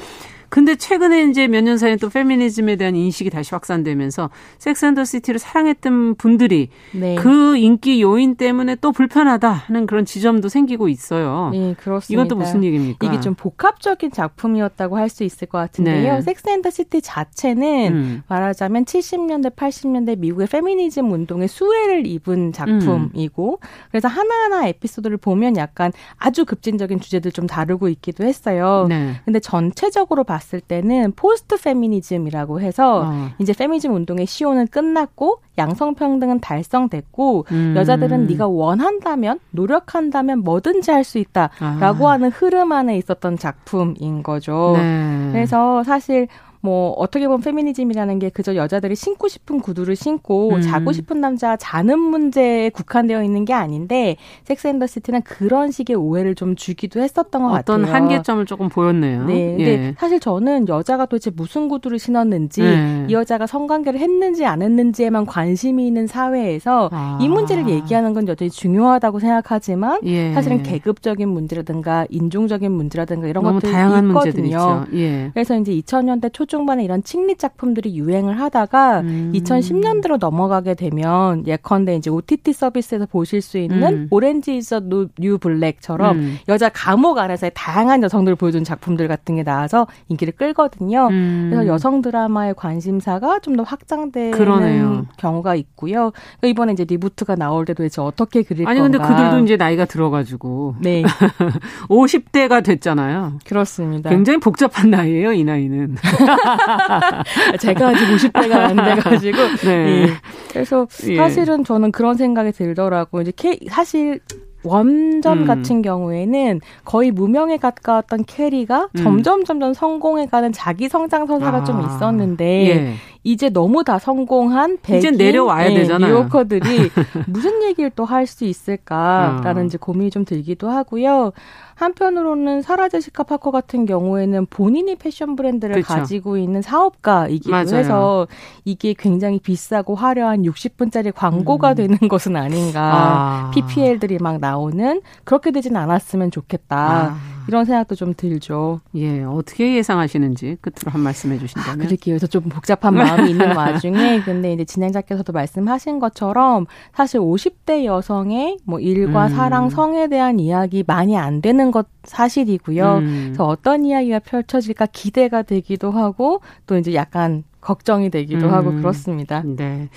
근데 0.52 0.76
최근에 0.76 1.24
이제 1.30 1.48
몇 1.48 1.62
년 1.62 1.78
사이에 1.78 1.96
또 1.96 2.10
페미니즘에 2.10 2.76
대한 2.76 2.96
인식이 2.96 3.30
다시 3.30 3.52
확산되면서 3.56 4.30
섹스 4.58 4.86
앤더 4.86 5.06
시티를 5.06 5.40
사랑했던 5.40 6.16
분들이 6.16 6.70
네. 6.92 7.16
그 7.16 7.56
인기 7.56 8.02
요인 8.02 8.36
때문에 8.36 8.76
또 8.82 8.92
불편하다 8.92 9.50
하는 9.50 9.86
그런 9.86 10.04
지점도 10.06 10.50
생기고 10.50 10.90
있어요. 10.90 11.52
네, 11.54 11.74
그렇습니다. 11.80 12.14
이건 12.14 12.28
또 12.28 12.36
무슨 12.36 12.64
얘기입니까? 12.66 13.08
이게 13.08 13.20
좀 13.22 13.34
복합적인 13.36 14.12
작품이었다고 14.12 14.98
할 14.98 15.08
수 15.10 15.24
있을 15.24 15.48
것 15.48 15.58
같은데요. 15.58 16.16
네. 16.16 16.22
섹스 16.22 16.50
앤더 16.50 16.70
시티 16.70 17.02
자체는 17.02 17.94
음. 17.94 18.24
말하자면 18.28 18.86
70년대, 18.86 19.56
80년대 19.56 20.18
미국의 20.20 20.48
페미니즘 20.48 21.12
운동의 21.12 21.48
수혜를 21.48 22.08
입은 22.08 22.52
작품이고 22.54 23.60
음. 23.62 23.68
그래서 23.92 24.08
하나하나 24.08 24.68
에피소드를 24.68 25.18
보면 25.18 25.56
약간 25.58 25.92
아주 26.18 26.44
급진적인 26.46 27.00
주제들 27.00 27.32
좀 27.32 27.48
다루고 27.48 27.88
있기도 27.90 28.24
했어요. 28.26 28.86
네. 28.90 29.16
근데 29.26 29.40
전체적으로 29.40 30.24
봤 30.24 30.41
봤을 30.42 30.60
때는 30.60 31.14
포스트 31.16 31.62
페미니즘이라고 31.62 32.60
해서 32.62 33.04
어. 33.06 33.30
이제 33.38 33.54
페미니즘 33.54 33.94
운동의 33.94 34.26
시효는 34.26 34.68
끝났고 34.68 35.40
양성 35.58 35.94
평등은 35.94 36.40
달성됐고 36.40 37.46
음. 37.52 37.74
여자들은 37.78 38.26
네가 38.28 38.48
원한다면 38.48 39.40
노력한다면 39.52 40.40
뭐든지 40.40 40.90
할 40.90 41.02
수 41.02 41.18
있다라고 41.18 42.08
아. 42.08 42.12
하는 42.12 42.30
흐름 42.30 42.72
안에 42.72 42.96
있었던 42.98 43.38
작품인 43.38 44.22
거죠. 44.22 44.76
네. 44.78 45.30
그래서 45.32 45.84
사실 45.84 46.28
뭐 46.62 46.92
어떻게 46.92 47.28
보면 47.28 47.42
페미니즘이라는 47.42 48.20
게 48.20 48.30
그저 48.30 48.56
여자들이 48.56 48.96
신고 48.96 49.28
싶은 49.28 49.60
구두를 49.60 49.96
신고 49.96 50.54
음. 50.54 50.62
자고 50.62 50.92
싶은 50.92 51.20
남자 51.20 51.58
자는 51.58 52.00
문제에 52.00 52.70
국한되어 52.70 53.24
있는 53.24 53.46
게 53.46 53.54
아닌데 53.54 54.16
섹스 54.44 54.68
앤더 54.68 54.86
시티는 54.86 55.24
그런 55.24 55.72
식의 55.72 55.96
오해를 55.96 56.36
좀 56.36 56.56
주기도 56.56 57.02
했었던 57.02 57.42
것 57.42 57.48
어떤 57.48 57.82
같아요. 57.82 57.84
어떤 57.84 57.96
한계점을 57.96 58.46
조금 58.46 58.70
보였네요. 58.70 59.26
네. 59.26 59.56
근데 59.58 59.72
예. 59.72 59.96
사실 59.98 60.20
저는 60.20 60.68
여자가 60.68 61.08
도대체 61.08 61.32
무슨 61.32 61.68
구두를 61.68 61.98
신었는지 61.98 62.62
예. 62.62 63.06
이 63.10 63.14
여자가 63.14 63.48
성관계를 63.48 64.00
했는지 64.00 64.46
안 64.46 64.62
했는지에만 64.62 65.26
관심이 65.26 65.88
있는 65.88 66.06
사회에서 66.06 66.90
아. 66.92 67.18
이 67.22 67.28
문제를 67.28 67.68
얘기하는 67.70 68.14
건 68.14 68.28
여전히 68.28 68.52
중요하다고 68.52 69.20
생각하지만 69.20 70.00
예. 70.06 70.32
사실은 70.34 70.62
계급적인 70.62 71.28
문제라든가 71.28 72.06
인종적인 72.10 72.72
문제라든가 72.72 73.28
이런 73.28 73.44
것들이 73.44 73.72
있거든요. 73.72 74.86
예. 74.94 75.32
그래서 75.34 75.58
이제 75.58 75.72
2000년대 75.74 76.32
초 76.32 76.46
중반에 76.52 76.84
이런 76.84 77.02
칭릿 77.02 77.40
작품들이 77.40 77.98
유행을 77.98 78.40
하다가 78.42 79.00
음. 79.02 79.32
2010년대로 79.34 80.20
넘어가게 80.20 80.74
되면 80.74 81.48
예컨대 81.48 81.96
이제 81.96 82.10
OTT 82.10 82.52
서비스에서 82.52 83.06
보실 83.06 83.42
수 83.42 83.58
있는 83.58 83.84
음. 83.94 84.08
오렌지 84.12 84.58
이서 84.58 84.82
New 85.18 85.38
Black처럼 85.38 86.18
음. 86.18 86.38
여자 86.50 86.68
감옥 86.68 87.18
안에서의 87.20 87.52
다양한 87.56 88.04
여성들을 88.04 88.36
보여준 88.36 88.66
작품들 88.66 89.08
같은 89.08 89.38
게 89.38 89.44
나와서 89.44 89.88
인기를 90.10 90.34
끌거든요. 90.36 91.08
음. 91.10 91.48
그래서 91.52 91.68
여성 91.68 92.02
드라마의 92.02 92.54
관심사가 92.56 93.40
좀 93.40 93.52
더 93.52 93.64
확장되는 93.64 94.32
그러네요. 94.32 95.06
경우가 95.18 95.56
있고요. 95.56 96.12
그러니까 96.40 96.48
이번에 96.48 96.72
이제 96.74 96.86
리부트가 96.86 97.36
나올 97.36 97.66
때도 97.66 97.84
이제 97.84 98.02
어떻게 98.02 98.44
그릴 98.44 98.66
아니, 98.68 98.80
건가. 98.80 98.98
근데 98.98 99.14
그들도 99.14 99.44
이제 99.44 99.58
나이가 99.58 99.84
들어가지고. 99.86 100.76
네. 100.80 101.04
50대가 101.90 102.64
됐잖아요. 102.64 103.40
그렇습니다. 103.46 104.10
굉장히 104.10 104.40
복잡한 104.40 104.90
나이예요, 104.90 105.34
이 105.34 105.44
나이는. 105.44 105.96
제가 107.60 107.90
아직 107.90 108.06
50대가 108.06 108.52
안 108.54 108.76
돼가지고. 108.76 109.38
네. 109.64 110.04
예. 110.04 110.08
그래서 110.52 110.88
예. 111.08 111.18
사실은 111.18 111.64
저는 111.64 111.92
그런 111.92 112.16
생각이 112.16 112.52
들더라고요. 112.52 113.24
이제 113.24 113.60
사실 113.70 114.20
원전 114.64 115.40
음. 115.40 115.48
같은 115.48 115.82
경우에는 115.82 116.62
거의 116.86 117.12
무명에 117.12 117.58
가까웠던 117.58 118.26
캐리가 118.26 118.90
음. 118.96 119.04
점점 119.04 119.44
점점 119.44 119.74
성공해가는 119.74 120.52
자기 120.54 120.88
성장 120.88 121.26
서사가 121.26 121.60
아. 121.60 121.64
좀 121.64 121.82
있었는데 121.82 122.46
예. 122.46 122.94
이제 123.24 123.50
너무 123.50 123.84
다 123.84 124.00
성공한 124.00 124.78
백인 124.82 125.16
내려와야 125.16 125.70
네, 125.70 125.76
되잖아요. 125.76 126.12
뉴요커들이 126.14 126.90
무슨 127.28 127.62
얘기를 127.64 127.90
또 127.92 128.06
할 128.06 128.26
수 128.28 128.46
있을까라는 128.46 129.64
어. 129.64 129.66
이제 129.66 129.78
고민이 129.78 130.10
좀 130.12 130.26
들기도 130.26 130.70
하고요. 130.70 131.32
한편으로는 131.76 132.62
사라 132.62 132.90
제시카 132.90 133.24
파커 133.24 133.50
같은 133.52 133.86
경우에는 133.88 134.46
본인이 134.48 134.96
패션 134.96 135.36
브랜드를 135.36 135.76
그쵸. 135.82 135.88
가지고 135.88 136.38
있는 136.38 136.62
사업가이기도 136.62 137.50
맞아요. 137.50 137.76
해서 137.76 138.28
이게 138.66 138.94
굉장히 138.98 139.40
비싸고 139.40 139.96
화려한 139.96 140.44
60분짜리 140.44 141.12
광고가 141.14 141.72
음. 141.72 141.76
되는 141.76 141.98
것은 141.98 142.36
아닌가. 142.36 142.82
아. 142.84 143.52
PPL들이 143.54 144.20
막 144.20 144.40
나오는 144.40 145.02
그렇게 145.24 145.50
되진 145.52 145.76
않았으면 145.76 146.30
좋겠다. 146.32 146.78
아. 146.78 147.18
이런 147.48 147.66
생각도 147.66 147.96
좀 147.96 148.14
들죠. 148.16 148.82
예, 148.96 149.24
어떻게 149.24 149.76
예상하시는지 149.76 150.58
끝으로 150.62 150.92
한 150.92 151.02
말씀 151.02 151.32
해주신다면. 151.32 151.82
아, 151.82 151.84
그럴게요. 151.86 152.14
그래서 152.14 152.28
좀 152.28 152.44
복잡한 152.44 152.94
마음이 153.12 153.32
있는 153.32 153.56
와중에 153.56 154.22
근데 154.22 154.54
이제 154.54 154.66
진행자께서도 154.66 155.34
말씀하신 155.34 156.00
것처럼 156.00 156.66
사실 156.94 157.20
50대 157.20 157.86
여성의 157.86 158.58
뭐 158.66 158.80
일과 158.80 159.28
음. 159.28 159.30
사랑, 159.30 159.70
성에 159.70 160.08
대한 160.08 160.40
이야기 160.40 160.84
많이 160.86 161.18
안 161.18 161.42
되는 161.42 161.72
것 161.72 161.88
사실이고요. 162.04 162.98
음. 162.98 163.24
그래서 163.28 163.46
어떤 163.46 163.86
이야기가 163.86 164.20
펼쳐질까 164.20 164.88
기대가 164.88 165.42
되기도 165.42 165.92
하고 165.92 166.42
또 166.68 166.78
이제 166.78 166.94
약간 166.94 167.44
걱정이 167.60 168.10
되기도 168.10 168.48
음. 168.48 168.54
하고 168.54 168.74
그렇습니다. 168.74 169.44
네. 169.46 169.90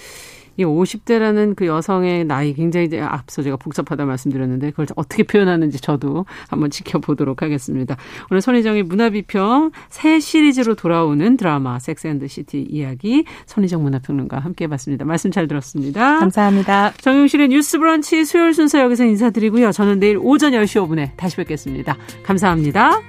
이 0.56 0.64
50대라는 0.64 1.56
그 1.56 1.66
여성의 1.66 2.24
나이 2.24 2.54
굉장히 2.54 2.88
앞서 3.00 3.42
제가 3.42 3.56
복잡하다 3.56 4.04
말씀드렸는데 4.04 4.70
그걸 4.70 4.86
어떻게 4.96 5.22
표현하는지 5.22 5.80
저도 5.80 6.26
한번 6.48 6.70
지켜보도록 6.70 7.42
하겠습니다. 7.42 7.96
오늘 8.30 8.40
손희정의 8.40 8.82
문화비평 8.84 9.70
새 9.88 10.20
시리즈로 10.20 10.74
돌아오는 10.74 11.36
드라마 11.36 11.78
Sex 11.78 12.06
and 12.06 12.17
the 12.17 12.28
City 12.28 12.66
이야기 12.70 13.24
손희정 13.46 13.82
문화평론가 13.82 14.38
함께 14.38 14.64
해봤습니다. 14.64 15.04
말씀 15.04 15.30
잘 15.30 15.48
들었습니다. 15.48 16.18
감사합니다. 16.18 16.92
정용실의 17.00 17.48
뉴스 17.48 17.78
브런치 17.78 18.24
수요일 18.24 18.54
순서 18.54 18.80
여기서 18.80 19.04
인사드리고요. 19.04 19.72
저는 19.72 20.00
내일 20.00 20.18
오전 20.20 20.52
10시 20.52 20.86
5분에 20.86 21.16
다시 21.16 21.36
뵙겠습니다. 21.36 21.96
감사합니다. 22.24 23.00